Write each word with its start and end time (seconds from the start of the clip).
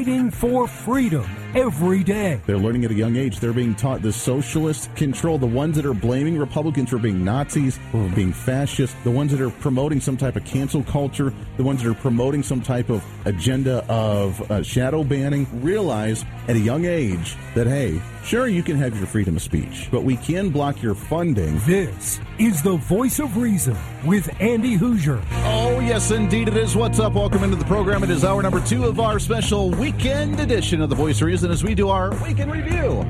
fighting 0.00 0.30
for 0.30 0.66
freedom 0.66 1.28
every 1.54 2.02
day. 2.02 2.40
They're 2.46 2.56
learning 2.56 2.86
at 2.86 2.90
a 2.90 2.94
young 2.94 3.16
age. 3.16 3.38
They're 3.38 3.52
being 3.52 3.74
taught 3.74 4.00
the 4.00 4.12
socialist 4.12 4.94
control. 4.96 5.36
The 5.36 5.46
ones 5.46 5.76
that 5.76 5.84
are 5.84 5.92
blaming 5.92 6.38
Republicans 6.38 6.88
for 6.88 6.96
being 6.96 7.22
Nazis 7.22 7.78
for 7.92 8.08
being 8.10 8.32
fascist, 8.32 8.96
the 9.04 9.10
ones 9.10 9.30
that 9.32 9.42
are 9.42 9.50
promoting 9.50 10.00
some 10.00 10.16
type 10.16 10.36
of 10.36 10.44
cancel 10.46 10.82
culture, 10.84 11.34
the 11.58 11.62
ones 11.62 11.82
that 11.82 11.90
are 11.90 11.94
promoting 11.94 12.42
some 12.42 12.62
type 12.62 12.88
of 12.88 13.04
agenda 13.26 13.84
of 13.90 14.50
uh, 14.50 14.62
shadow 14.62 15.04
banning, 15.04 15.46
realize 15.60 16.24
at 16.48 16.56
a 16.56 16.60
young 16.60 16.86
age 16.86 17.36
that, 17.54 17.66
hey, 17.66 18.00
sure, 18.24 18.46
you 18.46 18.62
can 18.62 18.76
have 18.76 18.96
your 18.96 19.06
freedom 19.06 19.36
of 19.36 19.42
speech, 19.42 19.88
but 19.90 20.02
we 20.02 20.16
can 20.16 20.50
block 20.50 20.82
your 20.82 20.94
funding. 20.94 21.58
This 21.66 22.20
is 22.38 22.62
the 22.62 22.76
voice 22.76 23.18
of 23.18 23.36
reason 23.36 23.76
with 24.04 24.28
Andy 24.40 24.76
Hooser. 24.76 25.22
Oh, 25.44 25.80
yes, 25.80 26.10
indeed 26.10 26.48
it 26.48 26.56
is. 26.56 26.76
What's 26.76 26.98
up? 26.98 27.14
Welcome 27.14 27.44
into 27.44 27.56
the 27.56 27.64
program. 27.64 28.02
It 28.02 28.10
is 28.10 28.24
hour 28.24 28.42
number 28.42 28.60
two 28.60 28.84
of 28.84 29.00
our 29.00 29.18
special 29.18 29.70
weekend 29.70 30.40
edition 30.40 30.80
of 30.80 30.88
the 30.88 30.96
Voice 30.96 31.20
of 31.20 31.26
Reason 31.26 31.50
as 31.50 31.64
we 31.64 31.74
do 31.74 31.88
our 31.88 32.10
weekend 32.22 32.52
review. 32.52 33.04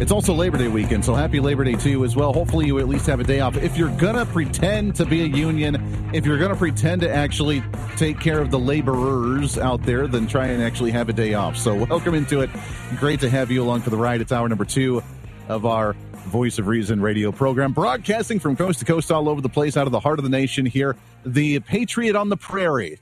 It's 0.00 0.10
also 0.10 0.34
Labor 0.34 0.58
Day 0.58 0.66
weekend, 0.66 1.04
so 1.04 1.14
happy 1.14 1.38
Labor 1.38 1.62
Day 1.62 1.74
to 1.74 1.90
you 1.90 2.04
as 2.04 2.16
well. 2.16 2.32
Hopefully, 2.32 2.66
you 2.66 2.80
at 2.80 2.88
least 2.88 3.06
have 3.06 3.20
a 3.20 3.24
day 3.24 3.38
off. 3.38 3.56
If 3.56 3.76
you're 3.76 3.96
going 3.98 4.16
to 4.16 4.26
pretend 4.26 4.96
to 4.96 5.04
be 5.04 5.22
a 5.22 5.26
union, 5.26 5.76
if 6.12 6.26
you're 6.26 6.38
going 6.38 6.50
to 6.50 6.56
pretend 6.56 7.00
to 7.00 7.10
actually 7.12 7.62
take 7.96 8.20
care 8.20 8.40
of 8.40 8.50
the 8.50 8.58
laborers 8.58 9.56
out 9.56 9.82
there, 9.82 10.06
then 10.06 10.26
try 10.26 10.48
and 10.48 10.62
actually 10.62 10.90
have 10.90 11.08
a 11.08 11.12
day 11.12 11.34
off. 11.34 11.56
So, 11.56 11.84
welcome 11.86 12.14
into 12.14 12.40
it. 12.40 12.50
Great 12.96 13.20
to 13.20 13.30
have 13.30 13.50
you 13.50 13.62
along 13.62 13.80
for 13.80 13.90
the 13.90 13.96
ride. 13.96 14.20
It's 14.20 14.32
hour 14.32 14.48
number 14.48 14.64
two 14.64 15.02
of 15.48 15.64
our 15.64 15.94
Voice 16.26 16.58
of 16.58 16.66
Reason 16.66 17.00
radio 17.00 17.32
program, 17.32 17.72
broadcasting 17.72 18.38
from 18.38 18.56
coast 18.56 18.78
to 18.80 18.84
coast 18.84 19.10
all 19.10 19.28
over 19.28 19.40
the 19.40 19.48
place, 19.48 19.76
out 19.76 19.86
of 19.86 19.92
the 19.92 20.00
heart 20.00 20.18
of 20.18 20.24
the 20.24 20.30
nation 20.30 20.66
here. 20.66 20.96
The 21.24 21.60
Patriot 21.60 22.14
on 22.14 22.28
the 22.28 22.36
Prairie. 22.36 23.00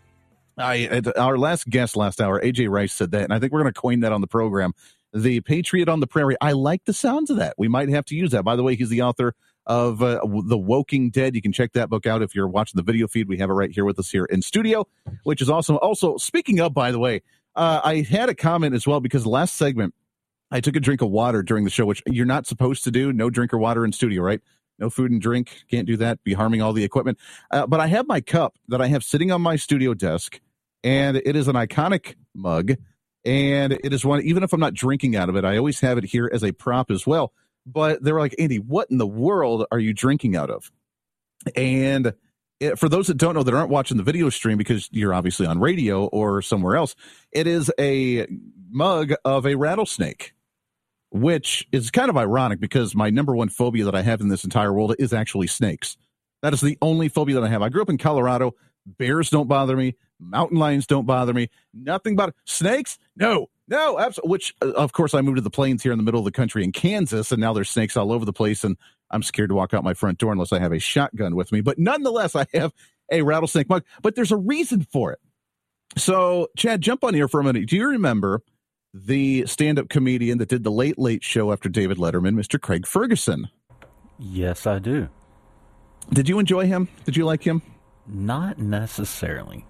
I, 0.56 1.03
our 1.17 1.39
last 1.39 1.69
guest 1.69 1.97
last 1.97 2.21
hour, 2.21 2.41
AJ 2.41 2.69
Rice, 2.71 2.93
said 2.93 3.11
that, 3.12 3.25
and 3.25 3.33
I 3.33 3.39
think 3.39 3.53
we're 3.53 3.62
going 3.62 3.73
to 3.73 3.81
coin 3.81 4.01
that 4.01 4.12
on 4.12 4.21
the 4.21 4.27
program. 4.27 4.73
The 5.12 5.41
Patriot 5.41 5.89
on 5.89 6.01
the 6.01 6.06
Prairie. 6.06 6.37
I 6.41 6.53
like 6.53 6.84
the 6.84 6.93
sounds 6.93 7.31
of 7.31 7.39
that. 7.39 7.55
We 7.59 7.67
might 7.67 7.89
have 7.89 8.05
to 8.06 8.15
use 8.15 8.31
that. 8.31 8.45
By 8.45 8.56
the 8.56 8.62
way, 8.62 8.77
he's 8.77 8.89
the 8.89 9.03
author 9.03 9.34
of 9.71 10.03
uh, 10.03 10.19
The 10.47 10.59
Woking 10.59 11.11
Dead. 11.11 11.37
You 11.37 11.41
can 11.41 11.53
check 11.53 11.75
that 11.75 11.89
book 11.89 12.05
out 12.05 12.23
if 12.23 12.35
you're 12.35 12.49
watching 12.49 12.77
the 12.77 12.83
video 12.83 13.07
feed. 13.07 13.29
We 13.29 13.39
have 13.39 13.51
it 13.51 13.53
right 13.53 13.71
here 13.71 13.85
with 13.85 14.01
us 14.01 14.11
here 14.11 14.25
in 14.25 14.43
studio, 14.43 14.85
which 15.23 15.41
is 15.41 15.49
awesome. 15.49 15.79
Also, 15.81 16.17
speaking 16.17 16.59
of, 16.59 16.75
by 16.75 16.91
the 16.91 16.99
way, 16.99 17.23
uh, 17.55 17.81
I 17.85 18.01
had 18.01 18.29
a 18.29 18.35
comment 18.35 18.75
as 18.75 18.85
well 18.85 18.99
because 18.99 19.27
last 19.27 19.55
segment, 19.55 19.95
I 20.51 20.61
took 20.61 20.75
a 20.75 20.81
drink 20.81 21.03
of 21.03 21.11
water 21.11 21.45
during 21.45 21.62
the 21.62 21.71
show, 21.71 21.87
which 21.87 22.03
you're 22.07 22.27
not 22.27 22.49
supposed 22.49 22.83
to 22.83 22.91
do. 22.91 23.12
No 23.12 23.31
drink 23.31 23.55
or 23.55 23.59
water 23.59 23.85
in 23.85 23.93
studio, 23.93 24.23
right? 24.23 24.41
No 24.81 24.91
food 24.91 25.12
and 25.12 25.21
drink. 25.21 25.62
Can't 25.71 25.87
do 25.87 25.97
that. 25.99 26.25
Be 26.25 26.33
harming 26.33 26.62
all 26.62 26.73
the 26.73 26.83
equipment. 26.83 27.19
Uh, 27.53 27.65
but 27.65 27.79
I 27.79 27.87
have 27.87 28.09
my 28.09 28.21
cup 28.21 28.57
that 28.67 28.83
I 28.83 28.89
have 28.89 29.05
sitting 29.05 29.31
on 29.31 29.41
my 29.41 29.55
studio 29.55 29.95
desk, 29.95 30.41
and 30.83 31.17
it 31.19 31.37
is 31.37 31.47
an 31.47 31.55
iconic 31.55 32.17
mug. 32.34 32.73
And 33.25 33.75
it 33.84 33.93
is 33.93 34.05
one, 34.05 34.21
even 34.23 34.43
if 34.43 34.53
I'm 34.53 34.59
not 34.59 34.75
drinking 34.75 35.15
out 35.15 35.29
of 35.29 35.37
it, 35.37 35.45
I 35.45 35.57
always 35.59 35.79
have 35.81 35.97
it 35.97 36.05
here 36.05 36.29
as 36.33 36.43
a 36.43 36.51
prop 36.51 36.91
as 36.91 37.07
well. 37.07 37.33
But 37.66 38.03
they 38.03 38.12
were 38.12 38.20
like, 38.20 38.34
Andy, 38.39 38.58
what 38.58 38.91
in 38.91 38.98
the 38.98 39.06
world 39.06 39.66
are 39.70 39.78
you 39.78 39.92
drinking 39.92 40.36
out 40.36 40.50
of? 40.50 40.70
And 41.55 42.14
it, 42.58 42.78
for 42.78 42.89
those 42.89 43.06
that 43.06 43.16
don't 43.16 43.34
know 43.34 43.42
that 43.42 43.55
aren't 43.55 43.70
watching 43.70 43.97
the 43.97 44.03
video 44.03 44.28
stream 44.30 44.58
because 44.58 44.89
you're 44.92 45.14
obviously 45.14 45.47
on 45.47 45.61
radio 45.61 46.06
or 46.06 46.42
somewhere 46.42 46.77
else, 46.77 46.94
it 47.33 47.47
is 47.47 47.70
a 47.78 48.27
mug 48.70 49.12
of 49.25 49.47
a 49.47 49.55
rattlesnake 49.55 50.34
which 51.11 51.66
is 51.72 51.91
kind 51.91 52.08
of 52.08 52.16
ironic 52.16 52.61
because 52.61 52.94
my 52.94 53.11
number 53.11 53.34
one 53.34 53.48
phobia 53.48 53.84
that 53.84 53.94
I 53.94 54.03
have 54.03 54.20
in 54.20 54.28
this 54.28 54.44
entire 54.44 54.72
world 54.72 54.94
is 54.98 55.12
actually 55.12 55.48
snakes. 55.48 55.97
That 56.42 56.55
is 56.55 56.61
the 56.61 56.78
only 56.81 57.08
phobia 57.08 57.34
that 57.34 57.44
I 57.44 57.48
have. 57.48 57.62
I 57.62 57.69
grew 57.69 57.83
up 57.83 57.91
in 57.91 57.98
Colorado. 57.98 58.55
Bears 58.86 59.28
don't 59.28 59.48
bother 59.48 59.77
me. 59.77 59.97
Mountain 60.19 60.59
lions 60.59 60.87
don't 60.87 61.06
bother 61.06 61.34
me. 61.34 61.50
Nothing 61.75 62.16
but 62.16 62.34
snakes. 62.44 62.99
No, 63.16 63.49
no, 63.70 63.98
absolutely. 63.98 64.31
Which, 64.31 64.54
uh, 64.60 64.72
of 64.72 64.92
course, 64.92 65.14
I 65.14 65.22
moved 65.22 65.36
to 65.36 65.42
the 65.42 65.50
plains 65.50 65.82
here 65.82 65.92
in 65.92 65.98
the 65.98 66.04
middle 66.04 66.20
of 66.20 66.25
the 66.25 66.32
country 66.32 66.62
in 66.62 66.72
Kansas, 66.72 67.32
and 67.32 67.41
now 67.41 67.53
there's 67.53 67.70
snakes 67.70 67.97
all 67.97 68.12
over 68.12 68.25
the 68.25 68.32
place, 68.32 68.64
and 68.64 68.76
I'm 69.10 69.22
scared 69.22 69.48
to 69.48 69.54
walk 69.54 69.72
out 69.72 69.84
my 69.84 69.94
front 69.94 70.19
door 70.19 70.32
unless 70.32 70.53
I 70.53 70.58
have 70.58 70.72
a 70.72 70.78
shotgun 70.78 71.34
with 71.34 71.53
me. 71.53 71.60
But 71.62 71.78
nonetheless, 71.78 72.36
I 72.36 72.47
have 72.54 72.72
a 73.10 73.22
rattlesnake 73.22 73.69
mug. 73.69 73.84
But 74.03 74.14
there's 74.14 74.32
a 74.32 74.36
reason 74.36 74.86
for 74.92 75.12
it. 75.12 75.20
So, 75.97 76.48
Chad, 76.56 76.82
jump 76.82 77.03
on 77.03 77.14
here 77.14 77.26
for 77.26 77.41
a 77.41 77.44
minute. 77.44 77.69
Do 77.69 77.76
you 77.76 77.88
remember 77.88 78.42
the 78.92 79.47
stand-up 79.47 79.88
comedian 79.88 80.38
that 80.38 80.48
did 80.48 80.64
the 80.64 80.70
Late 80.70 80.98
Late 80.98 81.22
Show 81.22 81.52
after 81.52 81.69
David 81.69 81.98
Letterman, 81.98 82.34
Mr. 82.34 82.60
Craig 82.60 82.87
Ferguson. 82.87 83.48
Yes, 84.19 84.66
I 84.66 84.78
do. 84.78 85.08
Did 86.12 86.28
you 86.28 86.38
enjoy 86.38 86.66
him? 86.66 86.88
Did 87.04 87.16
you 87.16 87.25
like 87.25 87.44
him? 87.44 87.62
Not 88.06 88.58
necessarily. 88.58 89.64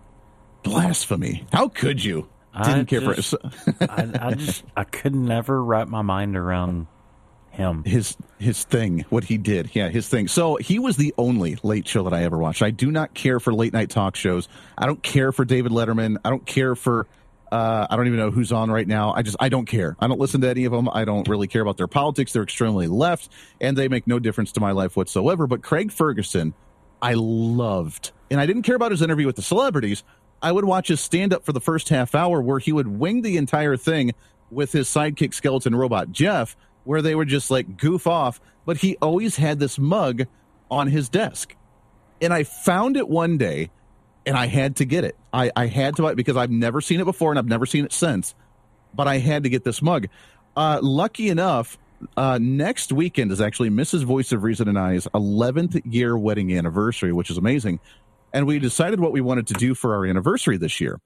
Blasphemy! 0.63 1.47
How 1.53 1.69
could 1.69 2.03
you? 2.03 2.29
Didn't 2.55 2.81
I 2.81 2.85
care 2.85 3.15
just, 3.15 3.31
for 3.31 3.39
I, 3.89 4.29
I 4.29 4.35
just 4.35 4.65
I 4.77 4.85
could 4.85 5.15
never 5.15 5.63
wrap 5.63 5.89
my 5.89 6.03
mind 6.03 6.37
around 6.37 6.89
him. 7.51 7.85
his 7.85 8.17
his 8.39 8.65
thing, 8.65 9.05
what 9.09 9.25
he 9.25 9.39
did. 9.39 9.71
Yeah, 9.75 9.89
his 9.89 10.09
thing. 10.09 10.29
So 10.29 10.57
he 10.57 10.79
was 10.79 10.97
the 10.97 11.15
only 11.17 11.59
late 11.63 11.87
show 11.87 12.05
that 12.05 12.15
I 12.15 12.25
ever 12.25 12.39
watched. 12.39 12.63
I 12.63 12.71
do 12.71 12.91
not 12.91 13.15
care 13.15 13.39
for 13.39 13.53
late 13.53 13.73
night 13.73 13.91
talk 13.91 14.17
shows. 14.17 14.49
I 14.77 14.87
don't 14.87 15.03
care 15.03 15.33
for 15.33 15.45
David 15.45 15.73
Letterman. 15.73 16.17
I 16.25 16.31
don't 16.31 16.45
care 16.45 16.75
for 16.75 17.07
uh, 17.53 17.87
I 17.91 17.97
don't 17.97 18.07
even 18.07 18.19
know 18.19 18.31
who's 18.31 18.53
on 18.53 18.71
right 18.71 18.87
now. 18.87 19.13
I 19.13 19.23
just 19.23 19.37
I 19.41 19.49
don't 19.49 19.67
care. 19.67 19.97
I 19.99 20.07
don't 20.07 20.21
listen 20.21 20.41
to 20.43 20.49
any 20.49 20.65
of 20.65 20.73
them. 20.73 20.89
I 20.93 21.05
don't 21.05 21.27
really 21.29 21.49
care 21.49 21.63
about 21.63 21.77
their 21.77 21.89
politics. 21.89 22.33
They're 22.33 22.43
extremely 22.43 22.87
left, 22.87 23.29
and 23.61 23.77
they 23.77 23.89
make 23.89 24.07
no 24.07 24.19
difference 24.19 24.53
to 24.53 24.61
my 24.61 24.71
life 24.73 24.97
whatsoever. 24.97 25.47
But 25.47 25.63
Craig 25.63 25.91
Ferguson, 25.91 26.55
I 27.03 27.15
loved, 27.15 28.13
and 28.31 28.41
I 28.41 28.47
didn't 28.47 28.63
care 28.63 28.77
about 28.77 28.93
his 28.93 29.03
interview 29.03 29.27
with 29.27 29.37
the 29.37 29.43
celebrities. 29.43 30.05
I 30.43 30.53
would 30.53 30.65
watch 30.65 30.89
his 30.89 31.01
stand 31.01 31.33
up 31.33 31.45
for 31.45 31.53
the 31.53 31.61
first 31.61 31.89
half 31.89 32.15
hour, 32.15 32.41
where 32.41 32.59
he 32.59 32.73
would 32.73 32.89
wing 32.89 33.23
the 33.23 33.37
entire 33.37 33.77
thing 33.77 34.13
with 34.51 34.73
his 34.73 34.89
sidekick 34.89 35.35
skeleton 35.35 35.75
robot 35.75 36.13
Jeff, 36.13 36.57
where 36.85 37.03
they 37.03 37.15
would 37.15 37.29
just 37.29 37.51
like 37.51 37.77
goof 37.77 38.07
off. 38.07 38.41
But 38.65 38.79
he 38.79 38.97
always 39.03 39.37
had 39.37 39.59
this 39.59 39.79
mug 39.79 40.25
on 40.71 40.87
his 40.87 41.09
desk, 41.09 41.55
and 42.21 42.33
I 42.33 42.45
found 42.45 42.97
it 42.97 43.09
one 43.09 43.39
day 43.39 43.71
and 44.27 44.37
I 44.37 44.47
had 44.47 44.77
to 44.77 44.85
get 44.85 45.05
it. 45.05 45.17
I, 45.33 45.51
I 45.57 45.67
had 45.67 45.97
to 45.97 46.03
buy 46.03 46.13
it 46.13 46.17
because 46.17 46.37
I've 46.37 46.51
never 46.51 46.81
seen 46.81 47.01
it 47.01 47.05
before 47.05 47.33
and 47.33 47.39
I've 47.39 47.47
never 47.47 47.67
seen 47.67 47.85
it 47.85 47.93
since. 47.93 48.35
But 48.95 49.09
I 49.09 49.19
had 49.19 49.45
to 49.45 49.49
get 49.49 49.65
this 49.65 49.81
mug. 49.81 50.09
Uh, 50.57 50.81
lucky 50.83 51.29
enough, 51.29 51.79
uh, 52.17 52.39
next 52.41 52.93
weekend 52.93 53.31
is 53.31 53.41
actually 53.41 53.71
Mrs. 53.71 54.05
Voice 54.05 54.33
of 54.33 54.43
Reason 54.43 54.69
and 54.69 54.79
I's 54.79 55.07
11th 55.15 55.81
year 55.85 56.17
wedding 56.17 56.57
anniversary, 56.57 57.13
which 57.13 57.31
is 57.31 57.39
amazing. 57.39 57.81
And 58.33 58.47
we 58.47 58.59
decided 58.59 59.01
what 59.01 59.13
we 59.13 59.21
wanted 59.21 59.47
to 59.49 59.55
do 59.55 59.75
for 59.75 59.95
our 59.95 60.07
anniversary 60.07 60.57
this 60.57 60.81
year. 60.81 61.01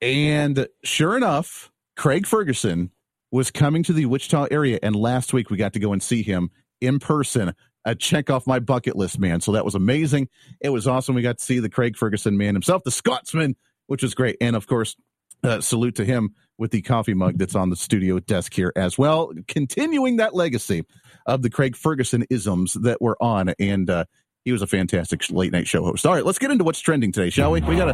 And 0.00 0.66
sure 0.82 1.16
enough, 1.16 1.70
Craig 1.96 2.26
Ferguson 2.26 2.90
was 3.30 3.50
coming 3.50 3.82
to 3.84 3.92
the 3.92 4.06
Wichita 4.06 4.48
area. 4.50 4.78
And 4.82 4.94
last 4.94 5.32
week 5.32 5.50
we 5.50 5.56
got 5.56 5.72
to 5.72 5.78
go 5.78 5.92
and 5.92 6.02
see 6.02 6.22
him 6.22 6.50
in 6.80 6.98
person 6.98 7.54
a 7.84 7.94
check 7.94 8.30
off 8.30 8.46
my 8.46 8.58
bucket 8.58 8.96
list, 8.96 9.18
man. 9.18 9.40
So 9.40 9.52
that 9.52 9.64
was 9.64 9.74
amazing. 9.74 10.28
It 10.60 10.70
was 10.70 10.86
awesome. 10.86 11.14
We 11.14 11.22
got 11.22 11.38
to 11.38 11.44
see 11.44 11.58
the 11.58 11.68
Craig 11.68 11.96
Ferguson 11.96 12.36
man 12.36 12.54
himself, 12.54 12.82
the 12.84 12.90
Scotsman, 12.90 13.56
which 13.86 14.02
was 14.02 14.14
great. 14.14 14.36
And 14.40 14.56
of 14.56 14.66
course, 14.66 14.96
uh, 15.42 15.60
salute 15.60 15.96
to 15.96 16.04
him 16.04 16.34
with 16.56 16.70
the 16.70 16.82
coffee 16.82 17.14
mug 17.14 17.36
that's 17.36 17.54
on 17.54 17.68
the 17.68 17.76
studio 17.76 18.18
desk 18.20 18.54
here 18.54 18.72
as 18.76 18.96
well, 18.96 19.32
continuing 19.48 20.16
that 20.16 20.34
legacy 20.34 20.84
of 21.26 21.42
the 21.42 21.50
Craig 21.50 21.76
Ferguson 21.76 22.24
isms 22.30 22.74
that 22.74 23.02
were 23.02 23.22
on. 23.22 23.52
And 23.58 23.90
uh, 23.90 24.04
he 24.44 24.52
was 24.52 24.60
a 24.60 24.66
fantastic 24.66 25.30
late 25.30 25.52
night 25.52 25.66
show 25.66 25.82
host. 25.84 26.04
All 26.04 26.12
right, 26.12 26.24
let's 26.24 26.38
get 26.38 26.50
into 26.50 26.64
what's 26.64 26.80
trending 26.80 27.12
today, 27.12 27.30
shall 27.30 27.50
we? 27.50 27.62
We 27.62 27.76
got 27.76 27.88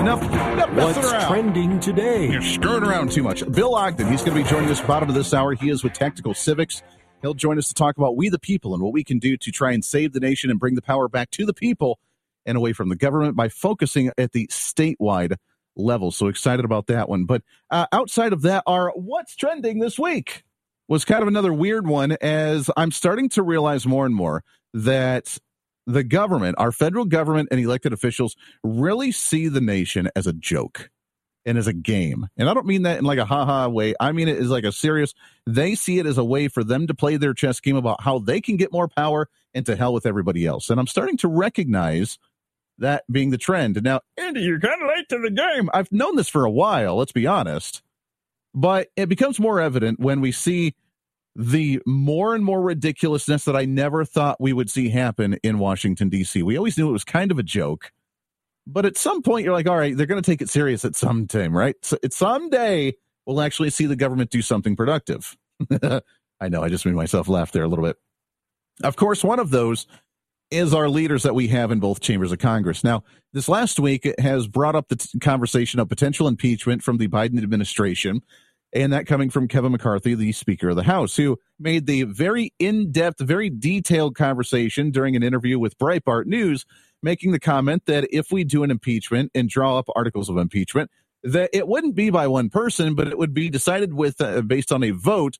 enough, 0.00 0.22
enough 0.22 0.72
What's 0.72 0.98
around. 1.12 1.28
trending 1.28 1.78
today? 1.78 2.30
You're 2.30 2.40
skirting 2.40 2.88
around 2.88 3.12
too 3.12 3.22
much. 3.22 3.48
Bill 3.52 3.74
Ogden, 3.74 4.08
he's 4.08 4.22
going 4.22 4.36
to 4.36 4.42
be 4.42 4.48
joining 4.48 4.70
us 4.70 4.80
bottom 4.80 5.10
of 5.10 5.14
this 5.14 5.34
hour. 5.34 5.52
He 5.54 5.68
is 5.68 5.84
with 5.84 5.92
Tactical 5.92 6.32
Civics. 6.32 6.82
He'll 7.20 7.34
join 7.34 7.58
us 7.58 7.68
to 7.68 7.74
talk 7.74 7.98
about 7.98 8.16
we 8.16 8.30
the 8.30 8.38
people 8.38 8.72
and 8.72 8.82
what 8.82 8.94
we 8.94 9.04
can 9.04 9.18
do 9.18 9.36
to 9.36 9.50
try 9.50 9.72
and 9.72 9.84
save 9.84 10.14
the 10.14 10.20
nation 10.20 10.50
and 10.50 10.58
bring 10.58 10.74
the 10.74 10.82
power 10.82 11.06
back 11.06 11.30
to 11.32 11.44
the 11.44 11.52
people 11.52 11.98
and 12.46 12.56
away 12.56 12.72
from 12.72 12.88
the 12.88 12.96
government 12.96 13.36
by 13.36 13.50
focusing 13.50 14.10
at 14.16 14.32
the 14.32 14.46
statewide 14.46 15.36
level. 15.76 16.10
So 16.10 16.28
excited 16.28 16.64
about 16.64 16.86
that 16.86 17.10
one. 17.10 17.26
But 17.26 17.42
uh, 17.70 17.86
outside 17.92 18.32
of 18.32 18.40
that, 18.42 18.62
our 18.66 18.90
what's 18.96 19.36
trending 19.36 19.80
this 19.80 19.98
week 19.98 20.44
was 20.88 21.04
kind 21.04 21.20
of 21.20 21.28
another 21.28 21.52
weird 21.52 21.86
one 21.86 22.12
as 22.22 22.70
I'm 22.74 22.90
starting 22.90 23.28
to 23.30 23.42
realize 23.42 23.86
more 23.86 24.06
and 24.06 24.14
more 24.14 24.42
that 24.72 25.38
the 25.92 26.04
government, 26.04 26.56
our 26.58 26.72
federal 26.72 27.04
government 27.04 27.48
and 27.50 27.60
elected 27.60 27.92
officials 27.92 28.36
really 28.62 29.12
see 29.12 29.48
the 29.48 29.60
nation 29.60 30.08
as 30.14 30.26
a 30.26 30.32
joke 30.32 30.90
and 31.46 31.56
as 31.56 31.66
a 31.66 31.72
game. 31.72 32.28
And 32.36 32.48
I 32.48 32.54
don't 32.54 32.66
mean 32.66 32.82
that 32.82 32.98
in 32.98 33.04
like 33.04 33.18
a 33.18 33.24
haha 33.24 33.68
way. 33.68 33.94
I 33.98 34.12
mean 34.12 34.28
it 34.28 34.38
is 34.38 34.50
like 34.50 34.64
a 34.64 34.72
serious, 34.72 35.14
they 35.46 35.74
see 35.74 35.98
it 35.98 36.06
as 36.06 36.18
a 36.18 36.24
way 36.24 36.48
for 36.48 36.62
them 36.62 36.86
to 36.86 36.94
play 36.94 37.16
their 37.16 37.34
chess 37.34 37.60
game 37.60 37.76
about 37.76 38.02
how 38.02 38.18
they 38.18 38.40
can 38.40 38.56
get 38.56 38.72
more 38.72 38.88
power 38.88 39.28
and 39.54 39.64
to 39.66 39.76
hell 39.76 39.92
with 39.92 40.06
everybody 40.06 40.46
else. 40.46 40.70
And 40.70 40.78
I'm 40.78 40.86
starting 40.86 41.16
to 41.18 41.28
recognize 41.28 42.18
that 42.78 43.04
being 43.10 43.30
the 43.30 43.38
trend. 43.38 43.82
Now, 43.82 44.00
Andy, 44.16 44.40
you're 44.40 44.60
kind 44.60 44.82
of 44.82 44.88
late 44.88 45.08
to 45.10 45.18
the 45.18 45.30
game. 45.30 45.68
I've 45.72 45.92
known 45.92 46.16
this 46.16 46.28
for 46.28 46.44
a 46.44 46.50
while, 46.50 46.96
let's 46.96 47.12
be 47.12 47.26
honest. 47.26 47.82
But 48.52 48.88
it 48.96 49.08
becomes 49.08 49.38
more 49.38 49.60
evident 49.60 50.00
when 50.00 50.20
we 50.20 50.32
see 50.32 50.74
the 51.36 51.80
more 51.86 52.34
and 52.34 52.44
more 52.44 52.62
ridiculousness 52.62 53.44
that 53.46 53.56
I 53.56 53.64
never 53.64 54.04
thought 54.04 54.40
we 54.40 54.52
would 54.52 54.70
see 54.70 54.90
happen 54.90 55.34
in 55.42 55.58
Washington, 55.58 56.08
D.C. 56.08 56.42
We 56.42 56.56
always 56.58 56.78
knew 56.78 56.88
it 56.88 56.92
was 56.92 57.04
kind 57.04 57.30
of 57.30 57.38
a 57.38 57.42
joke 57.44 57.84
But 58.66 58.86
at 58.86 58.96
some 58.98 59.22
point, 59.22 59.44
you're 59.44 59.54
like, 59.54 59.68
all 59.68 59.78
right, 59.78 59.96
they're 59.96 60.06
going 60.06 60.22
to 60.22 60.30
take 60.30 60.42
it 60.42 60.50
serious 60.50 60.84
at 60.86 60.96
some 60.96 61.28
time, 61.28 61.56
right? 61.56 61.76
So 61.82 61.98
someday 62.10 62.94
we'll 63.26 63.42
actually 63.42 63.70
see 63.70 63.86
the 63.86 63.96
government 63.96 64.30
do 64.30 64.42
something 64.42 64.76
productive. 64.76 65.36
I 66.40 66.48
know, 66.48 66.62
I 66.64 66.70
just 66.70 66.86
made 66.86 66.94
myself 66.96 67.28
laugh 67.28 67.52
there 67.52 67.64
a 67.64 67.68
little 67.68 67.84
bit. 67.84 67.96
Of 68.82 68.96
course, 68.96 69.24
one 69.24 69.40
of 69.40 69.50
those 69.50 69.86
is 70.50 70.74
our 70.74 70.88
leaders 70.88 71.24
that 71.24 71.34
we 71.34 71.48
have 71.48 71.70
in 71.72 71.80
both 71.80 72.00
chambers 72.00 72.32
of 72.32 72.38
Congress. 72.38 72.84
Now, 72.84 73.04
this 73.32 73.48
last 73.48 73.80
week 73.80 74.12
has 74.20 74.48
brought 74.48 74.76
up 74.76 74.88
the 74.88 74.96
t- 74.96 75.18
conversation 75.20 75.80
of 75.80 75.88
potential 75.88 76.28
impeachment 76.28 76.82
from 76.82 76.98
the 76.98 77.08
Biden 77.08 77.42
administration, 77.42 78.22
and 78.72 78.92
that 78.92 79.06
coming 79.06 79.30
from 79.30 79.48
Kevin 79.48 79.72
McCarthy, 79.72 80.14
the 80.14 80.32
Speaker 80.32 80.70
of 80.70 80.76
the 80.76 80.82
House, 80.82 81.16
who 81.16 81.38
made 81.58 81.86
the 81.86 82.04
very 82.04 82.52
in 82.58 82.92
depth, 82.92 83.20
very 83.20 83.50
detailed 83.50 84.14
conversation 84.16 84.90
during 84.90 85.16
an 85.16 85.22
interview 85.22 85.58
with 85.58 85.78
Breitbart 85.78 86.26
News, 86.26 86.64
making 87.02 87.32
the 87.32 87.40
comment 87.40 87.86
that 87.86 88.06
if 88.12 88.30
we 88.30 88.44
do 88.44 88.62
an 88.62 88.70
impeachment 88.70 89.30
and 89.34 89.48
draw 89.48 89.78
up 89.78 89.86
articles 89.96 90.28
of 90.28 90.36
impeachment, 90.36 90.90
that 91.22 91.50
it 91.52 91.68
wouldn't 91.68 91.94
be 91.94 92.10
by 92.10 92.26
one 92.28 92.48
person, 92.48 92.94
but 92.94 93.08
it 93.08 93.18
would 93.18 93.34
be 93.34 93.50
decided 93.50 93.92
with 93.92 94.20
uh, 94.20 94.40
based 94.42 94.72
on 94.72 94.82
a 94.82 94.90
vote 94.90 95.38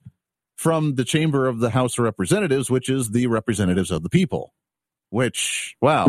from 0.57 0.97
the 0.97 1.05
chamber 1.05 1.47
of 1.47 1.61
the 1.61 1.71
House 1.71 1.99
of 1.99 2.05
Representatives, 2.05 2.71
which 2.71 2.89
is 2.91 3.11
the 3.11 3.27
representatives 3.29 3.91
of 3.91 4.03
the 4.03 4.11
people. 4.11 4.53
Which, 5.09 5.75
wow, 5.81 6.07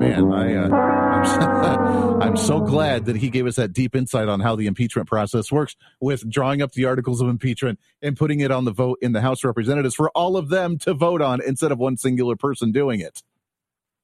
man, 0.00 0.32
I, 0.32 0.54
uh, 0.54 0.68
I'm, 2.22 2.36
so 2.36 2.60
glad 2.60 3.06
that 3.06 3.16
he 3.16 3.30
gave 3.30 3.46
us 3.46 3.56
that 3.56 3.72
deep 3.72 3.96
insight 3.96 4.28
on 4.28 4.38
how 4.38 4.54
the 4.54 4.66
impeachment 4.66 5.08
process 5.08 5.50
works 5.50 5.74
with 6.00 6.28
drawing 6.30 6.62
up 6.62 6.72
the 6.72 6.84
articles 6.84 7.20
of 7.20 7.28
impeachment 7.28 7.80
and 8.00 8.16
putting 8.16 8.38
it 8.40 8.52
on 8.52 8.64
the 8.64 8.70
vote 8.70 8.98
in 9.02 9.12
the 9.12 9.20
House 9.20 9.42
of 9.42 9.48
Representatives 9.48 9.96
for 9.96 10.08
all 10.10 10.36
of 10.36 10.48
them 10.48 10.78
to 10.78 10.94
vote 10.94 11.20
on 11.20 11.40
instead 11.42 11.72
of 11.72 11.78
one 11.78 11.96
singular 11.96 12.36
person 12.36 12.70
doing 12.70 13.00
it. 13.00 13.22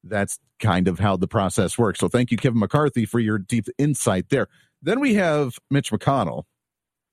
That's 0.03 0.41
kind 0.59 0.89
of 0.89 0.99
how 0.99 1.17
the 1.17 1.29
process 1.29 1.79
works. 1.79 2.01
So 2.01 2.09
thank 2.09 2.33
you, 2.33 2.37
Kevin 2.37 2.59
McCarthy, 2.59 3.05
for 3.05 3.21
your 3.21 3.39
deep 3.39 3.67
insight 3.79 4.31
there. 4.31 4.49
Then 4.83 4.99
we 4.99 5.15
have 5.15 5.55
Mitch 5.71 5.93
McConnell, 5.93 6.43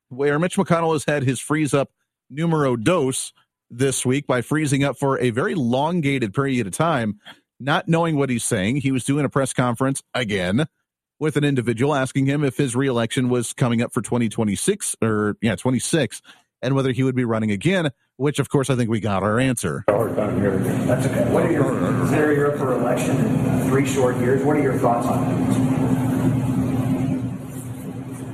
where 0.10 0.40
Mitch 0.40 0.58
McConnell 0.58 0.94
has 0.94 1.06
had 1.08 1.24
his 1.24 1.40
freeze 1.40 1.74
up 1.74 1.92
numero 2.32 2.76
dos 2.76 3.32
this 3.70 4.06
week 4.06 4.26
by 4.26 4.42
freezing 4.42 4.84
up 4.84 4.98
for 4.98 5.20
a 5.20 5.30
very 5.30 5.54
elongated 5.54 6.34
period 6.34 6.66
of 6.66 6.74
time, 6.74 7.20
not 7.60 7.88
knowing 7.88 8.16
what 8.16 8.32
he's 8.32 8.44
saying. 8.44 8.78
He 8.78 8.92
was 8.92 9.04
doing 9.04 9.24
a 9.24 9.30
press 9.30 9.54
conference 9.54 10.02
again 10.16 10.68
with 11.20 11.38
an 11.38 11.44
individual 11.44 11.96
asking 11.96 12.26
him 12.26 12.44
if 12.44 12.58
his 12.58 12.76
reelection 12.76 13.30
was 13.30 13.54
coming 13.54 13.82
up 13.82 13.94
for 13.94 14.02
2026 14.02 14.96
or, 15.02 15.38
yeah, 15.42 15.56
26, 15.56 16.22
and 16.62 16.76
whether 16.76 16.92
he 16.92 17.04
would 17.04 17.16
be 17.16 17.26
running 17.26 17.52
again, 17.52 17.92
which, 18.18 18.40
of 18.40 18.50
course, 18.50 18.70
I 18.70 18.76
think 18.76 18.90
we 18.90 19.00
got 19.00 19.24
our 19.24 19.40
answer. 19.40 19.84
That's 19.88 21.06
okay. 21.06 21.32
What 21.32 21.46
are 21.46 21.52
your, 21.52 21.64
considering 21.64 22.38
you're 22.38 22.52
up 22.52 22.58
for 22.58 22.74
election 22.74 23.16
in 23.18 23.68
three 23.70 23.86
short 23.86 24.18
years, 24.18 24.44
what 24.44 24.58
are 24.58 24.62
your 24.62 24.78
thoughts 24.78 25.08
on 25.08 25.24
it? 25.24 25.76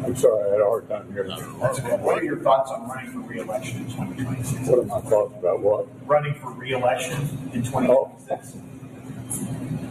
I'm 0.04 0.16
sorry, 0.16 0.50
I 0.50 0.52
had 0.54 0.62
a 0.62 0.66
hard 0.66 0.90
time 0.90 1.14
hearing 1.14 1.32
you. 1.32 1.58
That's 1.62 1.80
okay. 1.80 1.98
What 1.98 2.18
are 2.18 2.24
your 2.24 2.40
thoughts 2.40 2.70
on 2.72 2.88
running 2.90 3.12
for 3.12 3.20
re-election 3.20 3.78
in 3.78 3.86
2026? 3.86 4.70
What 4.70 4.80
are 4.80 4.84
my 4.84 5.00
thoughts 5.10 5.36
about 5.38 5.60
what? 5.62 5.88
Running 6.06 6.34
for 6.36 6.52
re-election 6.52 7.50
in 7.54 7.64
2026. 7.64 8.56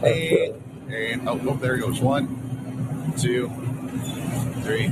And, 0.03 0.93
and 0.93 1.27
oh, 1.29 1.39
oh, 1.49 1.55
there 1.55 1.77
goes. 1.77 2.01
One, 2.01 2.27
two, 3.17 3.49
three, 4.63 4.91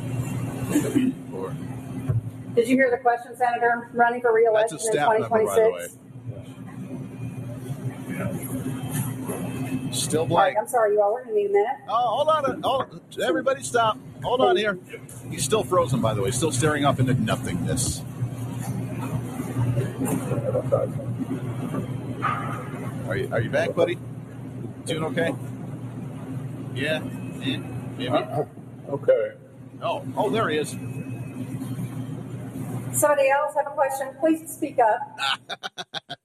four. 1.32 1.56
Did 2.56 2.68
you 2.68 2.76
hear 2.76 2.92
the 2.92 2.98
question, 2.98 3.36
Senator? 3.36 3.90
Running 3.94 4.22
for 4.22 4.34
reelection 4.34 4.78
in 4.78 4.84
staff 4.84 5.10
member, 5.20 5.30
by 5.30 5.40
the 5.40 5.72
way. 5.72 5.88
2026? 5.88 5.98
Still 9.92 10.22
All 10.22 10.28
right, 10.28 10.30
blank. 10.30 10.58
I'm 10.60 10.68
sorry, 10.68 10.94
you 10.94 11.02
all. 11.02 11.14
We're 11.14 11.26
need 11.34 11.48
a 11.48 11.54
minute. 11.54 11.78
Oh, 11.88 12.24
hold 12.24 12.28
on. 12.30 12.62
Hold, 12.62 13.02
everybody 13.22 13.64
stop. 13.64 13.98
Hold 14.24 14.42
on 14.42 14.58
here. 14.58 14.78
He's 15.30 15.44
still 15.44 15.64
frozen, 15.64 16.02
by 16.02 16.14
the 16.14 16.22
way, 16.22 16.32
still 16.32 16.52
staring 16.52 16.86
up 16.86 17.00
into 17.00 17.14
nothingness. 17.14 18.02
Are 23.08 23.18
you, 23.18 23.30
are 23.32 23.42
you 23.42 23.50
back, 23.50 23.74
buddy? 23.74 23.98
Doing 24.86 25.04
okay? 25.06 25.34
Yeah? 26.76 27.02
Yeah? 27.42 27.60
Maybe? 28.00 28.10
Uh-huh. 28.10 28.44
Okay. 28.90 29.32
Oh, 29.82 30.04
oh, 30.16 30.30
there 30.30 30.50
he 30.50 30.58
is. 30.58 30.72
Somebody 32.98 33.30
else 33.30 33.56
have 33.56 33.68
a 33.68 33.76
question? 33.76 34.08
Please 34.20 34.52
speak 34.52 34.80
up. 34.80 35.20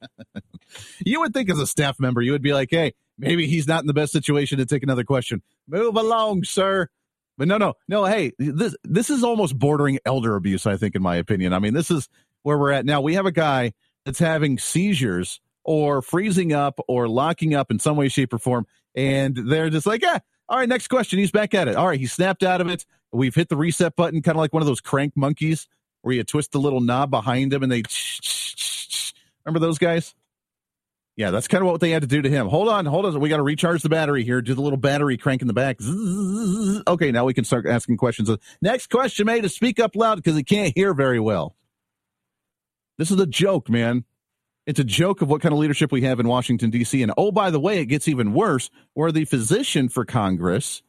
You 1.05 1.21
would 1.21 1.33
think 1.33 1.49
as 1.49 1.59
a 1.59 1.67
staff 1.67 1.99
member, 1.99 2.21
you 2.21 2.31
would 2.31 2.41
be 2.41 2.53
like, 2.53 2.69
hey, 2.71 2.93
maybe 3.17 3.47
he's 3.47 3.67
not 3.67 3.81
in 3.81 3.87
the 3.87 3.93
best 3.93 4.11
situation 4.11 4.57
to 4.57 4.65
take 4.65 4.83
another 4.83 5.03
question. 5.03 5.41
Move 5.67 5.95
along, 5.95 6.43
sir. 6.43 6.89
But 7.37 7.47
no, 7.47 7.57
no, 7.57 7.75
no. 7.87 8.05
Hey, 8.05 8.31
this 8.39 8.75
this 8.83 9.09
is 9.09 9.23
almost 9.23 9.57
bordering 9.57 9.99
elder 10.05 10.35
abuse. 10.35 10.65
I 10.65 10.77
think, 10.77 10.95
in 10.95 11.01
my 11.01 11.15
opinion. 11.15 11.53
I 11.53 11.59
mean, 11.59 11.73
this 11.73 11.91
is 11.91 12.09
where 12.43 12.57
we're 12.57 12.71
at 12.71 12.85
now. 12.85 13.01
We 13.01 13.13
have 13.13 13.25
a 13.25 13.31
guy 13.31 13.73
that's 14.05 14.19
having 14.19 14.57
seizures 14.57 15.39
or 15.63 16.01
freezing 16.01 16.53
up 16.53 16.79
or 16.87 17.07
locking 17.07 17.53
up 17.53 17.71
in 17.71 17.79
some 17.79 17.95
way, 17.97 18.07
shape, 18.07 18.33
or 18.33 18.39
form, 18.39 18.65
and 18.95 19.35
they're 19.35 19.69
just 19.69 19.85
like, 19.85 20.01
yeah. 20.01 20.19
All 20.47 20.57
right, 20.59 20.69
next 20.69 20.87
question. 20.87 21.19
He's 21.19 21.31
back 21.31 21.53
at 21.53 21.67
it. 21.67 21.75
All 21.75 21.87
right, 21.87 21.99
he 21.99 22.05
snapped 22.05 22.43
out 22.43 22.61
of 22.61 22.67
it. 22.67 22.85
We've 23.11 23.33
hit 23.33 23.49
the 23.49 23.57
reset 23.57 23.95
button, 23.95 24.21
kind 24.21 24.35
of 24.35 24.39
like 24.39 24.53
one 24.53 24.61
of 24.61 24.67
those 24.67 24.81
crank 24.81 25.13
monkeys 25.15 25.67
where 26.01 26.13
you 26.13 26.23
twist 26.23 26.51
the 26.51 26.59
little 26.59 26.81
knob 26.81 27.09
behind 27.09 27.53
him 27.53 27.63
and 27.63 27.71
they. 27.71 27.83
Remember 29.45 29.59
those 29.59 29.77
guys? 29.77 30.13
Yeah, 31.17 31.31
that's 31.31 31.47
kind 31.47 31.63
of 31.63 31.69
what 31.69 31.79
they 31.79 31.91
had 31.91 32.01
to 32.01 32.07
do 32.07 32.21
to 32.21 32.29
him. 32.29 32.47
Hold 32.47 32.67
on, 32.67 32.85
hold 32.85 33.05
on. 33.05 33.19
We 33.19 33.29
got 33.29 33.37
to 33.37 33.43
recharge 33.43 33.81
the 33.81 33.89
battery 33.89 34.23
here. 34.23 34.41
Do 34.41 34.53
the 34.53 34.61
little 34.61 34.77
battery 34.77 35.17
crank 35.17 35.41
in 35.41 35.47
the 35.47 35.53
back. 35.53 35.81
Zzz. 35.81 36.83
Okay, 36.87 37.11
now 37.11 37.25
we 37.25 37.33
can 37.33 37.45
start 37.45 37.65
asking 37.65 37.97
questions. 37.97 38.29
Next 38.61 38.91
question, 38.91 39.25
mate, 39.25 39.41
to 39.41 39.49
speak 39.49 39.79
up 39.79 39.95
loud 39.95 40.17
because 40.17 40.35
he 40.35 40.43
can't 40.43 40.73
hear 40.75 40.93
very 40.93 41.19
well. 41.19 41.55
This 42.97 43.09
is 43.11 43.19
a 43.19 43.25
joke, 43.25 43.69
man. 43.69 44.03
It's 44.65 44.79
a 44.79 44.83
joke 44.83 45.21
of 45.21 45.29
what 45.29 45.41
kind 45.41 45.53
of 45.53 45.59
leadership 45.59 45.91
we 45.91 46.01
have 46.01 46.19
in 46.19 46.27
Washington, 46.27 46.71
D.C. 46.71 47.03
And 47.03 47.13
oh, 47.17 47.31
by 47.31 47.51
the 47.51 47.59
way, 47.59 47.79
it 47.79 47.85
gets 47.85 48.07
even 48.07 48.33
worse 48.33 48.69
where 48.93 49.11
the 49.11 49.25
physician 49.25 49.89
for 49.89 50.05
Congress 50.05 50.81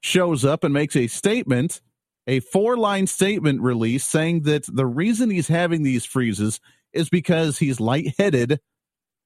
shows 0.00 0.44
up 0.44 0.64
and 0.64 0.74
makes 0.74 0.96
a 0.96 1.06
statement, 1.06 1.80
a 2.26 2.40
four 2.40 2.76
line 2.76 3.06
statement 3.06 3.60
release 3.60 4.04
saying 4.04 4.42
that 4.42 4.64
the 4.66 4.86
reason 4.86 5.30
he's 5.30 5.48
having 5.48 5.82
these 5.82 6.04
freezes 6.04 6.60
is 6.92 7.08
because 7.08 7.58
he's 7.58 7.78
lightheaded 7.78 8.60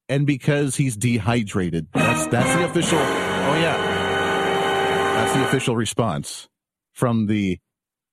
and 0.09 0.27
because 0.27 0.77
he's 0.77 0.97
dehydrated. 0.97 1.89
That's 1.95 2.27
that's 2.27 2.55
the 2.57 2.65
official. 2.67 2.99
Oh 2.99 3.57
yeah, 3.61 3.77
that's 5.17 5.35
the 5.35 5.45
official 5.45 5.77
response 5.77 6.49
from 6.93 7.27
the 7.27 7.59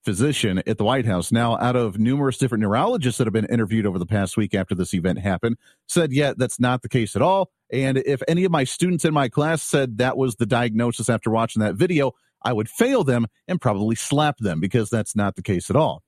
physician 0.04 0.62
at 0.66 0.78
the 0.78 0.84
White 0.84 1.06
House. 1.06 1.32
Now, 1.32 1.58
out 1.60 1.76
of 1.76 2.00
numerous 2.00 2.38
different 2.38 2.62
neurologists 2.62 3.18
that 3.18 3.28
have 3.28 3.34
been 3.34 3.46
interviewed 3.46 3.86
over 3.86 4.00
the 4.00 4.06
past 4.06 4.38
week 4.38 4.54
after 4.54 4.76
this 4.76 4.94
event 4.94 5.20
happened, 5.20 5.58
said, 5.88 6.12
yeah, 6.12 6.34
that's 6.36 6.60
not 6.60 6.82
the 6.82 6.90
case 6.90 7.16
at 7.16 7.22
all. 7.22 7.52
And 7.72 7.98
if 7.98 8.22
any 8.28 8.44
of 8.44 8.52
my 8.52 8.64
students 8.64 9.06
in 9.06 9.14
my 9.14 9.30
class 9.30 9.62
said 9.62 9.98
that 10.00 10.18
was 10.18 10.36
the 10.36 10.46
diagnosis 10.46 11.10
after 11.10 11.30
watching 11.30 11.62
that 11.62 11.76
video, 11.76 12.14
I 12.44 12.54
would 12.54 12.70
fail 12.70 13.04
them 13.04 13.28
and 13.48 13.62
probably 13.62 13.96
slap 13.96 14.38
them 14.40 14.60
because 14.60 14.90
that's 14.90 15.16
not 15.16 15.36
the 15.36 15.44
case 15.44 15.70
at 15.70 15.76
all. 15.76 16.04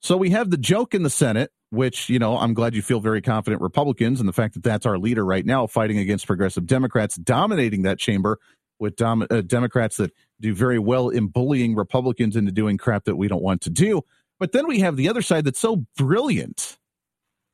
So 0.00 0.16
we 0.16 0.30
have 0.30 0.50
the 0.50 0.58
joke 0.58 0.94
in 0.94 1.02
the 1.02 1.10
Senate, 1.10 1.50
which, 1.70 2.08
you 2.08 2.18
know, 2.18 2.38
I'm 2.38 2.54
glad 2.54 2.74
you 2.74 2.82
feel 2.82 3.00
very 3.00 3.20
confident 3.20 3.60
Republicans 3.62 4.20
and 4.20 4.28
the 4.28 4.32
fact 4.32 4.54
that 4.54 4.62
that's 4.62 4.86
our 4.86 4.98
leader 4.98 5.24
right 5.24 5.44
now 5.44 5.66
fighting 5.66 5.98
against 5.98 6.26
progressive 6.26 6.66
Democrats, 6.66 7.16
dominating 7.16 7.82
that 7.82 7.98
chamber 7.98 8.38
with 8.78 8.96
dom- 8.96 9.26
uh, 9.28 9.40
Democrats 9.40 9.96
that 9.96 10.12
do 10.40 10.54
very 10.54 10.78
well 10.78 11.08
in 11.08 11.28
bullying 11.28 11.74
Republicans 11.74 12.36
into 12.36 12.52
doing 12.52 12.78
crap 12.78 13.04
that 13.04 13.16
we 13.16 13.28
don't 13.28 13.42
want 13.42 13.62
to 13.62 13.70
do. 13.70 14.02
But 14.38 14.52
then 14.52 14.66
we 14.66 14.80
have 14.80 14.96
the 14.96 15.08
other 15.08 15.22
side 15.22 15.44
that's 15.44 15.58
so 15.58 15.84
brilliant. 15.96 16.78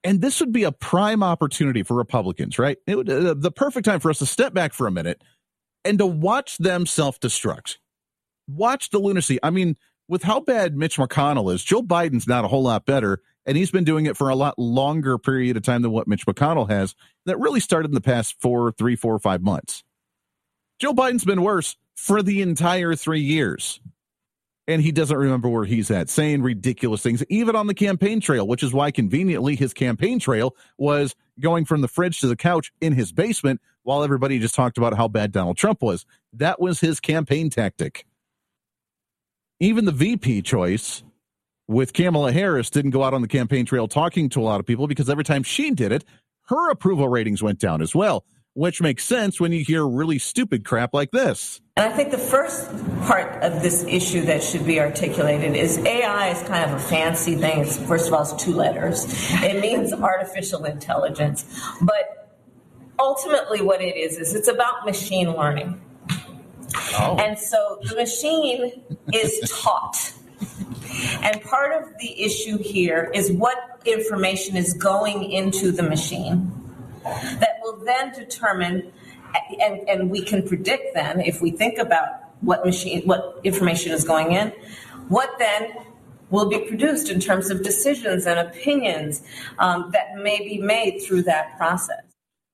And 0.03 0.21
this 0.21 0.41
would 0.41 0.53
be 0.53 0.65
a 0.65 0.73
prime 0.73 1.23
opportunity 1.23 1.83
for 1.83 1.95
Republicans, 1.95 2.59
right? 2.59 2.77
It 2.87 2.97
would, 2.97 3.09
uh, 3.11 3.35
the 3.35 3.51
perfect 3.51 3.87
time 3.87 4.01
for 4.01 4.11
us 4.11 4.19
to 4.19 4.27
step 4.27 4.53
back 4.53 4.75
for 4.75 4.87
a 4.87 4.93
minute 4.93 5.23
and 5.85 5.99
to 5.99 6.07
watch 6.07 6.59
them 6.59 6.85
self 6.85 7.19
destruct. 7.19 7.79
Watch 8.47 8.91
the 8.91 8.99
lunacy. 8.99 9.39
I 9.43 9.49
mean, 9.49 9.77
with 10.09 10.23
how 10.23 10.41
bad 10.41 10.77
Mitch 10.77 10.99
McConnell 10.99 11.53
is, 11.53 11.65
Joe 11.65 11.83
Biden's 11.83 12.29
not 12.29 12.45
a 12.45 12.49
whole 12.49 12.63
lot 12.63 12.85
better, 12.85 13.23
and 13.47 13.57
he's 13.57 13.71
been 13.71 13.85
doing 13.85 14.05
it 14.05 14.19
for 14.19 14.29
a 14.29 14.37
lot 14.37 14.59
longer 14.59 15.17
period 15.17 15.57
of 15.57 15.63
time 15.63 15.81
than 15.81 15.91
what 15.91 16.07
Mitch 16.07 16.27
McConnell 16.27 16.69
has. 16.69 16.95
That 17.25 17.39
really 17.39 17.61
started 17.61 17.89
in 17.89 17.95
the 17.95 18.03
past 18.03 18.37
four, 18.43 18.73
three, 18.73 18.97
four, 18.97 19.19
five 19.19 19.41
months. 19.41 19.83
Joe 20.79 20.93
Biden's 20.93 21.25
been 21.25 21.41
worse 21.41 21.77
for 21.95 22.23
the 22.23 22.43
entire 22.43 22.95
three 22.95 23.21
years. 23.21 23.81
And 24.67 24.81
he 24.81 24.93
doesn't 24.93 25.17
remember 25.17 25.49
where 25.49 25.67
he's 25.67 25.91
at, 25.91 26.09
saying 26.09 26.43
ridiculous 26.43 27.03
things, 27.03 27.23
even 27.29 27.55
on 27.55 27.67
the 27.67 27.75
campaign 27.75 28.21
trail, 28.21 28.49
which 28.49 28.63
is 28.63 28.73
why 28.73 28.91
conveniently 28.91 29.57
his 29.57 29.75
campaign 29.75 30.19
trail 30.19 30.57
was 30.79 31.15
going 31.39 31.67
from 31.67 31.83
the 31.83 31.89
fridge 31.89 32.21
to 32.21 32.29
the 32.29 32.37
couch 32.37 32.73
in 32.81 32.95
his 32.95 33.13
basement 33.13 33.61
while 33.83 34.03
everybody 34.03 34.39
just 34.39 34.55
talked 34.55 34.79
about 34.79 34.97
how 34.97 35.07
bad 35.07 35.33
Donald 35.33 35.59
Trump 35.59 35.83
was. 35.83 36.07
That 36.33 36.61
was 36.61 36.81
his 36.81 36.99
campaign 36.99 37.51
tactic. 37.51 38.07
Even 39.61 39.85
the 39.85 39.93
VP 39.93 40.43
choice 40.43 41.03
with 41.69 41.93
Kamala 41.93 42.33
Harris 42.33 42.71
didn't 42.71 42.91
go 42.91 43.05
out 43.05 43.15
on 43.15 43.23
the 43.23 43.29
campaign 43.29 43.67
trail 43.67 43.87
talking 43.87 44.29
to 44.31 44.41
a 44.41 44.45
lot 44.45 44.61
of 44.61 44.67
people 44.67 44.87
because 44.87 45.11
every 45.11 45.25
time 45.25 45.43
she 45.43 45.71
did 45.71 45.93
it, 45.93 46.05
her 46.49 46.71
approval 46.71 47.09
ratings 47.09 47.43
went 47.43 47.59
down 47.59 47.81
as 47.81 47.95
well. 47.95 48.25
Which 48.55 48.81
makes 48.81 49.05
sense 49.05 49.41
when 49.41 49.53
you 49.53 49.65
hear 49.65 49.87
really 49.87 50.19
stupid 50.19 50.65
crap 50.65 50.95
like 50.95 51.11
this. 51.11 51.61
And 51.77 51.93
I 51.93 51.97
think 51.97 52.13
the 52.13 52.19
first 52.19 52.71
part 53.03 53.43
of 53.43 53.63
this 53.63 53.85
issue 53.85 54.23
that 54.23 54.43
should 54.43 54.65
be 54.65 54.81
articulated 54.81 55.57
is 55.57 55.79
AI 55.79 56.31
is 56.31 56.43
kind 56.45 56.71
of 56.71 56.77
a 56.77 56.81
fancy 56.81 57.35
thing. 57.35 57.61
It's, 57.61 57.79
first 57.79 58.07
of 58.07 58.15
all, 58.15 58.23
it's 58.23 58.43
two 58.43 58.55
letters. 58.55 59.07
It 59.43 59.61
means 59.61 59.93
artificial 59.93 60.65
intelligence. 60.65 61.45
But 61.83 62.33
ultimately, 62.99 63.61
what 63.61 63.83
it 63.83 63.97
is, 63.97 64.19
is 64.19 64.35
it's 64.35 64.49
about 64.49 64.87
machine 64.87 65.33
learning. 65.33 65.81
Oh. 66.97 67.17
And 67.19 67.37
so 67.37 67.81
the 67.83 67.97
machine 67.97 68.73
is 69.13 69.51
taught. 69.63 70.13
And 71.23 71.43
part 71.43 71.73
of 71.83 71.99
the 71.99 72.23
issue 72.23 72.59
here 72.59 73.11
is 73.13 73.33
what 73.33 73.81
information 73.85 74.57
is 74.57 74.75
going 74.75 75.25
into 75.25 75.73
the 75.73 75.83
machine 75.83 76.53
that 77.05 77.54
then 77.85 78.13
determine 78.13 78.93
and, 79.61 79.89
and 79.89 80.11
we 80.11 80.23
can 80.23 80.47
predict 80.47 80.95
then 80.95 81.21
if 81.21 81.41
we 81.41 81.51
think 81.51 81.79
about 81.79 82.07
what 82.41 82.65
machine 82.65 83.03
what 83.05 83.41
information 83.45 83.93
is 83.93 84.05
going 84.05 84.33
in 84.33 84.53
what 85.09 85.31
then 85.39 85.73
will 86.31 86.49
be 86.49 86.59
produced 86.61 87.11
in 87.11 87.21
terms 87.21 87.51
of 87.51 87.63
decisions 87.63 88.27
and 88.27 88.39
opinions 88.39 89.23
um, 89.59 89.91
that 89.93 90.17
may 90.17 90.39
be 90.39 90.59
made 90.59 91.01
through 91.01 91.23
that 91.23 91.57
process 91.57 92.03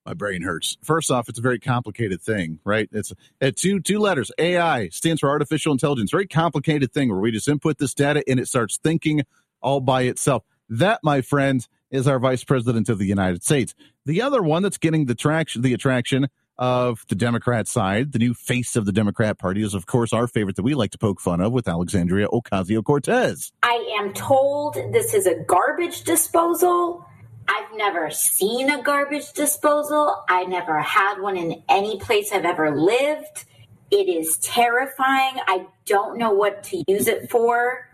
my 0.07 0.15
brain 0.15 0.43
hurts. 0.43 0.79
First 0.83 1.11
off, 1.11 1.29
it's 1.29 1.39
a 1.39 1.43
very 1.43 1.59
complicated 1.59 2.23
thing, 2.23 2.59
right? 2.65 2.89
It's 2.91 3.13
at 3.41 3.57
two 3.57 3.81
two 3.81 3.99
letters. 3.99 4.33
AI 4.39 4.89
stands 4.89 5.21
for 5.21 5.29
artificial 5.29 5.73
intelligence. 5.73 6.11
Very 6.11 6.27
complicated 6.27 6.93
thing 6.93 7.11
where 7.11 7.21
we 7.21 7.31
just 7.31 7.49
input 7.49 7.79
this 7.79 7.95
data 7.95 8.25
and 8.27 8.41
it 8.41 8.49
starts 8.49 8.79
thinking 8.83 9.23
all 9.61 9.81
by 9.81 10.03
itself. 10.03 10.43
That, 10.69 11.01
my 11.03 11.21
friend, 11.21 11.67
is 11.91 12.07
our 12.07 12.19
vice 12.19 12.45
president 12.45 12.89
of 12.89 12.99
the 12.99 13.07
United 13.07 13.43
States. 13.43 13.75
The 14.07 14.23
other 14.23 14.43
one 14.43 14.63
that's 14.63 14.79
getting 14.79 15.07
the 15.07 15.15
traction, 15.15 15.63
the 15.63 15.75
attraction 15.75 16.29
of 16.59 17.05
the 17.09 17.15
Democrat 17.15 17.67
side, 17.67 18.13
the 18.13 18.19
new 18.19 18.35
face 18.35 18.77
of 18.77 18.85
the 18.85 18.93
Democrat 18.93 19.39
Party 19.39 19.63
is, 19.63 19.73
of 19.73 19.87
course, 19.87 20.13
our 20.13 20.27
favorite 20.27 20.57
that 20.57 20.63
we 20.63 20.75
like 20.75 20.91
to 20.91 20.99
poke 20.99 21.21
fun 21.21 21.41
of 21.41 21.53
with 21.53 21.67
Alexandria 21.67 22.29
Ocasio 22.29 22.85
Cortez. 22.85 23.51
I 23.63 23.97
am 23.99 24.13
told 24.13 24.75
this 24.93 25.15
is 25.15 25.27
a 25.27 25.37
garbage 25.47 26.03
disposal. 26.03 27.07
I've 27.49 27.77
never 27.77 28.11
seen 28.11 28.71
a 28.71 28.83
garbage 28.83 29.33
disposal. 29.33 30.23
I 30.29 30.45
never 30.45 30.81
had 30.81 31.21
one 31.21 31.37
in 31.37 31.63
any 31.69 31.99
place 31.99 32.31
I've 32.31 32.45
ever 32.45 32.77
lived. 32.79 33.47
It 33.91 34.09
is 34.09 34.37
terrifying. 34.39 35.35
I 35.47 35.67
don't 35.87 36.19
know 36.19 36.33
what 36.33 36.63
to 36.65 36.85
use 36.87 37.09
it 37.09 37.31
for 37.31 37.89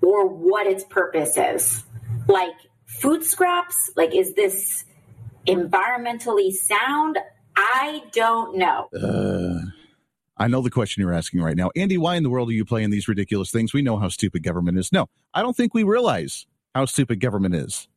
or 0.00 0.28
what 0.28 0.66
its 0.66 0.84
purpose 0.84 1.36
is. 1.36 1.84
Like 2.28 2.54
food 3.00 3.24
scraps? 3.24 3.90
Like, 3.96 4.14
is 4.14 4.34
this 4.34 4.84
environmentally 5.46 6.52
sound? 6.52 7.18
I 7.56 8.02
don't 8.12 8.56
know. 8.56 8.88
Uh, 8.92 9.66
I 10.36 10.48
know 10.48 10.62
the 10.62 10.70
question 10.70 11.02
you're 11.02 11.12
asking 11.12 11.42
right 11.42 11.56
now. 11.56 11.70
Andy, 11.76 11.98
why 11.98 12.16
in 12.16 12.22
the 12.22 12.30
world 12.30 12.48
are 12.48 12.52
you 12.52 12.64
playing 12.64 12.90
these 12.90 13.08
ridiculous 13.08 13.50
things? 13.50 13.72
We 13.72 13.82
know 13.82 13.98
how 13.98 14.08
stupid 14.08 14.42
government 14.42 14.78
is. 14.78 14.92
No, 14.92 15.08
I 15.34 15.42
don't 15.42 15.56
think 15.56 15.74
we 15.74 15.82
realize 15.84 16.46
how 16.74 16.86
stupid 16.86 17.20
government 17.20 17.54
is. 17.54 17.88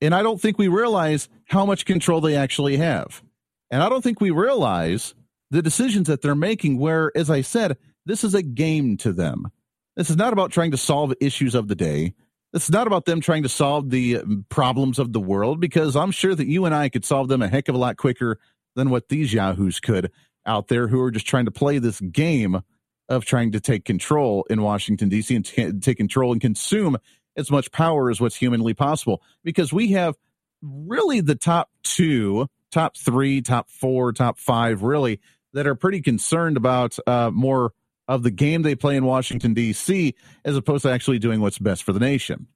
And 0.00 0.14
I 0.14 0.22
don't 0.22 0.40
think 0.40 0.58
we 0.58 0.68
realize 0.68 1.28
how 1.46 1.66
much 1.66 1.84
control 1.84 2.20
they 2.20 2.34
actually 2.36 2.78
have. 2.78 3.22
And 3.70 3.82
I 3.82 3.88
don't 3.88 4.02
think 4.02 4.20
we 4.20 4.30
realize 4.30 5.14
the 5.50 5.62
decisions 5.62 6.08
that 6.08 6.22
they're 6.22 6.34
making, 6.34 6.78
where, 6.78 7.12
as 7.14 7.30
I 7.30 7.42
said, 7.42 7.76
this 8.06 8.24
is 8.24 8.34
a 8.34 8.42
game 8.42 8.96
to 8.98 9.12
them. 9.12 9.50
This 9.96 10.10
is 10.10 10.16
not 10.16 10.32
about 10.32 10.52
trying 10.52 10.70
to 10.70 10.76
solve 10.76 11.12
issues 11.20 11.54
of 11.54 11.68
the 11.68 11.74
day. 11.74 12.14
It's 12.52 12.70
not 12.70 12.86
about 12.86 13.04
them 13.04 13.20
trying 13.20 13.44
to 13.44 13.48
solve 13.48 13.90
the 13.90 14.18
um, 14.18 14.44
problems 14.48 14.98
of 14.98 15.12
the 15.12 15.20
world 15.20 15.60
because 15.60 15.94
I'm 15.94 16.10
sure 16.10 16.34
that 16.34 16.48
you 16.48 16.64
and 16.64 16.74
I 16.74 16.88
could 16.88 17.04
solve 17.04 17.28
them 17.28 17.42
a 17.42 17.48
heck 17.48 17.68
of 17.68 17.74
a 17.74 17.78
lot 17.78 17.96
quicker 17.96 18.38
than 18.74 18.90
what 18.90 19.08
these 19.08 19.32
yahoos 19.32 19.80
could 19.80 20.10
out 20.46 20.68
there 20.68 20.88
who 20.88 21.00
are 21.00 21.10
just 21.10 21.26
trying 21.26 21.44
to 21.44 21.50
play 21.50 21.78
this 21.78 22.00
game 22.00 22.62
of 23.08 23.24
trying 23.24 23.52
to 23.52 23.60
take 23.60 23.84
control 23.84 24.46
in 24.48 24.62
Washington 24.62 25.08
D.C. 25.08 25.34
and 25.34 25.44
t- 25.44 25.72
take 25.80 25.96
control 25.96 26.32
and 26.32 26.40
consume 26.40 26.96
as 27.36 27.50
much 27.50 27.70
power 27.72 28.10
as 28.10 28.20
what's 28.20 28.36
humanly 28.36 28.74
possible 28.74 29.22
because 29.44 29.72
we 29.72 29.92
have 29.92 30.16
really 30.62 31.20
the 31.20 31.34
top 31.34 31.70
two, 31.82 32.46
top 32.70 32.96
three, 32.96 33.42
top 33.42 33.70
four, 33.70 34.12
top 34.12 34.38
five, 34.38 34.82
really 34.82 35.20
that 35.52 35.66
are 35.66 35.74
pretty 35.74 36.00
concerned 36.00 36.56
about 36.56 36.96
uh, 37.06 37.30
more 37.32 37.72
of 38.10 38.24
the 38.24 38.30
game 38.30 38.62
they 38.62 38.74
play 38.74 38.96
in 38.96 39.04
Washington, 39.04 39.54
D.C., 39.54 40.14
as 40.44 40.56
opposed 40.56 40.82
to 40.82 40.90
actually 40.90 41.20
doing 41.20 41.40
what's 41.40 41.60
best 41.60 41.84
for 41.84 41.92
the 41.92 42.00
nation. 42.00 42.48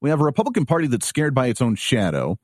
We 0.00 0.08
have 0.08 0.20
a 0.20 0.24
Republican 0.24 0.64
Party 0.64 0.86
that's 0.86 1.06
scared 1.06 1.34
by 1.34 1.48
its 1.48 1.60
own 1.60 1.74
shadow, 1.74 2.38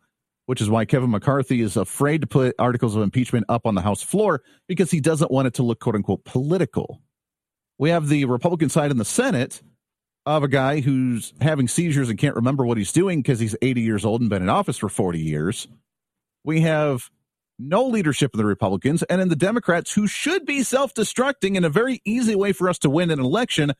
which 0.44 0.60
is 0.60 0.68
why 0.68 0.84
Kevin 0.84 1.10
McCarthy 1.10 1.62
is 1.62 1.74
afraid 1.74 2.20
to 2.20 2.26
put 2.26 2.54
articles 2.58 2.94
of 2.94 3.02
impeachment 3.02 3.46
up 3.48 3.66
on 3.66 3.74
the 3.74 3.80
House 3.80 4.02
floor 4.02 4.42
because 4.68 4.90
he 4.90 5.00
doesn't 5.00 5.30
want 5.30 5.46
it 5.46 5.54
to 5.54 5.62
look 5.62 5.80
quote 5.80 5.94
unquote 5.94 6.22
political. 6.24 7.00
We 7.78 7.88
have 7.88 8.08
the 8.08 8.26
Republican 8.26 8.68
side 8.68 8.90
in 8.90 8.98
the 8.98 9.06
Senate 9.06 9.62
of 10.26 10.42
a 10.42 10.48
guy 10.48 10.80
who's 10.80 11.32
having 11.40 11.66
seizures 11.66 12.10
and 12.10 12.18
can't 12.18 12.36
remember 12.36 12.66
what 12.66 12.76
he's 12.76 12.92
doing 12.92 13.22
because 13.22 13.40
he's 13.40 13.56
80 13.62 13.80
years 13.80 14.04
old 14.04 14.20
and 14.20 14.28
been 14.28 14.42
in 14.42 14.50
office 14.50 14.76
for 14.76 14.90
40 14.90 15.18
years. 15.18 15.66
We 16.44 16.60
have 16.60 17.10
no 17.68 17.84
leadership 17.84 18.32
in 18.34 18.38
the 18.38 18.44
Republicans 18.44 19.02
and 19.04 19.20
in 19.20 19.28
the 19.28 19.36
Democrats 19.36 19.92
who 19.92 20.06
should 20.06 20.44
be 20.44 20.62
self 20.62 20.94
destructing 20.94 21.56
in 21.56 21.64
a 21.64 21.70
very 21.70 22.00
easy 22.04 22.34
way 22.34 22.52
for 22.52 22.68
us 22.68 22.78
to 22.80 22.90
win 22.90 23.10
an 23.10 23.20
election. 23.20 23.72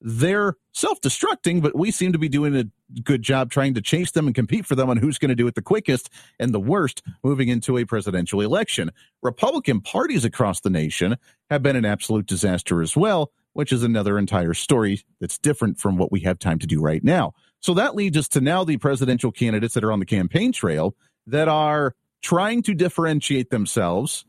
They're 0.00 0.54
self 0.72 1.00
destructing, 1.00 1.60
but 1.60 1.76
we 1.76 1.90
seem 1.90 2.12
to 2.12 2.18
be 2.18 2.28
doing 2.28 2.54
a 2.54 2.64
good 3.02 3.22
job 3.22 3.50
trying 3.50 3.74
to 3.74 3.80
chase 3.80 4.12
them 4.12 4.26
and 4.26 4.34
compete 4.34 4.64
for 4.64 4.74
them 4.74 4.88
on 4.88 4.96
who's 4.96 5.18
going 5.18 5.30
to 5.30 5.34
do 5.34 5.46
it 5.46 5.54
the 5.54 5.62
quickest 5.62 6.10
and 6.38 6.54
the 6.54 6.60
worst 6.60 7.02
moving 7.24 7.48
into 7.48 7.76
a 7.78 7.84
presidential 7.84 8.40
election. 8.40 8.90
Republican 9.22 9.80
parties 9.80 10.24
across 10.24 10.60
the 10.60 10.70
nation 10.70 11.16
have 11.50 11.62
been 11.62 11.76
an 11.76 11.84
absolute 11.84 12.26
disaster 12.26 12.80
as 12.80 12.96
well, 12.96 13.32
which 13.54 13.72
is 13.72 13.82
another 13.82 14.18
entire 14.18 14.54
story 14.54 15.02
that's 15.20 15.38
different 15.38 15.80
from 15.80 15.96
what 15.96 16.12
we 16.12 16.20
have 16.20 16.38
time 16.38 16.60
to 16.60 16.66
do 16.66 16.80
right 16.80 17.02
now. 17.02 17.32
So 17.60 17.74
that 17.74 17.96
leads 17.96 18.16
us 18.16 18.28
to 18.28 18.40
now 18.40 18.62
the 18.62 18.76
presidential 18.76 19.32
candidates 19.32 19.74
that 19.74 19.82
are 19.82 19.92
on 19.92 19.98
the 19.98 20.06
campaign 20.06 20.52
trail 20.52 20.94
that 21.26 21.48
are 21.48 21.94
trying 22.22 22.62
to 22.62 22.74
differentiate 22.74 23.50
themselves 23.50 24.24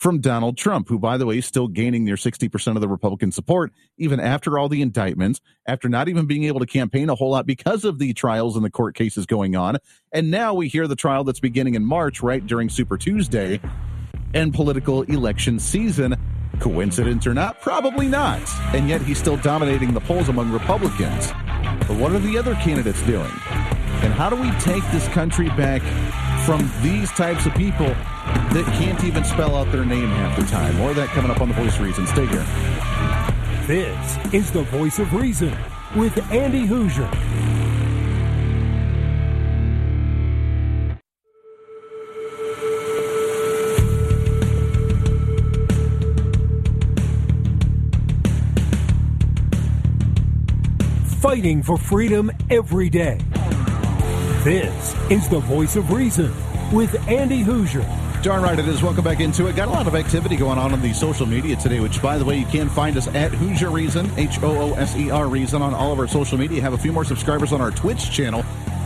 from 0.00 0.20
Donald 0.20 0.56
Trump, 0.56 0.88
who, 0.88 0.98
by 0.98 1.18
the 1.18 1.26
way, 1.26 1.38
is 1.38 1.46
still 1.46 1.68
gaining 1.68 2.04
near 2.04 2.16
60% 2.16 2.74
of 2.74 2.80
the 2.80 2.88
Republican 2.88 3.30
support, 3.30 3.70
even 3.98 4.18
after 4.18 4.58
all 4.58 4.68
the 4.68 4.80
indictments, 4.80 5.42
after 5.66 5.90
not 5.90 6.08
even 6.08 6.24
being 6.24 6.44
able 6.44 6.58
to 6.58 6.66
campaign 6.66 7.10
a 7.10 7.14
whole 7.14 7.30
lot 7.30 7.46
because 7.46 7.84
of 7.84 7.98
the 7.98 8.14
trials 8.14 8.56
and 8.56 8.64
the 8.64 8.70
court 8.70 8.94
cases 8.94 9.26
going 9.26 9.56
on. 9.56 9.76
And 10.10 10.30
now 10.30 10.54
we 10.54 10.68
hear 10.68 10.88
the 10.88 10.96
trial 10.96 11.22
that's 11.22 11.40
beginning 11.40 11.74
in 11.74 11.84
March, 11.84 12.22
right 12.22 12.44
during 12.44 12.70
Super 12.70 12.96
Tuesday 12.96 13.60
and 14.32 14.54
political 14.54 15.02
election 15.02 15.58
season. 15.58 16.16
Coincidence 16.60 17.26
or 17.26 17.34
not? 17.34 17.60
Probably 17.60 18.08
not. 18.08 18.40
And 18.74 18.88
yet 18.88 19.02
he's 19.02 19.18
still 19.18 19.36
dominating 19.36 19.92
the 19.92 20.00
polls 20.00 20.30
among 20.30 20.50
Republicans. 20.50 21.28
But 21.86 21.98
what 21.98 22.12
are 22.12 22.18
the 22.18 22.38
other 22.38 22.54
candidates 22.56 23.02
doing? 23.02 23.30
And 24.02 24.14
how 24.14 24.30
do 24.30 24.36
we 24.36 24.50
take 24.60 24.82
this 24.92 25.08
country 25.08 25.48
back 25.50 25.82
from 26.44 26.70
these 26.82 27.10
types 27.12 27.46
of 27.46 27.54
people 27.54 27.86
that 27.86 28.64
can't 28.78 29.02
even 29.04 29.24
spell 29.24 29.56
out 29.56 29.70
their 29.70 29.84
name 29.84 30.08
half 30.08 30.38
the 30.38 30.46
time. 30.46 30.76
More 30.76 30.90
of 30.90 30.96
that 30.96 31.08
coming 31.08 31.30
up 31.30 31.40
on 31.40 31.48
The 31.48 31.54
Voice 31.54 31.74
of 31.76 31.82
Reason. 31.82 32.06
Stay 32.06 32.26
here. 32.26 32.44
This 33.66 34.34
is 34.34 34.50
The 34.50 34.62
Voice 34.64 34.98
of 34.98 35.12
Reason 35.14 35.56
with 35.94 36.18
Andy 36.32 36.66
Hooser. 36.66 37.08
Fighting 51.20 51.62
for 51.62 51.76
freedom 51.76 52.30
every 52.50 52.88
day. 52.88 53.20
This 54.44 54.94
is 55.10 55.28
the 55.28 55.40
voice 55.40 55.76
of 55.76 55.90
reason 55.92 56.32
with 56.72 57.06
Andy 57.06 57.44
Hooser. 57.44 57.84
Darn 58.22 58.42
right 58.42 58.58
it 58.58 58.66
is. 58.66 58.82
Welcome 58.82 59.04
back 59.04 59.20
into 59.20 59.48
it. 59.48 59.54
Got 59.54 59.68
a 59.68 59.70
lot 59.70 59.86
of 59.86 59.94
activity 59.94 60.34
going 60.34 60.56
on 60.56 60.72
on 60.72 60.80
the 60.80 60.94
social 60.94 61.26
media 61.26 61.56
today, 61.56 61.78
which, 61.80 62.00
by 62.00 62.16
the 62.16 62.24
way, 62.24 62.38
you 62.38 62.46
can 62.46 62.70
find 62.70 62.96
us 62.96 63.06
at 63.08 63.32
Hooser 63.32 63.70
Reason, 63.70 64.10
H 64.16 64.42
O 64.42 64.56
O 64.56 64.72
S 64.76 64.96
E 64.96 65.10
R 65.10 65.28
Reason, 65.28 65.60
on 65.60 65.74
all 65.74 65.92
of 65.92 65.98
our 65.98 66.08
social 66.08 66.38
media. 66.38 66.62
Have 66.62 66.72
a 66.72 66.78
few 66.78 66.90
more 66.90 67.04
subscribers 67.04 67.52
on 67.52 67.60
our 67.60 67.70
Twitch 67.70 68.10
channel. 68.10 68.42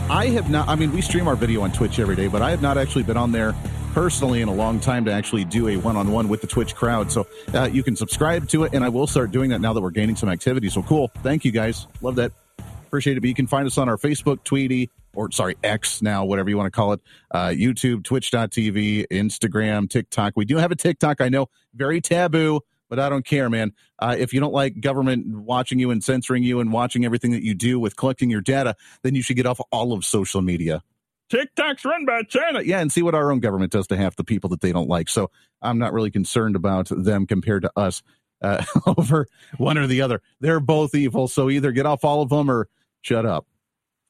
I 0.09 0.25
have 0.27 0.49
not, 0.49 0.67
I 0.67 0.75
mean, 0.75 0.91
we 0.91 0.99
stream 0.99 1.25
our 1.25 1.37
video 1.37 1.61
on 1.61 1.71
Twitch 1.71 1.99
every 1.99 2.17
day, 2.17 2.27
but 2.27 2.41
I 2.41 2.49
have 2.49 2.61
not 2.61 2.77
actually 2.77 3.03
been 3.03 3.15
on 3.15 3.31
there 3.31 3.55
personally 3.93 4.41
in 4.41 4.49
a 4.49 4.53
long 4.53 4.81
time 4.81 5.05
to 5.05 5.13
actually 5.13 5.45
do 5.45 5.69
a 5.69 5.77
one 5.77 5.95
on 5.95 6.11
one 6.11 6.27
with 6.27 6.41
the 6.41 6.47
Twitch 6.47 6.75
crowd. 6.75 7.13
So 7.13 7.27
uh, 7.53 7.69
you 7.71 7.81
can 7.81 7.95
subscribe 7.95 8.49
to 8.49 8.65
it, 8.65 8.73
and 8.73 8.83
I 8.83 8.89
will 8.89 9.07
start 9.07 9.31
doing 9.31 9.51
that 9.51 9.61
now 9.61 9.71
that 9.71 9.79
we're 9.79 9.91
gaining 9.91 10.17
some 10.17 10.27
activity. 10.27 10.67
So 10.67 10.83
cool. 10.83 11.13
Thank 11.23 11.45
you 11.45 11.53
guys. 11.53 11.87
Love 12.01 12.15
that. 12.15 12.33
Appreciate 12.87 13.15
it. 13.15 13.21
But 13.21 13.29
you 13.29 13.35
can 13.35 13.47
find 13.47 13.65
us 13.65 13.77
on 13.77 13.87
our 13.87 13.97
Facebook, 13.97 14.43
Tweety, 14.43 14.89
or 15.15 15.31
sorry, 15.31 15.55
X 15.63 16.01
now, 16.01 16.25
whatever 16.25 16.49
you 16.49 16.57
want 16.57 16.67
to 16.67 16.71
call 16.71 16.93
it, 16.93 17.01
uh, 17.31 17.47
YouTube, 17.47 18.03
Twitch.tv, 18.03 19.07
Instagram, 19.11 19.89
TikTok. 19.89 20.33
We 20.35 20.45
do 20.45 20.57
have 20.57 20.71
a 20.71 20.75
TikTok. 20.75 21.21
I 21.21 21.29
know 21.29 21.47
very 21.73 22.01
taboo, 22.01 22.61
but 22.89 22.99
I 22.99 23.09
don't 23.09 23.25
care, 23.25 23.49
man. 23.49 23.73
Uh, 23.99 24.15
if 24.17 24.33
you 24.33 24.39
don't 24.39 24.53
like 24.53 24.79
government 24.79 25.27
watching 25.27 25.79
you 25.79 25.91
and 25.91 26.03
censoring 26.03 26.43
you 26.43 26.59
and 26.59 26.71
watching 26.71 27.05
everything 27.05 27.31
that 27.31 27.43
you 27.43 27.55
do 27.55 27.79
with 27.79 27.95
collecting 27.95 28.29
your 28.29 28.41
data, 28.41 28.75
then 29.03 29.15
you 29.15 29.21
should 29.21 29.35
get 29.35 29.45
off 29.45 29.59
all 29.71 29.93
of 29.93 30.05
social 30.05 30.41
media. 30.41 30.83
TikTok's 31.29 31.83
run 31.85 32.05
by 32.05 32.21
China. 32.23 32.61
Yeah, 32.61 32.79
and 32.79 32.91
see 32.91 33.01
what 33.01 33.15
our 33.15 33.31
own 33.31 33.39
government 33.39 33.71
does 33.71 33.87
to 33.87 33.97
half 33.97 34.15
the 34.15 34.23
people 34.23 34.49
that 34.51 34.61
they 34.61 34.71
don't 34.71 34.89
like. 34.89 35.09
So 35.09 35.31
I'm 35.61 35.79
not 35.79 35.93
really 35.93 36.11
concerned 36.11 36.55
about 36.55 36.87
them 36.89 37.25
compared 37.25 37.63
to 37.63 37.71
us 37.75 38.03
uh, 38.41 38.63
over 38.85 39.27
one 39.57 39.77
or 39.77 39.87
the 39.87 40.01
other. 40.01 40.21
They're 40.39 40.59
both 40.59 40.93
evil. 40.93 41.27
So 41.27 41.49
either 41.49 41.71
get 41.71 41.85
off 41.85 42.03
all 42.03 42.21
of 42.21 42.29
them 42.29 42.49
or 42.49 42.67
shut 43.01 43.25
up. 43.25 43.47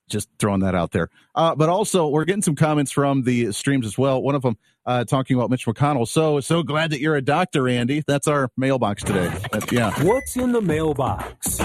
Just 0.08 0.30
throwing 0.38 0.62
that 0.62 0.76
out 0.76 0.92
there. 0.92 1.10
Uh, 1.34 1.56
but 1.56 1.68
also, 1.70 2.08
we're 2.08 2.26
getting 2.26 2.42
some 2.42 2.56
comments 2.56 2.92
from 2.92 3.24
the 3.24 3.52
streams 3.52 3.86
as 3.86 3.98
well. 3.98 4.22
One 4.22 4.36
of 4.36 4.44
them 4.44 4.58
uh, 4.86 5.04
talking 5.04 5.36
about 5.36 5.50
Mitch 5.50 5.66
McConnell. 5.66 6.08
So, 6.08 6.40
so 6.40 6.62
glad 6.62 6.92
that 6.92 7.00
you're 7.00 7.16
a 7.16 7.22
doctor, 7.22 7.68
Andy. 7.68 8.04
That's 8.06 8.28
our 8.28 8.50
mailbox 8.56 9.04
today. 9.04 9.32
That's, 9.52 9.72
yeah. 9.72 9.92
What's 10.04 10.38
in 10.38 10.52
the 10.52 10.62
mailbox? 10.62 11.58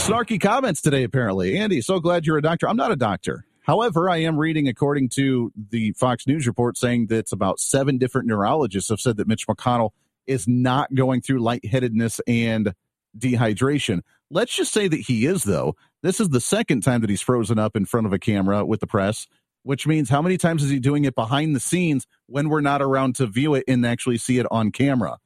Snarky 0.00 0.40
comments 0.40 0.80
today, 0.80 1.02
apparently. 1.02 1.58
Andy, 1.58 1.80
so 1.80 1.98
glad 1.98 2.26
you're 2.26 2.38
a 2.38 2.42
doctor. 2.42 2.68
I'm 2.68 2.76
not 2.76 2.92
a 2.92 2.96
doctor. 2.96 3.44
However, 3.62 4.08
I 4.08 4.18
am 4.18 4.38
reading, 4.38 4.68
according 4.68 5.10
to 5.10 5.52
the 5.70 5.92
Fox 5.92 6.26
News 6.26 6.46
report, 6.46 6.78
saying 6.78 7.08
that 7.08 7.18
it's 7.18 7.32
about 7.32 7.60
seven 7.60 7.98
different 7.98 8.28
neurologists 8.28 8.88
have 8.90 9.00
said 9.00 9.16
that 9.18 9.28
Mitch 9.28 9.46
McConnell 9.46 9.90
is 10.26 10.46
not 10.48 10.94
going 10.94 11.20
through 11.20 11.40
lightheadedness 11.40 12.20
and 12.26 12.72
dehydration. 13.18 14.00
Let's 14.30 14.54
just 14.54 14.72
say 14.72 14.86
that 14.88 15.00
he 15.00 15.26
is, 15.26 15.42
though. 15.42 15.76
This 16.02 16.20
is 16.20 16.28
the 16.28 16.40
second 16.40 16.82
time 16.82 17.00
that 17.00 17.10
he's 17.10 17.20
frozen 17.20 17.58
up 17.58 17.76
in 17.76 17.84
front 17.84 18.06
of 18.06 18.12
a 18.12 18.18
camera 18.18 18.64
with 18.64 18.80
the 18.80 18.86
press, 18.86 19.26
which 19.64 19.86
means 19.86 20.08
how 20.08 20.22
many 20.22 20.38
times 20.38 20.62
is 20.62 20.70
he 20.70 20.78
doing 20.78 21.04
it 21.04 21.14
behind 21.14 21.54
the 21.54 21.60
scenes 21.60 22.06
when 22.26 22.48
we're 22.48 22.60
not 22.60 22.80
around 22.80 23.16
to 23.16 23.26
view 23.26 23.54
it 23.54 23.64
and 23.66 23.84
actually 23.84 24.18
see 24.18 24.38
it 24.38 24.46
on 24.50 24.70
camera? 24.70 25.18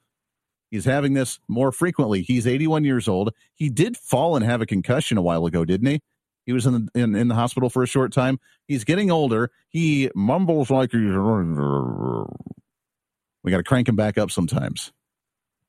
He's 0.70 0.86
having 0.86 1.12
this 1.12 1.38
more 1.48 1.70
frequently. 1.70 2.22
He's 2.22 2.46
81 2.46 2.84
years 2.84 3.06
old. 3.06 3.32
He 3.54 3.68
did 3.68 3.96
fall 3.96 4.34
and 4.34 4.44
have 4.44 4.60
a 4.60 4.66
concussion 4.66 5.18
a 5.18 5.22
while 5.22 5.46
ago, 5.46 5.64
didn't 5.64 5.86
he? 5.86 6.00
He 6.46 6.52
was 6.52 6.66
in 6.66 6.72
the, 6.72 7.00
in, 7.00 7.14
in 7.14 7.28
the 7.28 7.34
hospital 7.34 7.70
for 7.70 7.82
a 7.82 7.86
short 7.86 8.12
time. 8.12 8.40
He's 8.66 8.84
getting 8.84 9.10
older. 9.10 9.50
He 9.68 10.10
mumbles 10.14 10.70
like 10.70 10.90
he's. 10.92 11.00
We 13.42 13.50
got 13.50 13.58
to 13.58 13.62
crank 13.62 13.88
him 13.88 13.96
back 13.96 14.18
up 14.18 14.30
sometimes. 14.30 14.92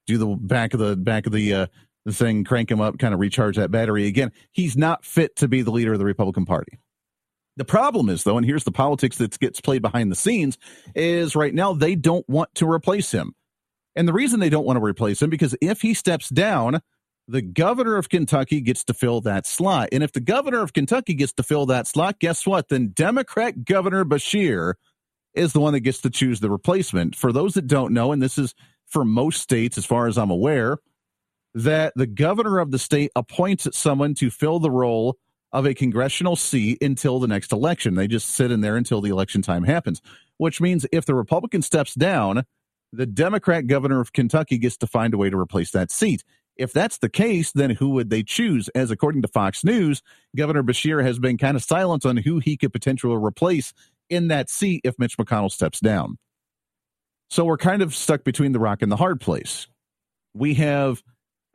Do 0.08 0.18
the 0.18 0.28
back 0.28 0.74
of 0.74 0.80
the 0.80 0.96
back 0.96 1.26
of 1.26 1.34
the 1.34 1.54
uh, 1.54 1.68
the 2.06 2.14
thing, 2.14 2.44
crank 2.44 2.70
him 2.72 2.82
up, 2.82 3.00
kind 3.00 3.14
of 3.14 3.20
recharge 3.20 3.58
that 3.58 3.72
battery 3.72 4.08
again. 4.08 4.32
He's 4.52 4.78
not 4.78 5.04
fit 5.04 5.36
to 5.38 5.48
be 5.48 5.64
the 5.64 5.72
leader 5.72 5.94
of 5.94 6.00
the 6.00 6.06
Republican 6.06 6.46
Party. 6.46 6.80
The 7.58 7.66
problem 7.66 8.10
is, 8.10 8.24
though, 8.24 8.38
and 8.38 8.46
here's 8.46 8.66
the 8.66 8.72
politics 8.72 9.18
that 9.18 9.38
gets 9.40 9.62
played 9.62 9.82
behind 9.82 10.12
the 10.12 10.16
scenes, 10.16 10.58
is 10.94 11.36
right 11.36 11.54
now 11.54 11.74
they 11.74 11.96
don't 11.96 12.28
want 12.30 12.54
to 12.56 12.70
replace 12.70 13.12
him. 13.12 13.34
And 13.96 14.08
the 14.08 14.14
reason 14.14 14.40
they 14.40 14.50
don't 14.50 14.66
want 14.66 14.78
to 14.78 14.84
replace 14.84 15.22
him 15.22 15.30
because 15.30 15.56
if 15.62 15.82
he 15.82 15.94
steps 15.94 16.30
down, 16.30 16.82
the 17.28 17.42
governor 17.42 17.96
of 17.96 18.10
Kentucky 18.10 18.62
gets 18.62 18.84
to 18.84 18.94
fill 18.94 19.22
that 19.22 19.48
slot. 19.48 19.90
And 19.92 20.04
if 20.04 20.12
the 20.12 20.20
governor 20.20 20.62
of 20.62 20.74
Kentucky 20.74 21.14
gets 21.14 21.34
to 21.34 21.44
fill 21.44 21.66
that 21.68 21.88
slot, 21.88 22.20
guess 22.20 22.46
what? 22.46 22.70
Then 22.70 22.90
Democrat 22.90 23.64
Governor 23.64 24.06
Beshear 24.06 24.74
is 25.34 25.54
the 25.54 25.60
one 25.60 25.74
that 25.74 25.80
gets 25.80 26.02
to 26.02 26.10
choose 26.10 26.40
the 26.40 26.52
replacement. 26.52 27.16
For 27.16 27.32
those 27.32 27.56
that 27.56 27.68
don't 27.68 27.94
know, 27.94 28.12
and 28.12 28.22
this 28.22 28.38
is 28.38 28.54
for 28.86 29.04
most 29.04 29.42
states, 29.42 29.78
as 29.78 29.86
far 29.86 30.08
as 30.08 30.18
I'm 30.18 30.30
aware, 30.30 30.78
that 31.56 31.94
the 31.96 32.06
governor 32.06 32.60
of 32.60 32.72
the 32.72 32.78
state 32.78 33.12
appoints 33.16 33.68
someone 33.74 34.14
to 34.16 34.30
fill 34.30 34.60
the 34.60 34.70
role 34.70 35.18
of 35.54 35.66
a 35.66 35.74
congressional 35.74 36.36
seat 36.36 36.78
until 36.84 37.18
the 37.20 37.30
next 37.30 37.54
election. 37.54 37.96
They 37.96 38.08
just 38.08 38.30
sit 38.30 38.52
in 38.52 38.60
there 38.60 38.76
until 38.76 39.00
the 39.00 39.10
election 39.10 39.42
time 39.42 39.64
happens, 39.64 40.02
which 40.38 40.60
means 40.60 40.86
if 40.92 41.06
the 41.06 41.16
Republican 41.16 41.62
steps 41.62 41.96
down, 41.96 42.44
the 42.92 43.06
Democrat 43.06 43.68
governor 43.68 44.02
of 44.02 44.12
Kentucky 44.12 44.58
gets 44.58 44.76
to 44.78 44.88
find 44.88 45.14
a 45.14 45.18
way 45.18 45.30
to 45.30 45.38
replace 45.38 45.72
that 45.72 45.92
seat. 45.92 46.26
If 46.58 46.74
that's 46.74 46.98
the 46.98 47.10
case, 47.10 47.54
then 47.54 47.72
who 47.72 47.90
would 47.92 48.10
they 48.10 48.24
choose? 48.24 48.68
As 48.70 48.92
according 48.92 49.22
to 49.22 49.28
Fox 49.30 49.64
News, 49.64 50.02
Governor 50.36 50.64
Beshear 50.64 51.04
has 51.04 51.20
been 51.20 51.38
kind 51.38 51.56
of 51.56 51.64
silent 51.64 52.06
on 52.06 52.18
who 52.18 52.40
he 52.40 52.58
could 52.58 52.74
potentially 52.74 53.16
replace 53.16 53.74
in 54.10 54.28
that 54.28 54.50
seat 54.50 54.82
if 54.84 55.00
Mitch 55.00 55.18
McConnell 55.18 55.52
steps 55.52 55.80
down. 55.80 56.18
So 57.30 57.46
we're 57.46 57.58
kind 57.58 57.82
of 57.82 57.96
stuck 57.96 58.24
between 58.26 58.52
the 58.52 58.60
rock 58.60 58.82
and 58.82 58.92
the 58.92 58.98
hard 58.98 59.20
place. 59.20 59.68
We 60.34 60.56
have 60.56 61.02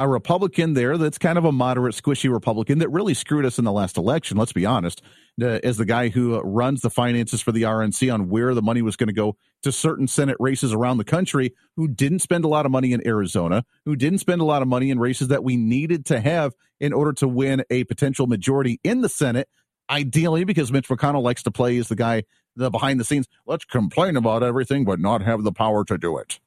a 0.00 0.08
Republican 0.08 0.72
there 0.72 0.96
that's 0.96 1.18
kind 1.18 1.36
of 1.36 1.44
a 1.44 1.52
moderate, 1.52 1.94
squishy 1.94 2.32
Republican 2.32 2.78
that 2.78 2.88
really 2.88 3.12
screwed 3.12 3.44
us 3.44 3.58
in 3.58 3.66
the 3.66 3.70
last 3.70 3.98
election. 3.98 4.38
Let's 4.38 4.54
be 4.54 4.64
honest. 4.64 5.02
Uh, 5.40 5.60
as 5.62 5.76
the 5.76 5.84
guy 5.84 6.08
who 6.08 6.40
runs 6.40 6.80
the 6.80 6.88
finances 6.88 7.42
for 7.42 7.52
the 7.52 7.62
RNC 7.62 8.12
on 8.12 8.30
where 8.30 8.54
the 8.54 8.62
money 8.62 8.80
was 8.80 8.96
going 8.96 9.08
to 9.08 9.12
go 9.12 9.36
to 9.62 9.70
certain 9.70 10.08
Senate 10.08 10.38
races 10.40 10.72
around 10.72 10.96
the 10.96 11.04
country, 11.04 11.54
who 11.76 11.86
didn't 11.86 12.20
spend 12.20 12.46
a 12.46 12.48
lot 12.48 12.64
of 12.64 12.72
money 12.72 12.92
in 12.92 13.06
Arizona, 13.06 13.62
who 13.84 13.94
didn't 13.94 14.20
spend 14.20 14.40
a 14.40 14.44
lot 14.44 14.62
of 14.62 14.68
money 14.68 14.90
in 14.90 14.98
races 14.98 15.28
that 15.28 15.44
we 15.44 15.56
needed 15.56 16.06
to 16.06 16.18
have 16.18 16.54
in 16.80 16.94
order 16.94 17.12
to 17.12 17.28
win 17.28 17.62
a 17.68 17.84
potential 17.84 18.26
majority 18.26 18.80
in 18.82 19.02
the 19.02 19.08
Senate. 19.08 19.48
Ideally, 19.90 20.44
because 20.44 20.72
Mitch 20.72 20.88
McConnell 20.88 21.22
likes 21.22 21.42
to 21.42 21.50
play 21.50 21.76
as 21.76 21.88
the 21.88 21.96
guy 21.96 22.22
the 22.56 22.70
behind 22.70 23.00
the 23.00 23.04
scenes. 23.04 23.28
Let's 23.46 23.66
complain 23.66 24.16
about 24.16 24.42
everything, 24.42 24.84
but 24.86 24.98
not 24.98 25.20
have 25.22 25.42
the 25.42 25.52
power 25.52 25.84
to 25.84 25.98
do 25.98 26.16
it. 26.16 26.40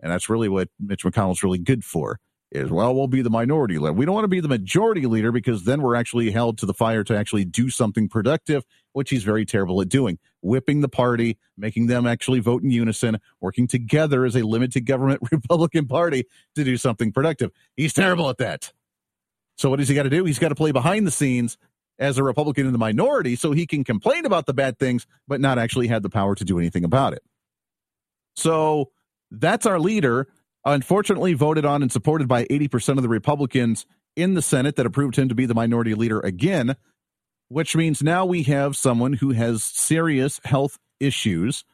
And 0.00 0.10
that's 0.10 0.28
really 0.28 0.48
what 0.48 0.68
Mitch 0.80 1.04
McConnell's 1.04 1.44
really 1.44 1.58
good 1.58 1.84
for 1.84 2.18
is 2.52 2.70
well, 2.70 2.94
we'll 2.94 3.06
be 3.06 3.22
the 3.22 3.30
minority 3.30 3.78
leader. 3.78 3.94
We 3.94 4.04
don't 4.04 4.14
want 4.14 4.24
to 4.24 4.28
be 4.28 4.40
the 4.40 4.48
majority 4.48 5.06
leader 5.06 5.32
because 5.32 5.64
then 5.64 5.80
we're 5.80 5.94
actually 5.94 6.30
held 6.30 6.58
to 6.58 6.66
the 6.66 6.74
fire 6.74 7.02
to 7.04 7.16
actually 7.16 7.44
do 7.44 7.70
something 7.70 8.08
productive, 8.08 8.64
which 8.92 9.10
he's 9.10 9.24
very 9.24 9.46
terrible 9.46 9.80
at 9.80 9.88
doing. 9.88 10.18
Whipping 10.42 10.80
the 10.80 10.88
party, 10.88 11.38
making 11.56 11.86
them 11.86 12.06
actually 12.06 12.40
vote 12.40 12.62
in 12.62 12.70
unison, 12.70 13.18
working 13.40 13.66
together 13.66 14.24
as 14.24 14.36
a 14.36 14.42
limited 14.42 14.84
government 14.84 15.20
Republican 15.32 15.86
Party 15.86 16.24
to 16.54 16.64
do 16.64 16.76
something 16.76 17.10
productive. 17.10 17.50
He's 17.74 17.94
terrible 17.94 18.28
at 18.28 18.38
that. 18.38 18.72
So 19.56 19.70
what 19.70 19.78
does 19.78 19.88
he 19.88 19.94
got 19.94 20.04
to 20.04 20.10
do? 20.10 20.24
He's 20.24 20.38
got 20.38 20.48
to 20.48 20.54
play 20.54 20.72
behind 20.72 21.06
the 21.06 21.10
scenes 21.10 21.56
as 21.98 22.18
a 22.18 22.22
Republican 22.22 22.66
in 22.66 22.72
the 22.72 22.78
minority 22.78 23.36
so 23.36 23.52
he 23.52 23.66
can 23.66 23.84
complain 23.84 24.26
about 24.26 24.46
the 24.46 24.54
bad 24.54 24.78
things, 24.78 25.06
but 25.26 25.40
not 25.40 25.58
actually 25.58 25.88
have 25.88 26.02
the 26.02 26.10
power 26.10 26.34
to 26.34 26.44
do 26.44 26.58
anything 26.58 26.84
about 26.84 27.12
it. 27.14 27.22
So 28.34 28.90
that's 29.30 29.66
our 29.66 29.78
leader 29.78 30.28
unfortunately 30.64 31.34
voted 31.34 31.64
on 31.64 31.82
and 31.82 31.90
supported 31.90 32.28
by 32.28 32.44
80% 32.44 32.96
of 32.96 33.02
the 33.02 33.08
Republicans 33.08 33.86
in 34.16 34.34
the 34.34 34.42
Senate 34.42 34.76
that 34.76 34.86
approved 34.86 35.16
him 35.16 35.28
to 35.28 35.34
be 35.34 35.46
the 35.46 35.54
minority 35.54 35.94
leader 35.94 36.20
again, 36.20 36.76
which 37.48 37.74
means 37.74 38.02
now 38.02 38.24
we 38.24 38.42
have 38.44 38.76
someone 38.76 39.14
who 39.14 39.30
has 39.32 39.64
serious 39.64 40.40
health 40.44 40.78
issues, 41.00 41.64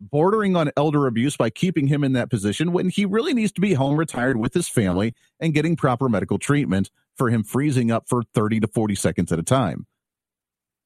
bordering 0.00 0.56
on 0.56 0.70
elder 0.76 1.06
abuse 1.06 1.36
by 1.36 1.50
keeping 1.50 1.86
him 1.86 2.04
in 2.04 2.12
that 2.12 2.30
position 2.30 2.72
when 2.72 2.88
he 2.88 3.04
really 3.04 3.32
needs 3.32 3.52
to 3.52 3.60
be 3.60 3.74
home 3.74 3.96
retired 3.96 4.36
with 4.36 4.52
his 4.52 4.68
family 4.68 5.14
and 5.40 5.54
getting 5.54 5.76
proper 5.76 6.08
medical 6.08 6.38
treatment 6.38 6.90
for 7.16 7.30
him 7.30 7.42
freezing 7.42 7.90
up 7.90 8.08
for 8.08 8.22
30 8.34 8.60
to 8.60 8.66
40 8.66 8.94
seconds 8.94 9.32
at 9.32 9.38
a 9.38 9.42
time. 9.42 9.86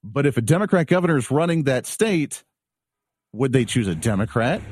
But 0.05 0.27
if 0.27 0.37
a 0.37 0.43
Democrat 0.43 0.87
governor 0.87 1.17
is 1.17 1.31
running 1.31 1.65
that 1.65 1.87
state, 1.87 2.45
would 3.33 3.53
they 3.53 3.65
choose 3.65 3.89
a 3.89 3.95
Democrat? 3.95 4.63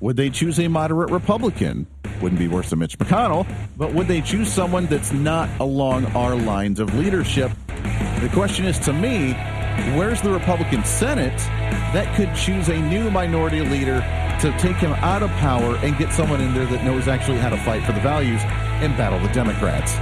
Would 0.00 0.16
they 0.16 0.30
choose 0.30 0.58
a 0.58 0.68
moderate 0.68 1.10
Republican? 1.10 1.86
Wouldn't 2.22 2.38
be 2.38 2.46
worse 2.46 2.70
than 2.70 2.78
Mitch 2.78 2.96
McConnell, 2.98 3.46
but 3.76 3.92
would 3.94 4.06
they 4.06 4.20
choose 4.20 4.50
someone 4.50 4.86
that's 4.86 5.12
not 5.12 5.48
along 5.58 6.06
our 6.14 6.36
lines 6.36 6.78
of 6.78 6.94
leadership? 6.94 7.50
The 8.20 8.30
question 8.32 8.64
is 8.64 8.78
to 8.80 8.92
me, 8.92 9.32
where's 9.96 10.22
the 10.22 10.30
Republican 10.30 10.84
Senate 10.84 11.36
that 11.92 12.14
could 12.14 12.32
choose 12.36 12.68
a 12.68 12.78
new 12.78 13.10
minority 13.10 13.60
leader 13.60 14.00
to 14.40 14.56
take 14.58 14.76
him 14.76 14.92
out 14.92 15.24
of 15.24 15.30
power 15.30 15.76
and 15.78 15.98
get 15.98 16.12
someone 16.12 16.40
in 16.40 16.54
there 16.54 16.66
that 16.66 16.84
knows 16.84 17.08
actually 17.08 17.38
how 17.38 17.48
to 17.48 17.56
fight 17.58 17.82
for 17.82 17.90
the 17.90 18.00
values 18.00 18.40
and 18.44 18.96
battle 18.96 19.18
the 19.18 19.32
Democrats? 19.34 19.96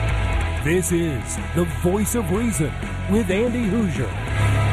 This 0.63 0.93
is 0.93 1.39
the 1.55 1.65
voice 1.83 2.15
of 2.15 2.31
reason 2.33 2.71
with 3.11 3.31
Andy 3.31 3.65
Hooser. 3.65 4.70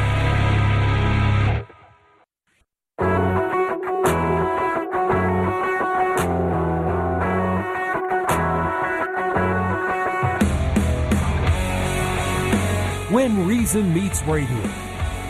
When 13.27 13.45
Reason 13.45 13.93
Meets 13.93 14.23
Radio. 14.23 14.61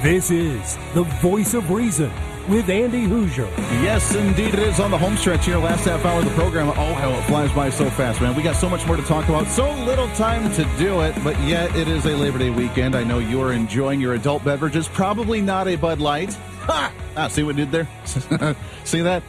This 0.03 0.29
is 0.29 0.77
the 0.93 1.01
voice 1.19 1.55
of 1.55 1.71
reason 1.71 2.11
with 2.47 2.69
Andy 2.69 3.07
Hooser. 3.07 3.49
Yes, 3.81 4.13
indeed 4.13 4.53
it 4.53 4.59
is 4.59 4.79
on 4.79 4.91
the 4.91 4.97
home 4.99 5.17
stretch 5.17 5.47
here, 5.47 5.57
last 5.57 5.85
half 5.85 6.05
hour 6.05 6.19
of 6.19 6.25
the 6.25 6.31
program. 6.35 6.69
Oh, 6.69 6.93
hell, 6.93 7.17
it 7.17 7.23
flies 7.23 7.51
by 7.53 7.71
so 7.71 7.89
fast, 7.89 8.21
man. 8.21 8.35
We 8.35 8.43
got 8.43 8.55
so 8.55 8.69
much 8.69 8.85
more 8.85 8.97
to 8.97 9.01
talk 9.01 9.27
about, 9.29 9.47
so 9.47 9.71
little 9.85 10.07
time 10.09 10.53
to 10.53 10.63
do 10.77 11.01
it, 11.01 11.15
but 11.23 11.39
yet 11.41 11.75
it 11.75 11.87
is 11.87 12.05
a 12.05 12.15
Labor 12.15 12.37
Day 12.37 12.51
weekend. 12.51 12.93
I 12.93 13.03
know 13.03 13.17
you 13.17 13.41
are 13.41 13.51
enjoying 13.51 13.99
your 13.99 14.13
adult 14.13 14.43
beverages, 14.43 14.87
probably 14.87 15.41
not 15.41 15.67
a 15.67 15.75
Bud 15.75 15.99
Light. 15.99 16.35
Ha! 16.67 16.93
Ah, 17.15 17.27
see 17.29 17.41
what 17.41 17.55
did 17.55 17.71
there? 17.71 17.87
see 18.83 19.01
that? 19.01 19.23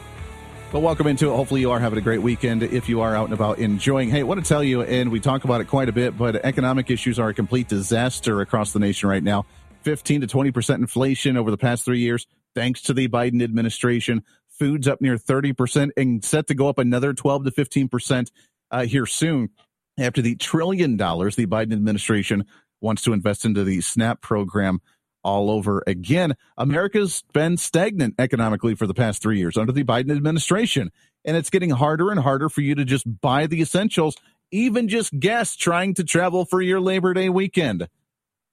But 0.71 0.81
welcome 0.81 1.07
into 1.07 1.31
it. 1.31 1.35
Hopefully, 1.35 1.61
you 1.61 1.71
are 1.71 1.79
having 1.79 1.97
a 1.97 2.01
great 2.01 2.21
weekend 2.21 2.61
if 2.61 2.87
you 2.87 3.01
are 3.01 3.15
out 3.15 3.25
and 3.25 3.33
about 3.33 3.57
enjoying. 3.57 4.11
Hey, 4.11 4.19
I 4.19 4.23
want 4.23 4.43
to 4.43 4.47
tell 4.47 4.63
you, 4.63 4.83
and 4.83 5.11
we 5.11 5.19
talk 5.19 5.43
about 5.43 5.61
it 5.61 5.65
quite 5.65 5.89
a 5.89 5.91
bit, 5.91 6.15
but 6.15 6.35
economic 6.35 6.91
issues 6.91 7.17
are 7.17 7.29
a 7.29 7.33
complete 7.33 7.67
disaster 7.67 8.39
across 8.41 8.71
the 8.71 8.77
nation 8.77 9.09
right 9.09 9.23
now. 9.23 9.47
15 9.81 10.21
to 10.21 10.27
20% 10.27 10.75
inflation 10.75 11.37
over 11.37 11.49
the 11.49 11.57
past 11.57 11.85
three 11.85 12.01
years, 12.01 12.27
thanks 12.53 12.83
to 12.83 12.93
the 12.93 13.07
Biden 13.07 13.41
administration. 13.41 14.23
Food's 14.59 14.87
up 14.87 15.01
near 15.01 15.17
30% 15.17 15.89
and 15.97 16.23
set 16.23 16.45
to 16.47 16.53
go 16.53 16.69
up 16.69 16.77
another 16.77 17.15
12 17.15 17.45
to 17.45 17.51
15% 17.51 18.29
uh, 18.69 18.85
here 18.85 19.07
soon 19.07 19.49
after 19.97 20.21
the 20.21 20.35
trillion 20.35 20.97
dollars 20.97 21.35
the 21.35 21.47
Biden 21.47 21.73
administration 21.73 22.45
wants 22.79 23.01
to 23.01 23.13
invest 23.13 23.43
into 23.43 23.63
the 23.63 23.81
SNAP 23.81 24.21
program 24.21 24.81
all 25.23 25.49
over 25.49 25.83
again. 25.87 26.35
America's 26.57 27.23
been 27.33 27.57
stagnant 27.57 28.15
economically 28.19 28.75
for 28.75 28.87
the 28.87 28.93
past 28.93 29.21
three 29.21 29.37
years 29.37 29.57
under 29.57 29.71
the 29.71 29.83
Biden 29.83 30.15
administration, 30.15 30.91
and 31.25 31.35
it's 31.35 31.49
getting 31.49 31.71
harder 31.71 32.11
and 32.11 32.19
harder 32.19 32.49
for 32.49 32.61
you 32.61 32.75
to 32.75 32.85
just 32.85 33.21
buy 33.21 33.47
the 33.47 33.61
essentials, 33.61 34.15
even 34.51 34.87
just 34.87 35.17
guests 35.19 35.55
trying 35.55 35.93
to 35.95 36.03
travel 36.03 36.45
for 36.45 36.61
your 36.61 36.79
Labor 36.79 37.13
Day 37.13 37.29
weekend. 37.29 37.87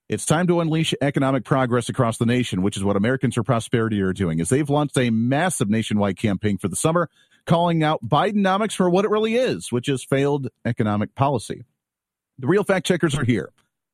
It's 0.09 0.25
time 0.25 0.47
to 0.47 0.61
unleash 0.61 0.93
economic 1.01 1.43
progress 1.43 1.89
across 1.89 2.17
the 2.17 2.25
nation, 2.25 2.61
which 2.61 2.77
is 2.77 2.83
what 2.83 2.95
Americans 2.95 3.35
for 3.35 3.43
Prosperity 3.43 4.01
are 4.01 4.13
doing, 4.13 4.39
as 4.39 4.47
they've 4.47 4.69
launched 4.69 4.97
a 4.97 5.09
massive 5.09 5.69
nationwide 5.69 6.17
campaign 6.17 6.57
for 6.57 6.69
the 6.69 6.77
summer, 6.77 7.09
calling 7.45 7.83
out 7.83 8.07
Bidenomics 8.07 8.73
for 8.73 8.89
what 8.89 9.03
it 9.03 9.11
really 9.11 9.35
is, 9.35 9.69
which 9.71 9.89
is 9.89 10.05
failed 10.05 10.47
economic 10.63 11.13
policy. 11.13 11.65
The 12.39 12.47
real 12.47 12.63
fact 12.63 12.85
checkers 12.85 13.17
are 13.17 13.25
here 13.25 13.51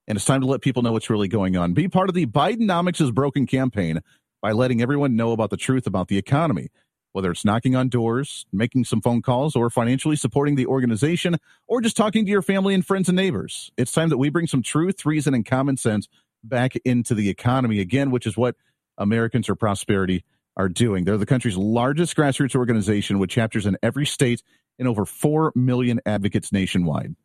and 0.08 0.18
it's 0.18 0.26
time 0.26 0.42
to 0.42 0.48
let 0.48 0.62
people 0.62 0.84
know 0.84 0.92
what's 0.92 1.10
really 1.10 1.28
going 1.28 1.56
on. 1.56 1.74
Be 1.74 1.88
part 1.88 2.10
of 2.10 2.16
the 2.16 2.26
Bidenomics 2.26 3.02
is 3.02 3.12
Broken 3.12 3.48
campaign 3.48 4.02
by 4.42 4.52
letting 4.52 4.82
everyone 4.82 5.16
know 5.16 5.32
about 5.32 5.50
the 5.50 5.58
truth 5.58 5.88
about 5.88 6.10
the 6.10 6.18
economy, 6.18 6.70
whether 7.14 7.32
it's 7.32 7.46
knocking 7.46 7.76
on 7.76 7.90
doors, 7.90 8.46
making 8.52 8.84
some 8.84 9.02
phone 9.02 9.22
calls, 9.22 9.56
or 9.56 9.70
financially 9.70 10.16
supporting 10.16 10.56
the 10.56 10.66
organization, 10.66 11.38
or 11.68 11.80
just 11.80 11.96
talking 11.96 12.26
to 12.26 12.32
your 12.32 12.42
family 12.42 12.74
and 12.74 12.86
friends 12.86 13.08
and 13.08 13.16
neighbors. 13.16 13.72
It's 13.78 13.92
time 13.92 14.10
that 14.10 14.18
we 14.18 14.30
bring 14.30 14.48
some 14.48 14.62
truth, 14.62 15.06
reason, 15.06 15.34
and 15.34 15.46
common 15.46 15.78
sense 15.78 16.08
back 16.44 16.76
into 16.84 17.16
the 17.16 17.30
economy 17.30 17.80
again, 17.80 18.12
which 18.12 18.28
is 18.28 18.36
what 18.36 18.56
Americans 18.98 19.46
for 19.46 19.56
Prosperity 19.56 20.26
are 20.58 20.70
doing. 20.70 21.06
They're 21.06 21.18
the 21.18 21.26
country's 21.26 21.58
largest 21.58 22.16
grassroots 22.16 22.56
organization 22.56 23.20
with 23.20 23.30
chapters 23.30 23.66
in 23.66 23.78
every 23.82 24.06
state 24.06 24.44
and 24.78 24.88
over 24.88 25.06
4 25.06 25.54
million 25.56 26.00
advocates 26.06 26.52
nationwide. 26.52 27.16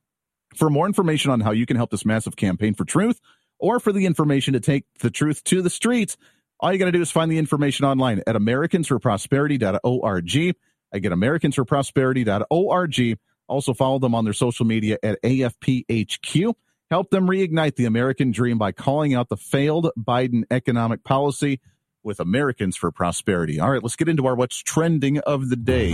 For 0.54 0.70
more 0.70 0.86
information 0.86 1.30
on 1.30 1.40
how 1.40 1.52
you 1.52 1.66
can 1.66 1.76
help 1.76 1.90
this 1.90 2.04
massive 2.04 2.36
campaign 2.36 2.74
for 2.74 2.84
truth 2.84 3.20
or 3.58 3.80
for 3.80 3.92
the 3.92 4.06
information 4.06 4.54
to 4.54 4.60
take 4.60 4.84
the 5.00 5.10
truth 5.10 5.44
to 5.44 5.60
the 5.62 5.70
streets, 5.70 6.16
all 6.60 6.72
you 6.72 6.78
got 6.78 6.86
to 6.86 6.92
do 6.92 7.02
is 7.02 7.10
find 7.10 7.30
the 7.30 7.36
information 7.38 7.84
online 7.84 8.22
at 8.26 8.34
americansforprosperity.org. 8.34 10.56
Again, 10.90 11.12
americansforprosperity.org. 11.12 13.18
Also 13.46 13.74
follow 13.74 13.98
them 13.98 14.14
on 14.14 14.24
their 14.24 14.32
social 14.32 14.64
media 14.66 14.96
at 15.02 15.20
AFPHQ. 15.22 16.54
Help 16.90 17.10
them 17.10 17.28
reignite 17.28 17.76
the 17.76 17.84
American 17.84 18.30
dream 18.30 18.56
by 18.58 18.72
calling 18.72 19.12
out 19.14 19.28
the 19.28 19.36
failed 19.36 19.90
Biden 19.98 20.44
economic 20.50 21.04
policy 21.04 21.60
with 22.02 22.20
Americans 22.20 22.74
for 22.76 22.90
Prosperity. 22.90 23.60
All 23.60 23.70
right, 23.70 23.82
let's 23.82 23.96
get 23.96 24.08
into 24.08 24.26
our 24.26 24.34
what's 24.34 24.56
trending 24.56 25.18
of 25.18 25.50
the 25.50 25.56
day. 25.56 25.92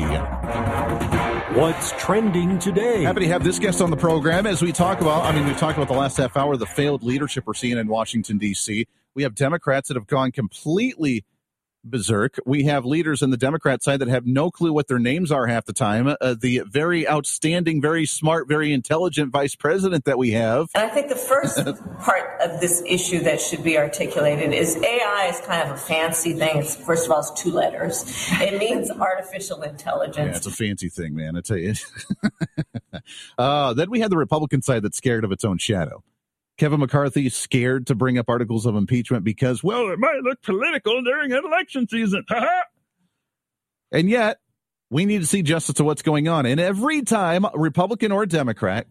What's 1.54 1.92
trending 1.92 2.58
today? 2.58 3.04
Happy 3.04 3.20
to 3.20 3.28
have 3.28 3.44
this 3.44 3.60
guest 3.60 3.80
on 3.80 3.88
the 3.88 3.96
program 3.96 4.44
as 4.44 4.60
we 4.60 4.72
talk 4.72 5.00
about, 5.00 5.22
I 5.22 5.30
mean, 5.30 5.46
we've 5.46 5.56
talked 5.56 5.78
about 5.78 5.86
the 5.86 5.96
last 5.96 6.16
half 6.16 6.36
hour, 6.36 6.56
the 6.56 6.66
failed 6.66 7.04
leadership 7.04 7.46
we're 7.46 7.54
seeing 7.54 7.78
in 7.78 7.86
Washington, 7.86 8.38
D.C. 8.38 8.88
We 9.14 9.22
have 9.22 9.36
Democrats 9.36 9.86
that 9.86 9.96
have 9.96 10.08
gone 10.08 10.32
completely 10.32 11.24
berserk. 11.84 12.38
We 12.46 12.64
have 12.64 12.84
leaders 12.84 13.22
in 13.22 13.30
the 13.30 13.36
Democrat 13.36 13.82
side 13.82 14.00
that 14.00 14.08
have 14.08 14.26
no 14.26 14.50
clue 14.50 14.72
what 14.72 14.88
their 14.88 14.98
names 14.98 15.30
are 15.30 15.46
half 15.46 15.66
the 15.66 15.72
time. 15.72 16.14
Uh, 16.20 16.34
the 16.40 16.62
very 16.66 17.08
outstanding, 17.08 17.80
very 17.80 18.06
smart, 18.06 18.48
very 18.48 18.72
intelligent 18.72 19.32
vice 19.32 19.54
president 19.54 20.04
that 20.06 20.18
we 20.18 20.32
have. 20.32 20.68
And 20.74 20.90
I 20.90 20.92
think 20.92 21.08
the 21.08 21.16
first 21.16 21.56
part 22.00 22.40
of 22.40 22.60
this 22.60 22.82
issue 22.86 23.20
that 23.20 23.40
should 23.40 23.62
be 23.62 23.78
articulated 23.78 24.52
is 24.52 24.76
AI 24.76 25.26
is 25.28 25.40
kind 25.46 25.68
of 25.68 25.76
a 25.76 25.78
fancy 25.78 26.32
thing. 26.32 26.58
It's 26.58 26.76
first 26.76 27.06
of 27.06 27.12
all, 27.12 27.20
it's 27.20 27.30
two 27.40 27.50
letters. 27.50 28.04
It 28.40 28.58
means 28.58 28.90
artificial 29.00 29.62
intelligence. 29.62 30.16
Yeah, 30.16 30.36
it's 30.36 30.46
a 30.46 30.50
fancy 30.50 30.88
thing, 30.88 31.14
man. 31.14 31.36
I 31.36 31.40
tell 31.40 31.58
you. 31.58 31.74
uh, 33.38 33.74
then 33.74 33.90
we 33.90 34.00
had 34.00 34.10
the 34.10 34.16
Republican 34.16 34.62
side 34.62 34.82
that's 34.82 34.96
scared 34.96 35.24
of 35.24 35.32
its 35.32 35.44
own 35.44 35.58
shadow. 35.58 36.02
Kevin 36.56 36.80
McCarthy 36.80 37.28
scared 37.28 37.88
to 37.88 37.94
bring 37.94 38.18
up 38.18 38.28
articles 38.28 38.66
of 38.66 38.76
impeachment 38.76 39.24
because, 39.24 39.62
well, 39.64 39.90
it 39.90 39.98
might 39.98 40.20
look 40.22 40.40
political 40.42 41.02
during 41.02 41.32
an 41.32 41.44
election 41.44 41.88
season. 41.88 42.24
and 43.92 44.08
yet, 44.08 44.38
we 44.90 45.04
need 45.04 45.20
to 45.20 45.26
see 45.26 45.42
justice 45.42 45.74
to 45.76 45.84
what's 45.84 46.02
going 46.02 46.28
on. 46.28 46.46
And 46.46 46.60
every 46.60 47.02
time, 47.02 47.44
Republican 47.54 48.12
or 48.12 48.26
Democrat, 48.26 48.86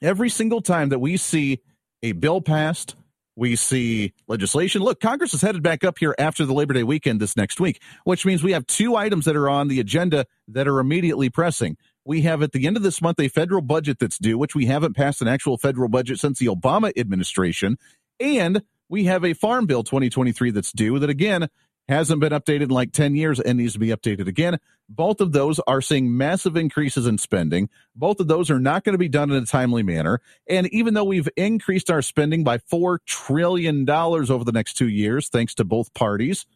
every 0.00 0.28
single 0.28 0.60
time 0.60 0.90
that 0.90 1.00
we 1.00 1.16
see 1.16 1.60
a 2.02 2.12
bill 2.12 2.40
passed, 2.40 2.94
we 3.36 3.56
see 3.56 4.12
legislation. 4.28 4.82
Look, 4.82 5.00
Congress 5.00 5.34
is 5.34 5.40
headed 5.40 5.62
back 5.62 5.82
up 5.82 5.98
here 5.98 6.14
after 6.18 6.44
the 6.44 6.52
Labor 6.52 6.74
Day 6.74 6.82
weekend 6.82 7.20
this 7.20 7.36
next 7.36 7.58
week, 7.58 7.80
which 8.04 8.26
means 8.26 8.42
we 8.42 8.52
have 8.52 8.66
two 8.66 8.96
items 8.96 9.24
that 9.24 9.34
are 9.36 9.48
on 9.48 9.68
the 9.68 9.80
agenda 9.80 10.26
that 10.48 10.68
are 10.68 10.78
immediately 10.78 11.30
pressing. 11.30 11.76
We 12.04 12.22
have 12.22 12.42
at 12.42 12.52
the 12.52 12.66
end 12.66 12.76
of 12.76 12.82
this 12.82 13.02
month 13.02 13.20
a 13.20 13.28
federal 13.28 13.62
budget 13.62 13.98
that's 13.98 14.18
due, 14.18 14.38
which 14.38 14.54
we 14.54 14.66
haven't 14.66 14.96
passed 14.96 15.20
an 15.20 15.28
actual 15.28 15.58
federal 15.58 15.88
budget 15.88 16.18
since 16.18 16.38
the 16.38 16.46
Obama 16.46 16.92
administration. 16.96 17.76
And 18.18 18.62
we 18.88 19.04
have 19.04 19.24
a 19.24 19.34
Farm 19.34 19.66
Bill 19.66 19.82
2023 19.84 20.50
that's 20.50 20.72
due 20.72 20.98
that, 20.98 21.10
again, 21.10 21.48
hasn't 21.88 22.20
been 22.20 22.32
updated 22.32 22.62
in 22.62 22.68
like 22.70 22.92
10 22.92 23.14
years 23.14 23.40
and 23.40 23.58
needs 23.58 23.72
to 23.74 23.78
be 23.78 23.88
updated 23.88 24.28
again. 24.28 24.58
Both 24.88 25.20
of 25.20 25.32
those 25.32 25.60
are 25.66 25.82
seeing 25.82 26.16
massive 26.16 26.56
increases 26.56 27.06
in 27.06 27.18
spending. 27.18 27.68
Both 27.94 28.20
of 28.20 28.28
those 28.28 28.50
are 28.50 28.60
not 28.60 28.84
going 28.84 28.94
to 28.94 28.98
be 28.98 29.08
done 29.08 29.30
in 29.30 29.42
a 29.42 29.46
timely 29.46 29.82
manner. 29.82 30.20
And 30.48 30.68
even 30.68 30.94
though 30.94 31.04
we've 31.04 31.28
increased 31.36 31.90
our 31.90 32.02
spending 32.02 32.44
by 32.44 32.58
$4 32.58 32.98
trillion 33.06 33.88
over 33.88 34.44
the 34.44 34.52
next 34.52 34.74
two 34.74 34.88
years, 34.88 35.28
thanks 35.28 35.54
to 35.56 35.64
both 35.64 35.92
parties, 35.92 36.46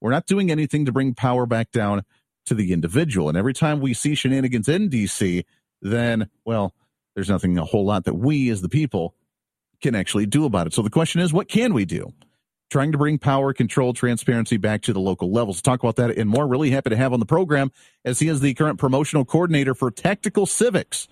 we're 0.00 0.10
not 0.10 0.26
doing 0.26 0.50
anything 0.50 0.86
to 0.86 0.92
bring 0.92 1.14
power 1.14 1.46
back 1.46 1.72
down 1.72 2.02
to 2.50 2.54
the 2.54 2.72
individual. 2.72 3.28
And 3.28 3.38
every 3.38 3.54
time 3.54 3.80
we 3.80 3.94
see 3.94 4.16
shenanigans 4.16 4.68
in 4.68 4.90
DC, 4.90 5.44
then, 5.80 6.28
well, 6.44 6.74
there's 7.14 7.30
nothing 7.30 7.56
a 7.58 7.64
whole 7.64 7.86
lot 7.86 8.04
that 8.04 8.14
we 8.14 8.50
as 8.50 8.60
the 8.60 8.68
people 8.68 9.14
can 9.80 9.94
actually 9.94 10.26
do 10.26 10.44
about 10.44 10.66
it. 10.66 10.74
So 10.74 10.82
the 10.82 10.90
question 10.90 11.20
is, 11.20 11.32
what 11.32 11.48
can 11.48 11.72
we 11.72 11.84
do? 11.84 12.12
Trying 12.68 12.90
to 12.90 12.98
bring 12.98 13.18
power, 13.18 13.52
control, 13.52 13.92
transparency 13.92 14.56
back 14.56 14.82
to 14.82 14.92
the 14.92 14.98
local 14.98 15.32
levels. 15.32 15.62
Talk 15.62 15.80
about 15.80 15.94
that 15.96 16.18
and 16.18 16.28
more. 16.28 16.46
Really 16.46 16.70
happy 16.70 16.90
to 16.90 16.96
have 16.96 17.12
on 17.12 17.20
the 17.20 17.26
program 17.26 17.70
as 18.04 18.18
he 18.18 18.26
is 18.26 18.40
the 18.40 18.52
current 18.54 18.80
promotional 18.80 19.24
coordinator 19.24 19.74
for 19.74 19.92
Tactical 19.92 20.44
Civics. 20.44 21.06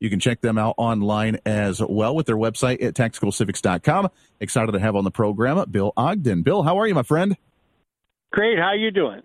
You 0.00 0.10
can 0.10 0.20
check 0.20 0.42
them 0.42 0.58
out 0.58 0.74
online 0.76 1.38
as 1.46 1.80
well 1.80 2.14
with 2.14 2.26
their 2.26 2.36
website 2.36 2.82
at 2.82 2.92
tacticalcivics.com. 2.92 4.10
Excited 4.38 4.72
to 4.72 4.78
have 4.78 4.96
on 4.96 5.04
the 5.04 5.10
program 5.10 5.64
Bill 5.70 5.94
Ogden. 5.96 6.42
Bill, 6.42 6.62
how 6.62 6.78
are 6.78 6.86
you, 6.86 6.94
my 6.94 7.02
friend? 7.02 7.38
Great. 8.32 8.58
How 8.58 8.66
are 8.66 8.76
you 8.76 8.90
doing? 8.90 9.22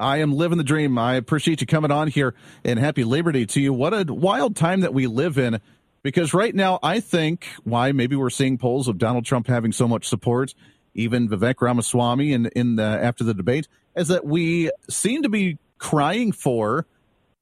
I 0.00 0.16
am 0.18 0.32
living 0.32 0.58
the 0.58 0.64
dream. 0.64 0.96
I 0.98 1.14
appreciate 1.14 1.60
you 1.60 1.66
coming 1.66 1.90
on 1.90 2.08
here 2.08 2.34
and 2.64 2.78
happy 2.78 3.04
Labor 3.04 3.32
Day 3.32 3.44
to 3.44 3.60
you. 3.60 3.72
What 3.72 3.92
a 3.92 4.12
wild 4.12 4.56
time 4.56 4.80
that 4.80 4.94
we 4.94 5.06
live 5.06 5.36
in 5.36 5.60
because 6.02 6.32
right 6.32 6.54
now 6.54 6.78
I 6.82 7.00
think 7.00 7.46
why 7.64 7.92
maybe 7.92 8.16
we're 8.16 8.30
seeing 8.30 8.56
polls 8.56 8.88
of 8.88 8.98
Donald 8.98 9.26
Trump 9.26 9.46
having 9.46 9.72
so 9.72 9.86
much 9.86 10.08
support, 10.08 10.54
even 10.94 11.28
Vivek 11.28 11.60
Ramaswamy 11.60 12.32
in, 12.32 12.46
in 12.56 12.76
the, 12.76 12.82
after 12.82 13.24
the 13.24 13.34
debate, 13.34 13.68
is 13.94 14.08
that 14.08 14.24
we 14.24 14.70
seem 14.88 15.22
to 15.22 15.28
be 15.28 15.58
crying 15.78 16.32
for 16.32 16.86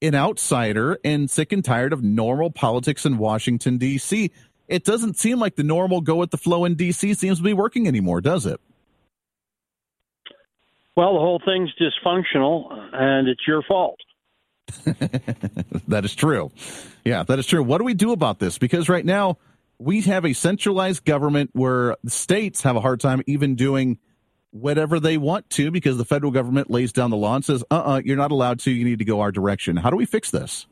an 0.03 0.14
outsider 0.14 0.99
and 1.05 1.31
sick 1.31 1.53
and 1.53 1.64
tired 1.64 1.92
of 1.92 2.03
normal 2.03 2.51
politics 2.51 3.07
in 3.07 3.18
Washington, 3.18 3.79
D.C. 3.79 4.31
It 4.66 4.85
doesn't 4.85 5.16
seem 5.16 5.38
like 5.38 5.57
the 5.57 5.62
normal 5.62 6.01
go 6.01 6.16
with 6.16 6.31
the 6.31 6.37
flow 6.37 6.64
in 6.64 6.75
D.C. 6.75 7.14
seems 7.14 7.38
to 7.38 7.44
be 7.44 7.53
working 7.53 7.87
anymore, 7.87 8.21
does 8.21 8.47
it? 8.47 8.61
Well, 10.98 11.12
the 11.12 11.20
whole 11.20 11.40
thing's 11.44 11.70
dysfunctional, 11.80 12.72
and 12.92 13.28
it's 13.28 13.46
your 13.46 13.62
fault. 13.62 14.00
that 15.87 16.04
is 16.04 16.12
true. 16.12 16.50
Yeah, 17.04 17.22
that 17.22 17.38
is 17.38 17.46
true. 17.46 17.62
What 17.62 17.78
do 17.78 17.84
we 17.84 17.94
do 17.94 18.11
about 18.11 18.40
this? 18.40 18.58
Because 18.58 18.88
right 18.88 19.04
now 19.04 19.38
we 19.78 20.00
have 20.00 20.24
a 20.24 20.32
centralized 20.32 21.04
government 21.04 21.50
where 21.52 21.96
states 22.08 22.64
have 22.64 22.74
a 22.74 22.80
hard 22.80 22.98
time 22.98 23.22
even 23.28 23.54
doing 23.54 23.98
whatever 24.50 24.98
they 24.98 25.18
want 25.18 25.48
to 25.50 25.70
because 25.70 25.98
the 25.98 26.04
federal 26.04 26.32
government 26.32 26.68
lays 26.68 26.92
down 26.92 27.11
the 27.11 27.16
law 27.16 27.37
and 27.37 27.44
says, 27.44 27.62
uh 27.70 27.76
uh-uh, 27.76 27.94
uh, 27.98 28.02
you 28.04 28.14
are 28.14 28.16
not 28.16 28.32
allowed 28.32 28.58
to. 28.58 28.72
You 28.72 28.84
need 28.84 28.98
to 28.98 29.04
go 29.04 29.20
our 29.20 29.30
direction. 29.30 29.76
How 29.76 29.90
do 29.90 29.96
we 29.96 30.04
fix 30.04 30.32
this? 30.32 30.66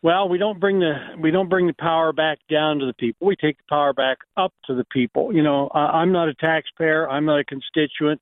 Well, 0.00 0.28
we 0.28 0.38
don't 0.38 0.60
bring 0.60 0.78
the 0.78 0.94
we 1.18 1.32
don't 1.32 1.48
bring 1.48 1.66
the 1.66 1.72
power 1.72 2.12
back 2.12 2.38
down 2.48 2.78
to 2.78 2.86
the 2.86 2.94
people. 2.94 3.26
We 3.26 3.34
take 3.34 3.56
the 3.56 3.64
power 3.68 3.92
back 3.92 4.18
up 4.36 4.52
to 4.66 4.76
the 4.76 4.84
people. 4.84 5.34
You 5.34 5.42
know, 5.42 5.68
I'm 5.74 6.12
not 6.12 6.28
a 6.28 6.34
taxpayer. 6.34 7.10
I'm 7.10 7.24
not 7.24 7.40
a 7.40 7.44
constituent. 7.44 8.20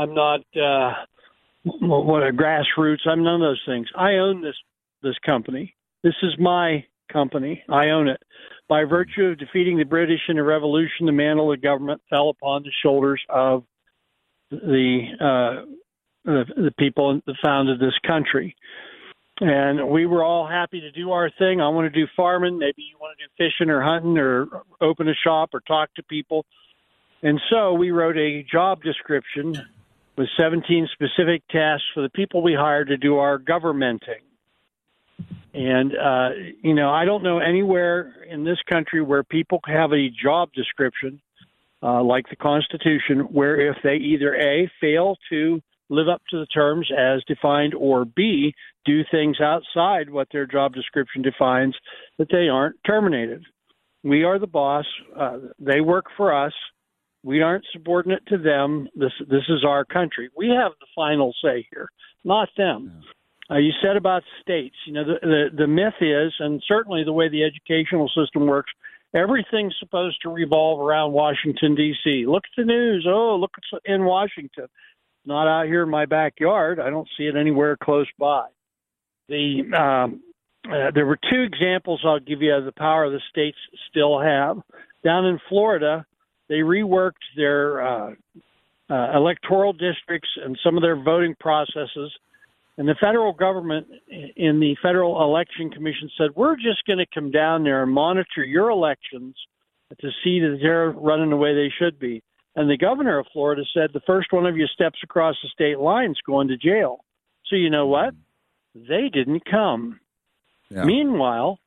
I'm 0.00 0.14
not 0.14 0.40
uh, 0.56 0.92
what 1.64 2.22
a 2.22 2.32
grassroots. 2.32 3.06
I'm 3.06 3.22
none 3.22 3.34
of 3.34 3.40
those 3.40 3.62
things. 3.66 3.86
I 3.94 4.14
own 4.14 4.42
this 4.42 4.56
this 5.02 5.16
company. 5.24 5.74
This 6.02 6.14
is 6.22 6.32
my 6.38 6.84
company. 7.12 7.62
I 7.68 7.90
own 7.90 8.08
it. 8.08 8.22
By 8.68 8.84
virtue 8.84 9.24
of 9.24 9.38
defeating 9.38 9.76
the 9.76 9.84
British 9.84 10.20
in 10.28 10.36
the 10.36 10.42
Revolution, 10.42 11.04
the 11.06 11.12
mantle 11.12 11.52
of 11.52 11.60
government 11.60 12.00
fell 12.08 12.30
upon 12.30 12.62
the 12.62 12.70
shoulders 12.82 13.20
of 13.28 13.64
the 14.50 15.00
uh, 15.20 15.66
the, 16.24 16.44
the 16.56 16.72
people 16.78 17.20
that 17.26 17.34
founded 17.44 17.78
this 17.78 17.98
country. 18.06 18.56
And 19.42 19.88
we 19.88 20.06
were 20.06 20.22
all 20.22 20.46
happy 20.46 20.80
to 20.80 20.90
do 20.92 21.12
our 21.12 21.30
thing. 21.38 21.60
I 21.60 21.68
want 21.68 21.92
to 21.92 22.00
do 22.00 22.06
farming. 22.14 22.58
Maybe 22.58 22.82
you 22.82 22.96
want 23.00 23.18
to 23.18 23.24
do 23.24 23.30
fishing 23.38 23.70
or 23.70 23.82
hunting 23.82 24.18
or 24.18 24.46
open 24.80 25.08
a 25.08 25.14
shop 25.14 25.50
or 25.54 25.60
talk 25.60 25.92
to 25.94 26.02
people. 26.02 26.44
And 27.22 27.40
so 27.50 27.72
we 27.72 27.90
wrote 27.90 28.18
a 28.18 28.42
job 28.50 28.82
description 28.82 29.54
with 30.20 30.28
17 30.38 30.86
specific 30.92 31.42
tasks 31.48 31.86
for 31.94 32.02
the 32.02 32.10
people 32.10 32.42
we 32.42 32.52
hired 32.52 32.88
to 32.88 32.98
do 32.98 33.16
our 33.16 33.38
governmenting. 33.38 34.20
And, 35.54 35.92
uh, 35.96 36.28
you 36.62 36.74
know, 36.74 36.90
I 36.90 37.06
don't 37.06 37.22
know 37.22 37.38
anywhere 37.38 38.14
in 38.28 38.44
this 38.44 38.58
country 38.70 39.00
where 39.00 39.24
people 39.24 39.60
have 39.64 39.92
a 39.94 40.10
job 40.10 40.50
description 40.52 41.22
uh, 41.82 42.02
like 42.02 42.28
the 42.28 42.36
Constitution, 42.36 43.20
where 43.32 43.70
if 43.70 43.78
they 43.82 43.96
either 43.96 44.34
A, 44.34 44.70
fail 44.78 45.16
to 45.30 45.62
live 45.88 46.10
up 46.10 46.20
to 46.28 46.38
the 46.38 46.46
terms 46.46 46.90
as 46.94 47.22
defined, 47.26 47.72
or 47.72 48.04
B, 48.04 48.52
do 48.84 49.00
things 49.10 49.38
outside 49.40 50.10
what 50.10 50.28
their 50.30 50.46
job 50.46 50.74
description 50.74 51.22
defines, 51.22 51.74
that 52.18 52.28
they 52.30 52.50
aren't 52.50 52.76
terminated. 52.86 53.42
We 54.04 54.24
are 54.24 54.38
the 54.38 54.46
boss. 54.46 54.84
Uh, 55.18 55.38
they 55.58 55.80
work 55.80 56.04
for 56.18 56.34
us. 56.34 56.52
We 57.22 57.42
aren't 57.42 57.64
subordinate 57.72 58.26
to 58.28 58.38
them. 58.38 58.88
This 58.94 59.12
this 59.28 59.44
is 59.48 59.64
our 59.64 59.84
country. 59.84 60.30
We 60.36 60.48
have 60.48 60.72
the 60.80 60.86
final 60.94 61.34
say 61.44 61.66
here, 61.70 61.88
not 62.24 62.48
them. 62.56 63.02
Uh, 63.50 63.58
you 63.58 63.72
said 63.82 63.96
about 63.96 64.22
states. 64.40 64.76
You 64.86 64.94
know, 64.94 65.04
the, 65.04 65.18
the 65.22 65.44
the 65.58 65.66
myth 65.66 66.00
is, 66.00 66.32
and 66.38 66.62
certainly 66.66 67.04
the 67.04 67.12
way 67.12 67.28
the 67.28 67.44
educational 67.44 68.08
system 68.08 68.46
works, 68.46 68.72
everything's 69.14 69.74
supposed 69.78 70.18
to 70.22 70.30
revolve 70.30 70.80
around 70.80 71.12
Washington 71.12 71.74
D.C. 71.74 72.24
Look 72.26 72.44
at 72.44 72.56
the 72.56 72.64
news. 72.64 73.06
Oh, 73.08 73.36
look 73.36 73.50
it's 73.58 73.82
in 73.84 74.04
Washington. 74.04 74.66
Not 75.26 75.46
out 75.46 75.66
here 75.66 75.82
in 75.82 75.90
my 75.90 76.06
backyard. 76.06 76.80
I 76.80 76.88
don't 76.88 77.08
see 77.18 77.24
it 77.24 77.36
anywhere 77.36 77.76
close 77.76 78.08
by. 78.18 78.46
The 79.28 79.62
um, 79.76 80.22
uh, 80.66 80.90
there 80.94 81.06
were 81.06 81.18
two 81.30 81.42
examples 81.42 82.00
I'll 82.04 82.20
give 82.20 82.42
you 82.42 82.54
of 82.54 82.64
the 82.64 82.72
power 82.72 83.10
the 83.10 83.20
states 83.30 83.58
still 83.90 84.20
have. 84.20 84.58
Down 85.02 85.26
in 85.26 85.38
Florida, 85.48 86.04
they 86.50 86.56
reworked 86.56 87.12
their 87.36 87.80
uh, 87.80 88.10
uh, 88.90 89.16
electoral 89.16 89.72
districts 89.72 90.28
and 90.44 90.58
some 90.62 90.76
of 90.76 90.82
their 90.82 91.00
voting 91.00 91.36
processes. 91.38 92.12
And 92.76 92.88
the 92.88 92.96
federal 93.00 93.32
government 93.32 93.86
in 94.36 94.58
the 94.58 94.76
Federal 94.82 95.22
Election 95.22 95.70
Commission 95.70 96.10
said, 96.18 96.30
We're 96.34 96.56
just 96.56 96.84
going 96.86 96.98
to 96.98 97.06
come 97.14 97.30
down 97.30 97.62
there 97.62 97.84
and 97.84 97.92
monitor 97.92 98.44
your 98.44 98.68
elections 98.70 99.36
to 100.00 100.10
see 100.24 100.40
that 100.40 100.58
they're 100.60 100.90
running 100.90 101.30
the 101.30 101.36
way 101.36 101.54
they 101.54 101.72
should 101.78 101.98
be. 102.00 102.22
And 102.56 102.68
the 102.68 102.76
governor 102.76 103.18
of 103.18 103.26
Florida 103.32 103.62
said, 103.72 103.90
The 103.92 104.00
first 104.06 104.32
one 104.32 104.46
of 104.46 104.56
you 104.56 104.66
steps 104.66 104.98
across 105.04 105.36
the 105.42 105.48
state 105.50 105.78
line's 105.78 106.18
going 106.26 106.48
to 106.48 106.56
jail. 106.56 107.04
So 107.46 107.54
you 107.56 107.70
know 107.70 107.86
what? 107.86 108.14
They 108.74 109.08
didn't 109.12 109.44
come. 109.48 110.00
Yeah. 110.68 110.84
Meanwhile, 110.84 111.58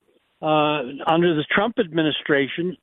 uh, 0.41 0.81
under 1.07 1.35
the 1.35 1.45
Trump 1.49 1.75
administration, 1.79 2.75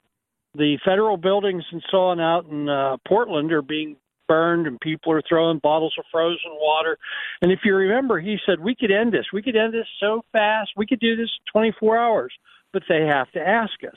the 0.54 0.78
federal 0.84 1.16
buildings 1.16 1.64
and 1.70 1.82
so 1.90 1.98
on 1.98 2.20
out 2.20 2.46
in 2.46 2.68
uh, 2.68 2.96
Portland 3.06 3.52
are 3.52 3.62
being 3.62 3.96
burned 4.26 4.66
and 4.66 4.80
people 4.80 5.12
are 5.12 5.22
throwing 5.28 5.58
bottles 5.58 5.94
of 5.98 6.04
frozen 6.10 6.52
water. 6.52 6.96
And 7.42 7.50
if 7.50 7.60
you 7.64 7.74
remember, 7.74 8.20
he 8.20 8.38
said, 8.46 8.60
we 8.60 8.74
could 8.74 8.90
end 8.90 9.12
this. 9.12 9.26
We 9.32 9.42
could 9.42 9.56
end 9.56 9.74
this 9.74 9.86
so 9.98 10.24
fast. 10.32 10.70
We 10.76 10.86
could 10.86 11.00
do 11.00 11.16
this 11.16 11.30
24 11.52 11.98
hours, 11.98 12.32
but 12.72 12.82
they 12.88 13.06
have 13.06 13.30
to 13.32 13.40
ask 13.40 13.72
us. 13.84 13.96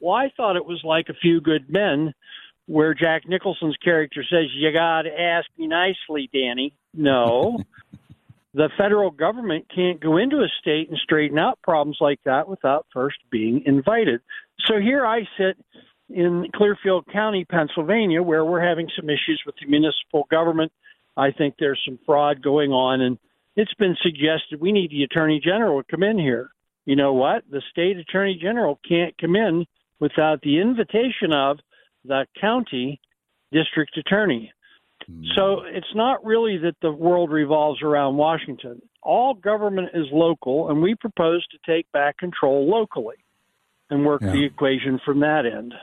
Well, 0.00 0.14
I 0.14 0.30
thought 0.36 0.56
it 0.56 0.64
was 0.64 0.80
like 0.84 1.08
a 1.08 1.14
few 1.14 1.40
good 1.40 1.70
men 1.70 2.14
where 2.66 2.94
Jack 2.94 3.28
Nicholson's 3.28 3.76
character 3.76 4.24
says, 4.28 4.46
you 4.54 4.72
got 4.72 5.02
to 5.02 5.20
ask 5.20 5.46
me 5.56 5.66
nicely, 5.66 6.28
Danny. 6.32 6.74
No. 6.94 7.58
the 8.54 8.70
federal 8.78 9.10
government 9.10 9.66
can't 9.72 10.00
go 10.00 10.16
into 10.16 10.38
a 10.38 10.48
state 10.58 10.88
and 10.88 10.98
straighten 10.98 11.38
out 11.38 11.60
problems 11.62 11.98
like 12.00 12.18
that 12.24 12.48
without 12.48 12.86
first 12.94 13.18
being 13.30 13.62
invited. 13.66 14.22
So 14.64 14.80
here 14.80 15.06
I 15.06 15.28
sit 15.38 15.56
in 16.08 16.46
Clearfield 16.54 17.06
County, 17.12 17.44
Pennsylvania, 17.44 18.22
where 18.22 18.44
we're 18.44 18.66
having 18.66 18.88
some 18.96 19.08
issues 19.10 19.42
with 19.44 19.54
the 19.60 19.66
municipal 19.66 20.26
government. 20.30 20.72
I 21.16 21.30
think 21.32 21.54
there's 21.58 21.80
some 21.86 21.98
fraud 22.06 22.42
going 22.42 22.70
on, 22.72 23.00
and 23.00 23.18
it's 23.56 23.74
been 23.74 23.96
suggested 24.02 24.60
we 24.60 24.72
need 24.72 24.90
the 24.90 25.02
attorney 25.02 25.40
general 25.42 25.82
to 25.82 25.90
come 25.90 26.02
in 26.02 26.18
here. 26.18 26.50
You 26.84 26.94
know 26.94 27.14
what? 27.14 27.42
The 27.50 27.62
state 27.70 27.96
attorney 27.96 28.38
general 28.40 28.78
can't 28.88 29.16
come 29.18 29.34
in 29.34 29.66
without 29.98 30.40
the 30.42 30.60
invitation 30.60 31.32
of 31.32 31.58
the 32.04 32.26
county 32.40 33.00
district 33.50 33.96
attorney. 33.96 34.52
Hmm. 35.06 35.22
So 35.34 35.62
it's 35.66 35.94
not 35.94 36.24
really 36.24 36.58
that 36.58 36.76
the 36.82 36.92
world 36.92 37.30
revolves 37.30 37.82
around 37.82 38.16
Washington. 38.16 38.80
All 39.02 39.34
government 39.34 39.90
is 39.94 40.06
local, 40.12 40.68
and 40.68 40.82
we 40.82 40.94
propose 40.94 41.46
to 41.48 41.58
take 41.66 41.90
back 41.92 42.18
control 42.18 42.68
locally 42.68 43.16
and 43.90 44.04
work 44.04 44.20
Yeah. 44.22 44.32
the 44.32 44.44
equation 44.44 44.98
from 45.04 45.20
that 45.20 45.46
end. 45.46 45.74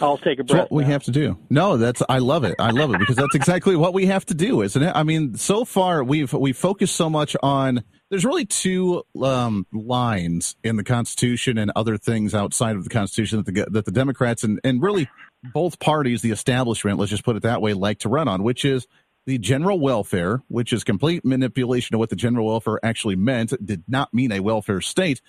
I'll 0.00 0.18
take 0.18 0.38
a 0.38 0.42
That's 0.42 0.52
what 0.52 0.72
we 0.72 0.84
now. 0.84 0.90
have 0.90 1.04
to 1.04 1.10
do. 1.10 1.38
No, 1.50 1.76
that's 1.76 2.02
I 2.08 2.18
love 2.18 2.44
it. 2.44 2.54
I 2.58 2.70
love 2.70 2.94
it 2.94 2.98
because 2.98 3.16
that's 3.16 3.34
exactly 3.34 3.74
what 3.74 3.94
we 3.94 4.06
have 4.06 4.24
to 4.26 4.34
do, 4.34 4.62
isn't 4.62 4.82
it? 4.82 4.92
I 4.94 5.02
mean, 5.02 5.34
so 5.34 5.64
far 5.64 6.04
we've 6.04 6.32
we 6.32 6.52
focused 6.52 6.94
so 6.94 7.08
much 7.10 7.36
on. 7.42 7.82
There's 8.10 8.24
really 8.24 8.46
two 8.46 9.02
um, 9.22 9.66
lines 9.72 10.56
in 10.64 10.76
the 10.76 10.84
Constitution 10.84 11.58
and 11.58 11.70
other 11.76 11.98
things 11.98 12.34
outside 12.34 12.76
of 12.76 12.84
the 12.84 12.90
Constitution 12.90 13.42
that 13.42 13.52
the 13.52 13.66
that 13.70 13.84
the 13.86 13.90
Democrats 13.90 14.44
and 14.44 14.60
and 14.62 14.82
really 14.82 15.08
both 15.54 15.78
parties, 15.78 16.22
the 16.22 16.30
establishment, 16.30 16.98
let's 16.98 17.10
just 17.10 17.24
put 17.24 17.36
it 17.36 17.42
that 17.42 17.62
way, 17.62 17.72
like 17.72 18.00
to 18.00 18.08
run 18.08 18.28
on, 18.28 18.42
which 18.42 18.64
is 18.64 18.86
the 19.26 19.38
general 19.38 19.78
welfare, 19.78 20.42
which 20.48 20.72
is 20.72 20.84
complete 20.84 21.24
manipulation 21.24 21.94
of 21.94 21.98
what 21.98 22.08
the 22.08 22.16
general 22.16 22.46
welfare 22.46 22.80
actually 22.82 23.16
meant. 23.16 23.52
It 23.52 23.64
did 23.64 23.84
not 23.86 24.12
mean 24.14 24.32
a 24.32 24.40
welfare 24.40 24.80
state 24.80 25.20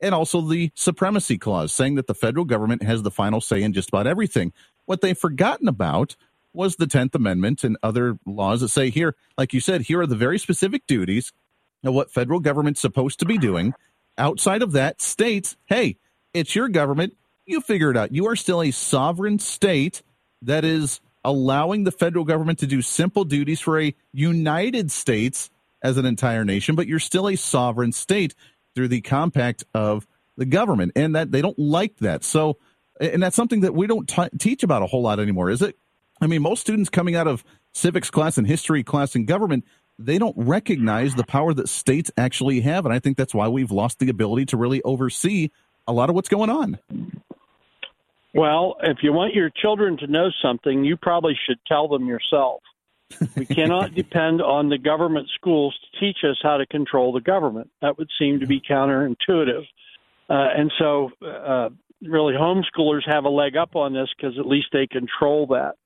and 0.00 0.14
also 0.14 0.40
the 0.40 0.70
supremacy 0.74 1.38
clause, 1.38 1.72
saying 1.72 1.96
that 1.96 2.06
the 2.06 2.14
federal 2.14 2.44
government 2.44 2.82
has 2.82 3.02
the 3.02 3.10
final 3.10 3.40
say 3.40 3.62
in 3.62 3.72
just 3.72 3.88
about 3.88 4.06
everything. 4.06 4.52
What 4.86 5.00
they've 5.00 5.18
forgotten 5.18 5.68
about 5.68 6.16
was 6.52 6.76
the 6.76 6.86
10th 6.86 7.14
Amendment 7.14 7.64
and 7.64 7.76
other 7.82 8.18
laws 8.26 8.60
that 8.60 8.68
say 8.68 8.90
here, 8.90 9.14
like 9.36 9.52
you 9.52 9.60
said, 9.60 9.82
here 9.82 10.00
are 10.00 10.06
the 10.06 10.16
very 10.16 10.38
specific 10.38 10.86
duties 10.86 11.32
of 11.84 11.94
what 11.94 12.10
federal 12.10 12.40
government's 12.40 12.80
supposed 12.80 13.18
to 13.20 13.26
be 13.26 13.38
doing. 13.38 13.74
Outside 14.16 14.62
of 14.62 14.72
that, 14.72 15.00
states, 15.00 15.56
hey, 15.66 15.98
it's 16.34 16.54
your 16.54 16.68
government. 16.68 17.16
You 17.46 17.60
figure 17.60 17.90
it 17.90 17.96
out. 17.96 18.12
You 18.12 18.26
are 18.28 18.36
still 18.36 18.62
a 18.62 18.70
sovereign 18.70 19.38
state 19.38 20.02
that 20.42 20.64
is 20.64 21.00
allowing 21.24 21.84
the 21.84 21.92
federal 21.92 22.24
government 22.24 22.58
to 22.60 22.66
do 22.66 22.82
simple 22.82 23.24
duties 23.24 23.60
for 23.60 23.80
a 23.80 23.94
United 24.12 24.90
States 24.90 25.50
as 25.82 25.96
an 25.96 26.06
entire 26.06 26.44
nation, 26.44 26.74
but 26.74 26.86
you're 26.86 26.98
still 26.98 27.28
a 27.28 27.36
sovereign 27.36 27.92
state 27.92 28.34
through 28.78 28.86
the 28.86 29.00
compact 29.00 29.64
of 29.74 30.06
the 30.36 30.46
government, 30.46 30.92
and 30.94 31.16
that 31.16 31.32
they 31.32 31.42
don't 31.42 31.58
like 31.58 31.96
that. 31.96 32.22
So, 32.22 32.58
and 33.00 33.20
that's 33.20 33.34
something 33.34 33.62
that 33.62 33.74
we 33.74 33.88
don't 33.88 34.08
t- 34.08 34.28
teach 34.38 34.62
about 34.62 34.82
a 34.82 34.86
whole 34.86 35.02
lot 35.02 35.18
anymore, 35.18 35.50
is 35.50 35.62
it? 35.62 35.76
I 36.20 36.28
mean, 36.28 36.42
most 36.42 36.60
students 36.60 36.88
coming 36.88 37.16
out 37.16 37.26
of 37.26 37.42
civics 37.72 38.08
class 38.08 38.38
and 38.38 38.46
history 38.46 38.84
class 38.84 39.16
and 39.16 39.26
government, 39.26 39.64
they 39.98 40.16
don't 40.16 40.36
recognize 40.38 41.16
the 41.16 41.24
power 41.24 41.52
that 41.54 41.68
states 41.68 42.12
actually 42.16 42.60
have, 42.60 42.86
and 42.86 42.94
I 42.94 43.00
think 43.00 43.16
that's 43.16 43.34
why 43.34 43.48
we've 43.48 43.72
lost 43.72 43.98
the 43.98 44.10
ability 44.10 44.46
to 44.46 44.56
really 44.56 44.80
oversee 44.82 45.50
a 45.88 45.92
lot 45.92 46.08
of 46.08 46.14
what's 46.14 46.28
going 46.28 46.50
on. 46.50 46.78
Well, 48.32 48.76
if 48.84 48.98
you 49.02 49.12
want 49.12 49.34
your 49.34 49.50
children 49.50 49.96
to 49.96 50.06
know 50.06 50.28
something, 50.40 50.84
you 50.84 50.96
probably 50.96 51.36
should 51.48 51.58
tell 51.66 51.88
them 51.88 52.06
yourself. 52.06 52.62
We 53.36 53.46
cannot 53.46 53.94
depend 53.94 54.42
on 54.42 54.68
the 54.68 54.78
government 54.78 55.28
schools 55.34 55.76
to 55.80 56.00
teach 56.00 56.18
us 56.24 56.36
how 56.42 56.58
to 56.58 56.66
control 56.66 57.12
the 57.12 57.20
government. 57.20 57.70
That 57.80 57.98
would 57.98 58.10
seem 58.18 58.40
to 58.40 58.46
be 58.46 58.60
counterintuitive. 58.60 59.66
Uh, 60.30 60.48
and 60.56 60.70
so, 60.78 61.10
uh, 61.26 61.70
really, 62.02 62.34
homeschoolers 62.34 63.06
have 63.06 63.24
a 63.24 63.30
leg 63.30 63.56
up 63.56 63.76
on 63.76 63.94
this 63.94 64.08
because 64.16 64.38
at 64.38 64.46
least 64.46 64.68
they 64.72 64.86
control 64.86 65.46
that. 65.48 65.76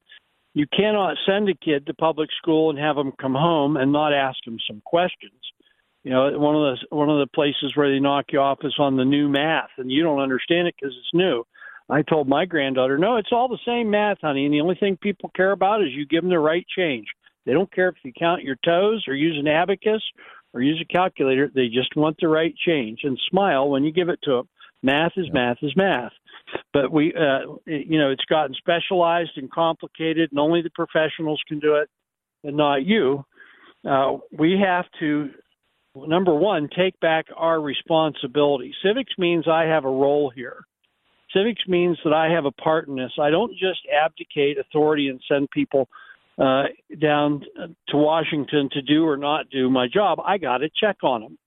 You 0.55 0.67
cannot 0.67 1.17
send 1.25 1.49
a 1.49 1.55
kid 1.55 1.87
to 1.87 1.95
public 1.95 2.29
school 2.37 2.71
and 2.71 2.79
have 2.79 2.97
them 2.97 3.13
come 3.21 3.35
home 3.35 3.77
and 3.77 3.93
not 3.93 4.13
ask 4.13 4.39
them 4.45 4.59
some 4.69 4.83
questions. 4.85 5.33
You 6.05 6.11
know, 6.11 6.39
one 6.39 6.57
of 6.57 6.63
the 6.91 6.97
one 6.97 7.09
of 7.09 7.21
the 7.21 7.29
places 7.33 7.77
where 7.77 7.91
they 7.91 8.01
knock 8.01 8.27
you 8.33 8.41
off 8.41 8.59
is 8.65 8.75
on 8.79 8.97
the 8.97 9.05
new 9.05 9.29
math, 9.29 9.71
and 9.79 9.91
you 9.91 10.03
don't 10.03 10.19
understand 10.19 10.67
it 10.67 10.75
because 10.79 10.95
it's 10.99 11.15
new. 11.15 11.45
I 11.93 12.01
told 12.01 12.27
my 12.27 12.47
granddaughter, 12.47 12.97
no, 12.97 13.19
it's 13.19 13.33
all 13.33 13.49
the 13.49 13.59
same 13.67 13.91
math, 13.91 14.17
honey, 14.23 14.47
and 14.47 14.55
the 14.55 14.63
only 14.63 14.77
thing 14.77 14.97
people 14.97 15.31
care 15.37 15.53
about 15.53 15.83
is 15.83 15.89
you 15.93 16.07
give 16.07 16.23
them 16.23 16.31
the 16.31 16.39
right 16.39 16.65
change. 16.75 17.07
They 17.45 17.53
don't 17.53 17.71
care 17.71 17.91
if 17.91 17.97
you 18.03 18.13
count 18.19 18.43
your 18.43 18.57
toes 18.65 19.05
or 19.07 19.15
use 19.15 19.37
an 19.39 19.47
abacus 19.47 20.03
or 20.55 20.63
use 20.63 20.83
a 20.83 20.91
calculator. 20.91 21.51
They 21.55 21.67
just 21.67 21.95
want 21.95 22.17
the 22.19 22.29
right 22.29 22.55
change 22.67 23.01
and 23.03 23.21
smile 23.31 23.69
when 23.69 23.85
you 23.85 23.93
give 23.93 24.09
it 24.09 24.21
to 24.23 24.31
them. 24.31 24.49
Math 24.83 25.13
is 25.19 25.27
math 25.33 25.59
is 25.61 25.77
math. 25.77 26.13
But 26.73 26.91
we, 26.91 27.13
uh, 27.15 27.57
you 27.67 27.99
know, 27.99 28.11
it's 28.11 28.25
gotten 28.25 28.55
specialized 28.55 29.33
and 29.37 29.51
complicated, 29.51 30.31
and 30.31 30.41
only 30.41 30.63
the 30.63 30.71
professionals 30.71 31.43
can 31.47 31.59
do 31.59 31.75
it, 31.75 31.91
and 32.43 32.57
not 32.57 32.87
you. 32.87 33.25
Uh, 33.87 34.17
we 34.39 34.59
have 34.65 34.87
to, 35.01 35.29
number 35.95 36.35
one, 36.35 36.71
take 36.75 36.99
back 37.01 37.27
our 37.37 37.61
responsibility. 37.61 38.73
Civics 38.83 39.13
means 39.19 39.47
I 39.47 39.65
have 39.65 39.85
a 39.85 39.91
role 39.91 40.33
here. 40.35 40.65
Civics 41.35 41.63
means 41.67 41.99
that 42.05 42.13
I 42.13 42.31
have 42.31 42.45
a 42.45 42.51
part 42.51 42.89
in 42.89 42.97
this. 42.97 43.13
I 43.21 43.31
don't 43.31 43.53
just 43.53 43.81
abdicate 43.93 44.59
authority 44.59 45.09
and 45.09 45.21
send 45.29 45.51
people 45.51 45.89
uh, 46.39 46.65
down 47.01 47.43
to 47.89 47.97
Washington 47.97 48.69
to 48.73 48.83
do 48.83 49.07
or 49.07 49.17
not 49.17 49.51
do 49.51 49.71
my 49.71 49.87
job. 49.93 50.19
I 50.25 50.39
got 50.39 50.59
to 50.59 50.71
check 50.81 50.97
on 51.03 51.23
them. 51.23 51.39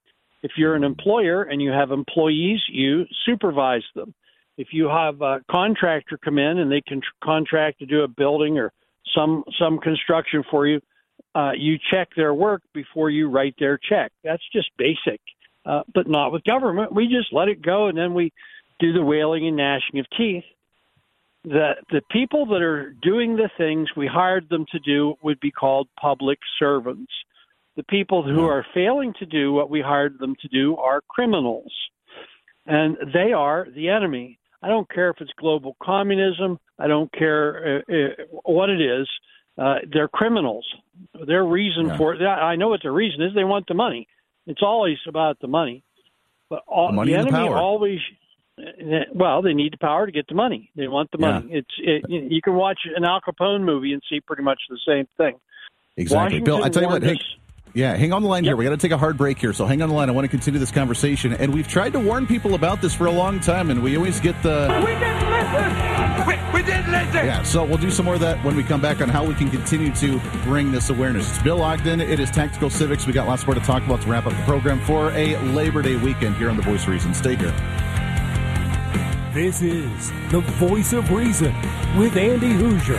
If 0.42 0.52
you're 0.56 0.74
an 0.74 0.84
employer 0.84 1.42
and 1.42 1.60
you 1.60 1.70
have 1.70 1.90
employees, 1.90 2.60
you 2.68 3.04
supervise 3.24 3.82
them. 3.94 4.14
If 4.56 4.68
you 4.72 4.88
have 4.88 5.20
a 5.20 5.40
contractor 5.50 6.18
come 6.18 6.38
in 6.38 6.58
and 6.58 6.70
they 6.70 6.80
can 6.80 7.00
tr- 7.00 7.06
contract 7.22 7.80
to 7.80 7.86
do 7.86 8.02
a 8.02 8.08
building 8.08 8.58
or 8.58 8.72
some 9.14 9.44
some 9.58 9.78
construction 9.78 10.44
for 10.50 10.66
you, 10.66 10.80
uh, 11.34 11.52
you 11.56 11.78
check 11.90 12.08
their 12.16 12.32
work 12.32 12.62
before 12.72 13.10
you 13.10 13.28
write 13.28 13.54
their 13.58 13.78
check. 13.78 14.12
That's 14.24 14.42
just 14.52 14.70
basic, 14.78 15.20
uh, 15.64 15.82
but 15.92 16.08
not 16.08 16.32
with 16.32 16.44
government. 16.44 16.94
We 16.94 17.08
just 17.08 17.32
let 17.32 17.48
it 17.48 17.60
go 17.60 17.88
and 17.88 17.98
then 17.98 18.14
we 18.14 18.32
do 18.78 18.92
the 18.92 19.02
wailing 19.02 19.46
and 19.46 19.56
gnashing 19.56 19.98
of 20.00 20.06
teeth. 20.16 20.44
that 21.44 21.76
the 21.90 22.02
people 22.10 22.44
that 22.46 22.60
are 22.62 22.90
doing 23.02 23.36
the 23.36 23.48
things 23.56 23.88
we 23.96 24.06
hired 24.06 24.48
them 24.48 24.66
to 24.72 24.78
do 24.80 25.14
would 25.22 25.38
be 25.38 25.50
called 25.52 25.86
public 26.00 26.38
servants. 26.58 27.12
The 27.76 27.84
people 27.84 28.22
who 28.24 28.46
are 28.46 28.66
failing 28.74 29.14
to 29.20 29.26
do 29.26 29.52
what 29.52 29.70
we 29.70 29.80
hired 29.80 30.18
them 30.18 30.34
to 30.42 30.48
do 30.48 30.76
are 30.76 31.02
criminals, 31.08 31.72
and 32.66 32.96
they 33.14 33.32
are 33.32 33.68
the 33.74 33.88
enemy. 33.90 34.38
I 34.62 34.68
don't 34.68 34.90
care 34.90 35.10
if 35.10 35.20
it's 35.20 35.30
global 35.38 35.76
communism. 35.80 36.58
I 36.78 36.86
don't 36.88 37.12
care 37.12 37.84
uh, 37.88 37.92
uh, 37.94 38.38
what 38.42 38.68
it 38.70 38.80
is. 38.80 39.06
Uh, 39.56 39.76
they're 39.92 40.08
criminals. 40.08 40.66
Their 41.26 41.44
reason 41.44 41.86
Yeah. 41.88 41.96
for 41.96 42.14
it, 42.14 42.22
I 42.26 42.56
know 42.56 42.68
what 42.68 42.82
their 42.82 42.92
reason 42.92 43.22
is. 43.22 43.34
They 43.34 43.44
want 43.44 43.66
the 43.68 43.74
money. 43.74 44.08
It's 44.46 44.62
always 44.62 44.98
about 45.06 45.38
the 45.40 45.46
money. 45.48 45.82
But 46.50 46.62
all, 46.66 46.88
The 46.88 46.92
money 46.94 47.12
the 47.12 47.18
the 47.22 47.28
enemy 47.28 47.48
power. 47.48 47.56
always. 47.58 48.00
Well, 49.14 49.42
they 49.42 49.52
need 49.52 49.74
the 49.74 49.78
power 49.78 50.06
to 50.06 50.12
get 50.12 50.26
the 50.28 50.34
money. 50.34 50.70
They 50.76 50.88
want 50.88 51.10
the 51.10 51.18
Yeah. 51.20 51.40
money. 51.40 51.48
It's 51.52 51.70
it, 51.78 52.04
you 52.08 52.26
you 52.30 52.42
can 52.42 52.54
watch 52.54 52.78
an 52.96 53.04
Al 53.04 53.20
Capone 53.20 53.62
movie 53.62 53.92
and 53.92 54.02
see 54.08 54.20
pretty 54.20 54.42
much 54.42 54.60
the 54.70 54.78
same 54.86 55.06
thing. 55.18 55.36
Exactly. 55.96 56.40
Bill, 56.40 56.62
I 56.64 56.68
tell 56.68 56.82
you 56.82 56.88
what, 56.88 57.02
warned 57.02 57.18
hey, 57.18 57.24
yeah, 57.74 57.94
hang 57.96 58.12
on 58.14 58.22
the 58.22 58.28
line 58.28 58.44
here. 58.44 58.56
We 58.56 58.64
got 58.64 58.70
to 58.70 58.76
take 58.78 58.92
a 58.92 58.98
hard 58.98 59.18
break 59.18 59.38
here, 59.38 59.52
so 59.52 59.66
hang 59.66 59.82
on 59.82 59.90
the 59.90 59.94
line. 59.94 60.08
I 60.08 60.12
want 60.12 60.24
to 60.24 60.30
continue 60.30 60.58
this 60.58 60.70
conversation, 60.70 61.34
and 61.34 61.52
we've 61.52 61.68
tried 61.68 61.92
to 61.92 62.00
warn 62.00 62.26
people 62.26 62.54
about 62.54 62.80
this 62.80 62.94
for 62.94 63.06
a 63.06 63.10
long 63.10 63.40
time, 63.40 63.70
and 63.70 63.82
we 63.82 63.96
always 63.96 64.20
get 64.20 64.40
the 64.42 64.68
We 64.84 64.92
didn't 64.94 65.30
listen! 65.30 66.26
We, 66.26 66.34
we 66.54 66.62
didn't 66.66 66.90
listen! 66.90 67.26
yeah. 67.26 67.42
So 67.42 67.64
we'll 67.64 67.76
do 67.76 67.90
some 67.90 68.06
more 68.06 68.14
of 68.14 68.20
that 68.20 68.42
when 68.44 68.56
we 68.56 68.62
come 68.62 68.80
back 68.80 69.02
on 69.02 69.10
how 69.10 69.24
we 69.24 69.34
can 69.34 69.50
continue 69.50 69.92
to 69.96 70.18
bring 70.44 70.72
this 70.72 70.88
awareness. 70.88 71.28
It's 71.28 71.42
Bill 71.42 71.62
Ogden. 71.62 72.00
It 72.00 72.18
is 72.20 72.30
Tactical 72.30 72.70
Civics. 72.70 73.06
We 73.06 73.12
got 73.12 73.26
lots 73.26 73.46
more 73.46 73.54
to 73.54 73.60
talk 73.60 73.84
about 73.84 74.00
to 74.02 74.08
wrap 74.10 74.24
up 74.26 74.32
the 74.32 74.42
program 74.44 74.80
for 74.80 75.10
a 75.12 75.36
Labor 75.52 75.82
Day 75.82 75.96
weekend 75.96 76.36
here 76.36 76.48
on 76.48 76.56
the 76.56 76.62
Voice 76.62 76.82
of 76.84 76.88
Reason. 76.88 77.12
Stay 77.12 77.36
here. 77.36 77.54
This 79.36 79.60
is 79.60 80.12
the 80.30 80.40
voice 80.56 80.94
of 80.94 81.10
reason 81.12 81.54
with 81.98 82.16
Andy 82.16 82.54
Hooser. 82.54 82.96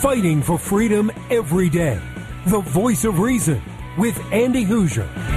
Fighting 0.00 0.42
for 0.42 0.56
freedom 0.56 1.10
every 1.28 1.70
day. 1.70 2.00
The 2.46 2.60
voice 2.60 3.04
of 3.04 3.18
reason 3.18 3.60
with 3.98 4.16
Andy 4.30 4.64
Hooser. 4.64 5.31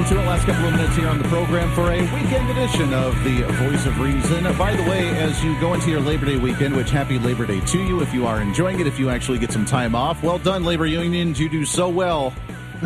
Again, 0.00 0.16
to 0.16 0.22
the 0.22 0.28
last 0.30 0.46
couple 0.46 0.64
of 0.64 0.72
minutes 0.72 0.96
here 0.96 1.08
on 1.08 1.18
the 1.18 1.28
program 1.28 1.70
for 1.74 1.92
a 1.92 2.00
weekend 2.00 2.48
edition 2.48 2.94
of 2.94 3.12
the 3.22 3.42
Voice 3.42 3.84
of 3.84 4.00
Reason. 4.00 4.44
By 4.56 4.74
the 4.74 4.82
way, 4.84 5.10
as 5.10 5.44
you 5.44 5.60
go 5.60 5.74
into 5.74 5.90
your 5.90 6.00
Labor 6.00 6.24
Day 6.24 6.38
weekend, 6.38 6.74
which 6.74 6.88
happy 6.88 7.18
Labor 7.18 7.44
Day 7.44 7.60
to 7.60 7.82
you 7.82 8.00
if 8.00 8.14
you 8.14 8.26
are 8.26 8.40
enjoying 8.40 8.80
it, 8.80 8.86
if 8.86 8.98
you 8.98 9.10
actually 9.10 9.38
get 9.38 9.52
some 9.52 9.66
time 9.66 9.94
off. 9.94 10.22
Well 10.22 10.38
done, 10.38 10.64
labor 10.64 10.86
unions. 10.86 11.38
You 11.38 11.50
do 11.50 11.66
so 11.66 11.90
well. 11.90 12.32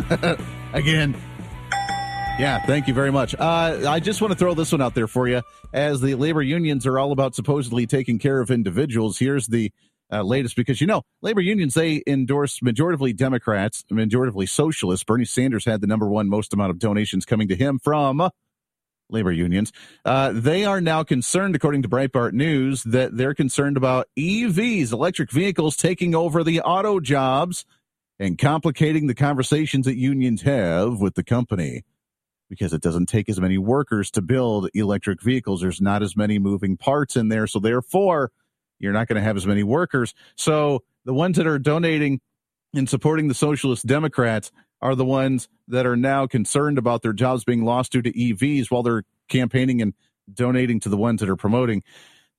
Again. 0.73 1.15
Yeah, 2.37 2.65
thank 2.65 2.89
you 2.89 2.93
very 2.93 3.13
much. 3.13 3.33
Uh, 3.33 3.83
I 3.87 4.01
just 4.01 4.21
want 4.21 4.33
to 4.33 4.37
throw 4.37 4.53
this 4.53 4.73
one 4.73 4.81
out 4.81 4.93
there 4.93 5.07
for 5.07 5.29
you. 5.29 5.41
As 5.71 6.01
the 6.01 6.15
labor 6.15 6.41
unions 6.41 6.85
are 6.85 6.99
all 6.99 7.13
about 7.13 7.33
supposedly 7.33 7.87
taking 7.87 8.19
care 8.19 8.41
of 8.41 8.51
individuals, 8.51 9.17
here's 9.19 9.47
the 9.47 9.71
uh, 10.11 10.21
latest 10.21 10.55
because 10.55 10.81
you 10.81 10.87
know 10.87 11.01
labor 11.21 11.41
unions 11.41 11.73
they 11.73 12.03
endorse 12.07 12.59
majoritively 12.59 13.15
Democrats, 13.15 13.83
majoritively 13.91 14.47
socialists. 14.47 15.03
Bernie 15.03 15.25
Sanders 15.25 15.65
had 15.65 15.81
the 15.81 15.87
number 15.87 16.07
one 16.07 16.29
most 16.29 16.53
amount 16.53 16.71
of 16.71 16.79
donations 16.79 17.25
coming 17.25 17.47
to 17.47 17.55
him 17.55 17.79
from 17.79 18.29
labor 19.09 19.31
unions. 19.31 19.71
Uh, 20.03 20.31
they 20.33 20.65
are 20.65 20.81
now 20.81 21.03
concerned, 21.03 21.55
according 21.55 21.81
to 21.83 21.89
Breitbart 21.89 22.33
News, 22.33 22.83
that 22.83 23.15
they're 23.15 23.35
concerned 23.35 23.77
about 23.77 24.07
EVs, 24.17 24.91
electric 24.91 25.31
vehicles, 25.31 25.77
taking 25.77 26.15
over 26.15 26.43
the 26.43 26.61
auto 26.61 26.99
jobs 26.99 27.65
and 28.19 28.37
complicating 28.37 29.07
the 29.07 29.15
conversations 29.15 29.85
that 29.85 29.97
unions 29.97 30.41
have 30.43 30.99
with 30.99 31.15
the 31.15 31.23
company 31.23 31.83
because 32.49 32.73
it 32.73 32.81
doesn't 32.81 33.07
take 33.07 33.27
as 33.27 33.39
many 33.39 33.57
workers 33.57 34.11
to 34.11 34.21
build 34.21 34.69
electric 34.73 35.21
vehicles. 35.21 35.61
There's 35.61 35.81
not 35.81 36.03
as 36.03 36.15
many 36.15 36.39
moving 36.39 36.77
parts 36.77 37.15
in 37.15 37.29
there. 37.29 37.47
So 37.47 37.59
therefore, 37.59 38.31
you're 38.79 38.93
not 38.93 39.07
going 39.07 39.15
to 39.15 39.21
have 39.21 39.37
as 39.37 39.47
many 39.47 39.63
workers. 39.63 40.13
So 40.35 40.83
the 41.05 41.13
ones 41.13 41.37
that 41.37 41.47
are 41.47 41.59
donating 41.59 42.19
and 42.73 42.89
supporting 42.89 43.27
the 43.27 43.33
socialist 43.33 43.85
Democrats 43.85 44.51
are 44.81 44.95
the 44.95 45.05
ones 45.05 45.47
that 45.67 45.85
are 45.85 45.95
now 45.95 46.27
concerned 46.27 46.77
about 46.77 47.01
their 47.01 47.13
jobs 47.13 47.43
being 47.43 47.63
lost 47.63 47.91
due 47.91 48.01
to 48.01 48.11
EVs 48.11 48.69
while 48.69 48.83
they're 48.83 49.03
campaigning 49.29 49.81
and 49.81 49.93
donating 50.33 50.79
to 50.81 50.89
the 50.89 50.97
ones 50.97 51.21
that 51.21 51.29
are 51.29 51.35
promoting 51.35 51.83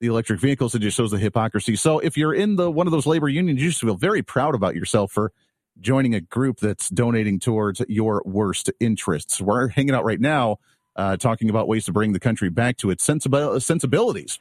the 0.00 0.08
electric 0.08 0.40
vehicles. 0.40 0.74
It 0.74 0.80
just 0.80 0.96
shows 0.96 1.10
the 1.10 1.18
hypocrisy. 1.18 1.76
So 1.76 1.98
if 1.98 2.16
you're 2.16 2.34
in 2.34 2.56
the 2.56 2.70
one 2.70 2.86
of 2.86 2.90
those 2.90 3.06
labor 3.06 3.28
unions, 3.28 3.62
you 3.62 3.70
should 3.70 3.86
feel 3.86 3.96
very 3.96 4.22
proud 4.22 4.54
about 4.54 4.74
yourself 4.74 5.12
for 5.12 5.32
joining 5.80 6.14
a 6.14 6.20
group 6.20 6.58
that's 6.58 6.88
donating 6.90 7.38
towards 7.38 7.82
your 7.88 8.22
worst 8.24 8.70
interests. 8.80 9.40
We're 9.40 9.68
hanging 9.68 9.94
out 9.94 10.04
right 10.04 10.20
now 10.20 10.58
uh, 10.96 11.16
talking 11.16 11.50
about 11.50 11.68
ways 11.68 11.84
to 11.86 11.92
bring 11.92 12.12
the 12.12 12.20
country 12.20 12.48
back 12.48 12.78
to 12.78 12.90
its 12.90 13.06
sensibil- 13.06 13.60
sensibilities. 13.62 14.38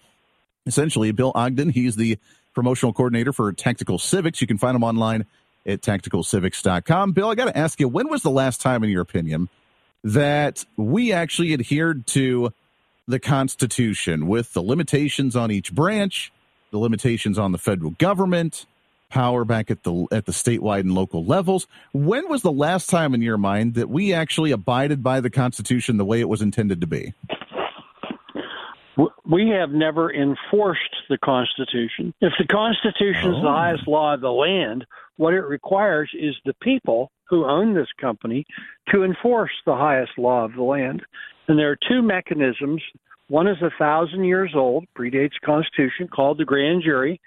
Essentially, 0.66 1.12
Bill 1.12 1.32
Ogden, 1.36 1.70
he's 1.70 1.96
the 1.96 2.18
promotional 2.54 2.94
coordinator 2.94 3.34
for 3.34 3.52
Tactical 3.54 4.00
Civics. 4.00 4.42
You 4.42 4.48
can 4.48 4.58
find 4.58 4.76
him 4.76 4.84
online 4.84 5.26
at 5.66 5.82
tacticalcivics.com. 5.82 7.12
Bill, 7.12 7.30
I 7.30 7.36
got 7.36 7.46
to 7.46 7.58
ask 7.58 7.80
you, 7.80 7.88
when 7.88 8.10
was 8.10 8.24
the 8.24 8.32
last 8.32 8.62
time, 8.62 8.84
in 8.84 8.90
your 8.90 9.02
opinion, 9.02 9.50
that 10.04 10.66
we 10.78 11.12
actually 11.12 11.54
adhered 11.54 12.08
to 12.08 12.54
the 13.08 13.20
Constitution 13.20 14.28
with 14.28 14.54
the 14.54 14.62
limitations 14.62 15.36
on 15.36 15.52
each 15.52 15.74
branch, 15.74 16.32
the 16.72 16.78
limitations 16.78 17.38
on 17.38 17.52
the 17.52 17.58
federal 17.58 17.92
government, 17.92 18.66
power 19.10 19.46
back 19.46 19.70
at 19.72 19.84
the 19.84 20.08
at 20.12 20.26
the 20.26 20.32
statewide 20.32 20.82
and 20.82 20.94
local 20.94 21.24
levels. 21.24 21.68
When 21.94 22.28
was 22.28 22.42
the 22.42 22.52
last 22.52 22.90
time 22.90 23.14
in 23.14 23.22
your 23.22 23.38
mind 23.38 23.76
that 23.76 23.90
we 23.90 24.14
actually 24.14 24.52
abided 24.52 25.04
by 25.04 25.22
the 25.22 25.30
Constitution 25.30 25.98
the 25.98 26.06
way 26.06 26.20
it 26.20 26.30
was 26.30 26.42
intended 26.42 26.82
to 26.82 26.88
be? 26.88 27.14
We 29.26 29.50
have 29.50 29.72
never 29.72 30.14
enforced 30.14 30.96
the 31.10 31.18
Constitution. 31.18 32.14
If 32.22 32.34
the 32.40 32.48
Constitution 32.48 33.34
is 33.34 33.42
the 33.42 33.50
Oh. 33.50 33.54
highest 33.54 33.88
law 33.88 34.14
of 34.14 34.22
the 34.22 34.32
land, 34.32 34.86
what 35.18 35.34
it 35.34 35.42
requires 35.42 36.10
is 36.14 36.36
the 36.46 36.54
people 36.56 37.12
who 37.30 37.46
own 37.46 37.74
this 37.74 37.92
company 38.00 38.46
to 38.90 39.04
enforce 39.04 39.52
the 39.66 39.76
highest 39.76 40.18
law 40.18 40.46
of 40.46 40.54
the 40.54 40.64
land. 40.64 41.04
And 41.48 41.60
there 41.60 41.72
are 41.72 41.78
two 41.88 42.02
mechanisms. 42.02 42.82
One 43.28 43.48
is 43.48 43.62
a 43.62 43.72
thousand 43.72 44.24
years 44.26 44.52
old, 44.56 44.86
predates 44.98 45.34
the 45.42 45.46
Constitution, 45.46 46.08
called 46.08 46.38
the 46.38 46.46
grand 46.46 46.84
jury, 46.84 47.20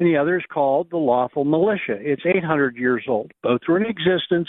and 0.00 0.08
the 0.08 0.16
other 0.16 0.36
is 0.38 0.44
called 0.46 0.90
the 0.90 0.96
lawful 0.98 1.44
militia. 1.44 1.96
It's 2.00 2.26
800 2.26 2.76
years 2.76 3.04
old. 3.08 3.30
Both 3.42 3.60
were 3.68 3.78
in 3.78 3.86
existence 3.86 4.48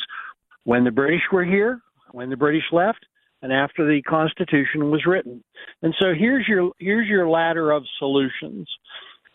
when 0.63 0.83
the 0.83 0.91
British 0.91 1.21
were 1.31 1.45
here, 1.45 1.81
when 2.11 2.29
the 2.31 2.37
British 2.37 2.71
left, 2.71 3.05
and 3.45 3.53
after 3.53 3.85
the 3.85 4.01
Constitution 4.01 4.89
was 4.89 5.05
written. 5.05 5.43
And 5.83 5.93
so 5.99 6.15
here's 6.17 6.47
your 6.47 6.71
here's 6.79 7.07
your 7.07 7.29
ladder 7.29 7.69
of 7.69 7.83
solutions. 7.99 8.67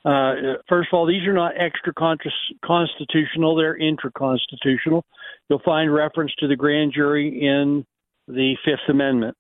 Uh, 0.05 0.59
first 0.69 0.89
of 0.93 0.97
all, 0.97 1.07
these 1.07 1.25
are 1.29 1.33
not 1.33 1.53
extra 1.57 1.93
constitutional; 1.95 3.55
they're 3.55 3.77
intra-constitutional. 3.77 5.05
You'll 5.49 5.63
find 5.65 5.95
reference 5.95 6.33
to 6.41 6.49
the 6.49 6.57
grand 6.57 6.93
jury 6.93 7.29
in 7.29 7.87
the 8.27 8.57
Fifth 8.65 8.89
Amendment. 8.89 9.37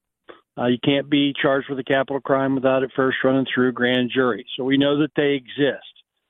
Uh, 0.56 0.66
you 0.66 0.78
can't 0.84 1.10
be 1.10 1.34
charged 1.40 1.68
with 1.68 1.80
a 1.80 1.84
capital 1.84 2.20
crime 2.20 2.54
without 2.54 2.84
it 2.84 2.92
first 2.94 3.16
running 3.24 3.46
through 3.52 3.70
a 3.70 3.72
grand 3.72 4.12
jury. 4.14 4.46
So 4.56 4.62
we 4.62 4.78
know 4.78 5.00
that 5.00 5.10
they 5.16 5.32
exist, 5.32 5.82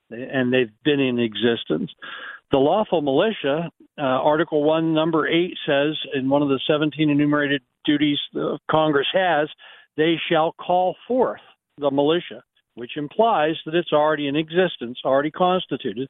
and 0.09 0.51
they've 0.51 0.73
been 0.83 1.01
in 1.01 1.19
existence. 1.19 1.91
The 2.53 2.59
lawful 2.59 3.03
militia, 3.03 3.71
uh, 3.99 4.03
Article 4.03 4.65
1, 4.65 4.95
Number 4.95 5.29
8 5.29 5.55
says, 5.67 5.95
in 6.15 6.29
one 6.29 6.43
of 6.43 6.49
the 6.49 6.61
17 6.67 7.11
enumerated 7.11 7.63
duties 7.85 8.19
the 8.33 8.59
Congress 8.71 9.07
has, 9.13 9.49
they 9.97 10.17
shall 10.31 10.53
call 10.53 10.97
forth 11.07 11.41
the 11.79 11.91
militia, 11.91 12.43
which 12.75 12.97
implies 12.97 13.57
that 13.67 13.75
it's 13.75 13.93
already 13.93 14.29
in 14.29 14.37
existence, 14.37 14.99
already 15.05 15.31
constituted. 15.31 16.09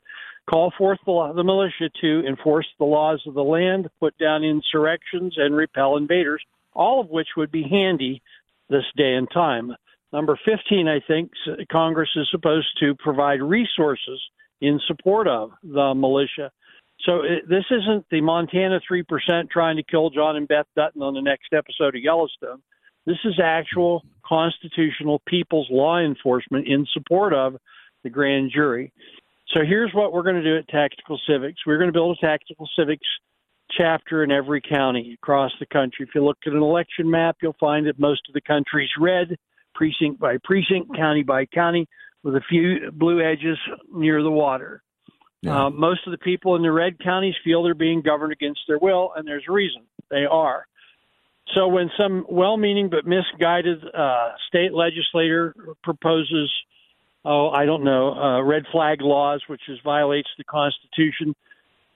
Call 0.49 0.73
forth 0.77 0.99
the, 1.07 1.33
the 1.35 1.45
militia 1.45 1.91
to 2.01 2.27
enforce 2.27 2.67
the 2.79 2.85
laws 2.85 3.23
of 3.27 3.35
the 3.35 3.43
land, 3.43 3.89
put 4.01 4.17
down 4.19 4.45
insurrections, 4.45 5.35
and 5.37 5.55
repel 5.55 5.97
invaders, 5.97 6.43
all 6.73 7.01
of 7.01 7.09
which 7.09 7.29
would 7.37 7.51
be 7.51 7.63
handy 7.63 8.23
this 8.69 8.85
day 8.97 9.15
and 9.15 9.29
time. 9.33 9.75
Number 10.13 10.39
15, 10.45 10.89
I 10.89 11.01
think 11.07 11.31
Congress 11.71 12.11
is 12.17 12.29
supposed 12.31 12.69
to 12.81 12.95
provide 12.97 13.43
resources 13.43 14.21
in 14.61 14.81
support 14.87 15.29
of 15.29 15.51
the 15.63 15.95
militia. 15.95 16.51
So 17.07 17.23
it, 17.23 17.49
this 17.49 17.65
isn't 17.71 18.07
the 18.11 18.21
Montana 18.21 18.81
3% 18.91 19.51
trying 19.51 19.77
to 19.77 19.83
kill 19.83 20.11
John 20.11 20.37
and 20.37 20.47
Beth 20.47 20.67
Dutton 20.77 21.03
on 21.03 21.15
the 21.15 21.23
next 21.23 21.53
episode 21.53 21.97
of 21.97 22.03
Yellowstone. 22.03 22.63
This 23.07 23.19
is 23.25 23.41
actual 23.43 24.05
constitutional 24.27 25.23
people's 25.27 25.69
law 25.71 25.99
enforcement 25.99 26.69
in 26.69 26.87
support 26.93 27.33
of 27.33 27.57
the 28.05 28.11
grand 28.11 28.51
jury. 28.55 28.93
So 29.55 29.61
here's 29.67 29.93
what 29.93 30.13
we're 30.13 30.23
going 30.23 30.37
to 30.37 30.45
do 30.45 30.57
at 30.57 30.69
Tactical 30.69 31.19
Civics. 31.29 31.61
We're 31.67 31.79
going 31.79 31.89
to 31.89 31.93
build 31.93 32.19
a 32.19 32.27
Tactical 32.27 32.69
Civics 32.79 33.07
chapter 33.77 34.23
in 34.23 34.31
every 34.31 34.61
county 34.61 35.17
across 35.21 35.53
the 35.59 35.67
country. 35.67 36.07
If 36.07 36.15
you 36.15 36.25
look 36.25 36.39
at 36.47 36.53
an 36.53 36.63
election 36.63 37.11
map, 37.11 37.37
you'll 37.43 37.57
find 37.59 37.87
that 37.87 37.99
most 37.99 38.23
of 38.29 38.35
the 38.35 38.41
country's 38.41 38.91
red, 38.99 39.37
precinct 39.75 40.21
by 40.21 40.37
precinct, 40.45 40.95
county 40.97 41.23
by 41.23 41.47
county. 41.47 41.87
with 42.23 42.37
a 42.37 42.43
few 42.49 42.91
blue 42.93 43.23
edges 43.23 43.59
near 43.93 44.23
the 44.23 44.31
water. 44.31 44.83
Yeah. 45.43 45.67
Uh, 45.67 45.71
most 45.71 46.07
of 46.07 46.11
the 46.11 46.19
people 46.19 46.57
in 46.57 46.63
the 46.63 46.71
red 46.71 46.99
counties 46.99 47.35
feel 47.43 47.63
they're 47.63 47.75
being 47.75 48.03
governed 48.03 48.33
against 48.33 48.61
their 48.69 48.79
will, 48.79 49.13
and 49.17 49.27
there's 49.27 49.45
a 49.49 49.53
reason 49.53 49.83
they 50.11 50.27
are. 50.31 50.67
So 51.55 51.67
when 51.67 51.91
some 51.99 52.27
well-meaning 52.29 52.91
but 52.91 53.07
misguided 53.07 53.83
uh, 53.95 54.33
state 54.49 54.73
legislator 54.73 55.55
proposes, 55.83 56.51
oh, 57.25 57.49
I 57.49 57.65
don't 57.65 57.85
know, 57.85 58.13
uh, 58.13 58.43
red 58.43 58.65
flag 58.71 59.01
laws, 59.01 59.43
which 59.49 59.63
is 59.69 59.79
violates 59.83 60.29
the 60.37 60.45
Constitution, 60.45 61.35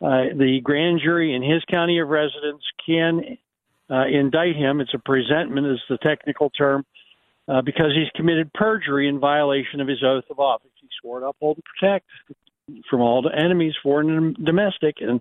uh, 0.01 0.35
the 0.37 0.61
grand 0.63 1.01
jury 1.05 1.35
in 1.35 1.43
his 1.43 1.63
county 1.71 1.99
of 1.99 2.09
residence 2.09 2.63
can 2.85 3.39
uh, 3.91 4.07
indict 4.07 4.57
him. 4.57 4.81
It's 4.81 4.95
a 4.95 4.99
presentment, 4.99 5.67
is 5.67 5.81
the 5.89 5.99
technical 5.99 6.51
term, 6.51 6.85
uh, 7.47 7.61
because 7.63 7.93
he's 7.95 8.11
committed 8.17 8.53
perjury 8.55 9.07
in 9.07 9.21
violation 9.21 9.81
of 9.81 9.87
his 9.87 10.03
oath 10.03 10.25
of 10.31 10.41
office. 10.41 10.71
He 10.81 10.89
swore 11.01 11.21
to 11.21 11.27
uphold 11.27 11.59
and 11.59 11.65
protect 11.65 12.07
from 12.89 13.01
all 13.01 13.23
the 13.23 13.37
enemies, 13.37 13.75
foreign 13.83 14.11
and 14.11 14.37
domestic. 14.37 14.97
And 15.01 15.21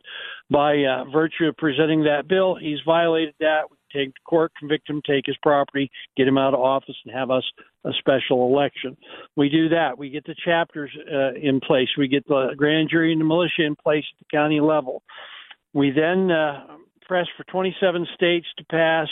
by 0.50 0.84
uh, 0.84 1.06
virtue 1.12 1.46
of 1.46 1.58
presenting 1.58 2.04
that 2.04 2.28
bill, 2.28 2.56
he's 2.56 2.80
violated 2.86 3.36
that. 3.39 3.64
We 3.70 3.78
take 3.94 4.14
to 4.14 4.22
court, 4.26 4.52
convict 4.58 4.89
him, 4.89 5.02
take 5.06 5.26
his 5.26 5.38
property, 5.41 5.91
get 6.18 6.28
him 6.28 6.38
out 6.38 6.54
of 6.54 6.60
office, 6.60 6.96
and 7.06 7.14
have 7.14 7.32
us 7.32 7.44
a 7.86 7.91
special 8.00 8.48
election. 8.48 8.98
We 9.36 9.50
do 9.50 9.70
that. 9.70 9.98
We 9.98 10.10
get 10.10 10.26
the 10.26 10.36
chapters 10.46 10.91
uh, 11.12 11.34
in 11.34 11.60
place. 11.60 11.89
We 11.98 12.08
get 12.08 12.28
the 12.28 12.54
grand 12.56 12.89
jury 12.89 13.12
and 13.12 13.22
the 13.22 13.26
militia 13.26 13.64
in 13.66 13.76
place 13.76 14.06
at 14.14 14.20
the 14.20 14.36
county 14.36 14.62
level. 14.62 15.04
We 15.74 15.91
then 15.91 16.32
uh, 16.32 16.78
press 17.08 17.28
for 17.36 17.44
27 17.46 18.08
states 18.16 18.48
to 18.58 18.66
pass. 18.66 19.08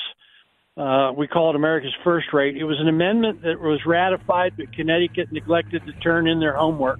Uh, 0.77 1.11
we 1.11 1.27
call 1.27 1.49
it 1.49 1.55
America's 1.55 1.93
First 2.03 2.27
Rate. 2.31 2.55
It 2.55 2.63
was 2.63 2.79
an 2.79 2.87
amendment 2.87 3.41
that 3.41 3.59
was 3.59 3.81
ratified, 3.85 4.53
but 4.55 4.71
Connecticut 4.73 5.31
neglected 5.31 5.85
to 5.85 5.91
turn 5.99 6.27
in 6.27 6.39
their 6.39 6.55
homework. 6.55 6.99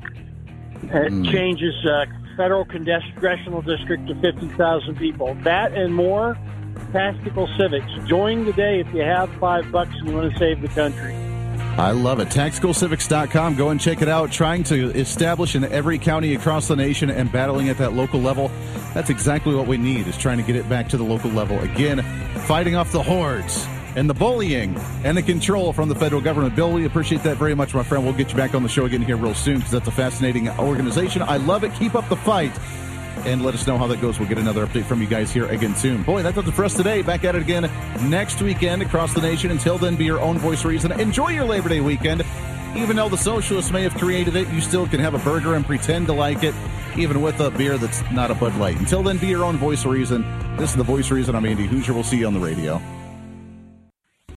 It 0.84 1.11
Mm. 1.11 1.32
changes 1.32 1.73
uh, 1.86 2.05
federal 2.38 2.65
congressional 2.65 3.61
district 3.61 4.07
to 4.07 4.15
50,000 4.15 4.95
people. 4.95 5.36
That 5.43 5.73
and 5.73 5.93
more, 5.93 6.38
Tactical 6.91 7.47
Civics. 7.57 7.86
Join 8.07 8.45
today 8.45 8.79
if 8.79 8.93
you 8.93 9.01
have 9.01 9.29
five 9.39 9.71
bucks 9.71 9.91
and 9.99 10.09
you 10.09 10.15
want 10.15 10.32
to 10.34 10.39
save 10.39 10.61
the 10.61 10.67
country. 10.69 11.15
I 11.77 11.91
love 11.91 12.19
it. 12.19 12.27
TacticalCivics.com. 12.29 13.55
Go 13.55 13.69
and 13.69 13.79
check 13.79 14.01
it 14.01 14.09
out. 14.09 14.32
Trying 14.32 14.63
to 14.65 14.89
establish 14.91 15.55
in 15.55 15.63
every 15.65 15.97
county 15.97 16.36
across 16.36 16.67
the 16.67 16.75
nation 16.75 17.09
and 17.09 17.32
battling 17.32 17.69
at 17.69 17.77
that 17.77 17.93
local 17.93 18.19
level. 18.19 18.51
That's 18.93 19.09
exactly 19.09 19.55
what 19.55 19.67
we 19.67 19.77
need, 19.77 20.07
is 20.07 20.17
trying 20.17 20.38
to 20.38 20.43
get 20.43 20.57
it 20.57 20.67
back 20.67 20.89
to 20.89 20.97
the 20.97 21.03
local 21.03 21.32
level. 21.32 21.57
Again, 21.59 22.01
fighting 22.41 22.75
off 22.75 22.91
the 22.91 23.01
hordes 23.01 23.65
and 23.95 24.09
the 24.09 24.13
bullying 24.13 24.77
and 25.03 25.17
the 25.17 25.21
control 25.21 25.73
from 25.73 25.89
the 25.89 25.95
federal 25.95 26.21
government. 26.21 26.55
Bill, 26.55 26.71
we 26.71 26.85
appreciate 26.85 27.23
that 27.23 27.37
very 27.37 27.55
much, 27.55 27.73
my 27.73 27.83
friend. 27.83 28.03
We'll 28.03 28.13
get 28.13 28.31
you 28.31 28.37
back 28.37 28.55
on 28.55 28.63
the 28.63 28.69
show 28.69 28.85
again 28.85 29.01
here 29.01 29.17
real 29.17 29.33
soon 29.33 29.57
because 29.57 29.71
that's 29.71 29.87
a 29.87 29.91
fascinating 29.91 30.49
organization. 30.49 31.21
I 31.21 31.37
love 31.37 31.63
it. 31.63 31.73
Keep 31.75 31.95
up 31.95 32.07
the 32.09 32.15
fight. 32.15 32.57
And 33.25 33.43
let 33.43 33.53
us 33.53 33.67
know 33.67 33.77
how 33.77 33.85
that 33.87 34.01
goes. 34.01 34.17
We'll 34.17 34.29
get 34.29 34.39
another 34.39 34.65
update 34.65 34.85
from 34.85 34.99
you 34.99 35.07
guys 35.07 35.31
here 35.31 35.45
again 35.45 35.75
soon. 35.75 36.01
Boy, 36.01 36.23
that 36.23 36.33
does 36.33 36.47
it 36.47 36.53
for 36.53 36.65
us 36.65 36.73
today. 36.73 37.03
Back 37.03 37.23
at 37.23 37.35
it 37.35 37.41
again 37.41 37.69
next 38.09 38.41
weekend 38.41 38.81
across 38.81 39.13
the 39.13 39.21
nation. 39.21 39.51
Until 39.51 39.77
then, 39.77 39.95
be 39.95 40.05
your 40.05 40.19
own 40.19 40.39
voice 40.39 40.65
reason. 40.65 40.91
Enjoy 40.93 41.27
your 41.27 41.45
Labor 41.45 41.69
Day 41.69 41.81
weekend. 41.81 42.23
Even 42.75 42.95
though 42.95 43.09
the 43.09 43.17
socialists 43.17 43.69
may 43.69 43.83
have 43.83 43.93
created 43.95 44.35
it, 44.35 44.47
you 44.47 44.61
still 44.61 44.87
can 44.87 44.99
have 45.01 45.13
a 45.13 45.19
burger 45.19 45.55
and 45.55 45.65
pretend 45.65 46.07
to 46.07 46.13
like 46.13 46.43
it, 46.43 46.55
even 46.97 47.21
with 47.21 47.39
a 47.41 47.51
beer 47.51 47.77
that's 47.77 48.01
not 48.11 48.31
a 48.31 48.33
Bud 48.33 48.55
Light. 48.55 48.77
Until 48.79 49.03
then, 49.03 49.17
be 49.17 49.27
your 49.27 49.43
own 49.43 49.57
voice 49.57 49.85
reason. 49.85 50.23
This 50.55 50.71
is 50.71 50.77
the 50.77 50.83
voice 50.83 51.11
reason. 51.11 51.35
I'm 51.35 51.45
Andy 51.45 51.67
Hooser. 51.67 51.93
We'll 51.93 52.03
see 52.03 52.17
you 52.19 52.27
on 52.27 52.33
the 52.33 52.39
radio. 52.39 52.81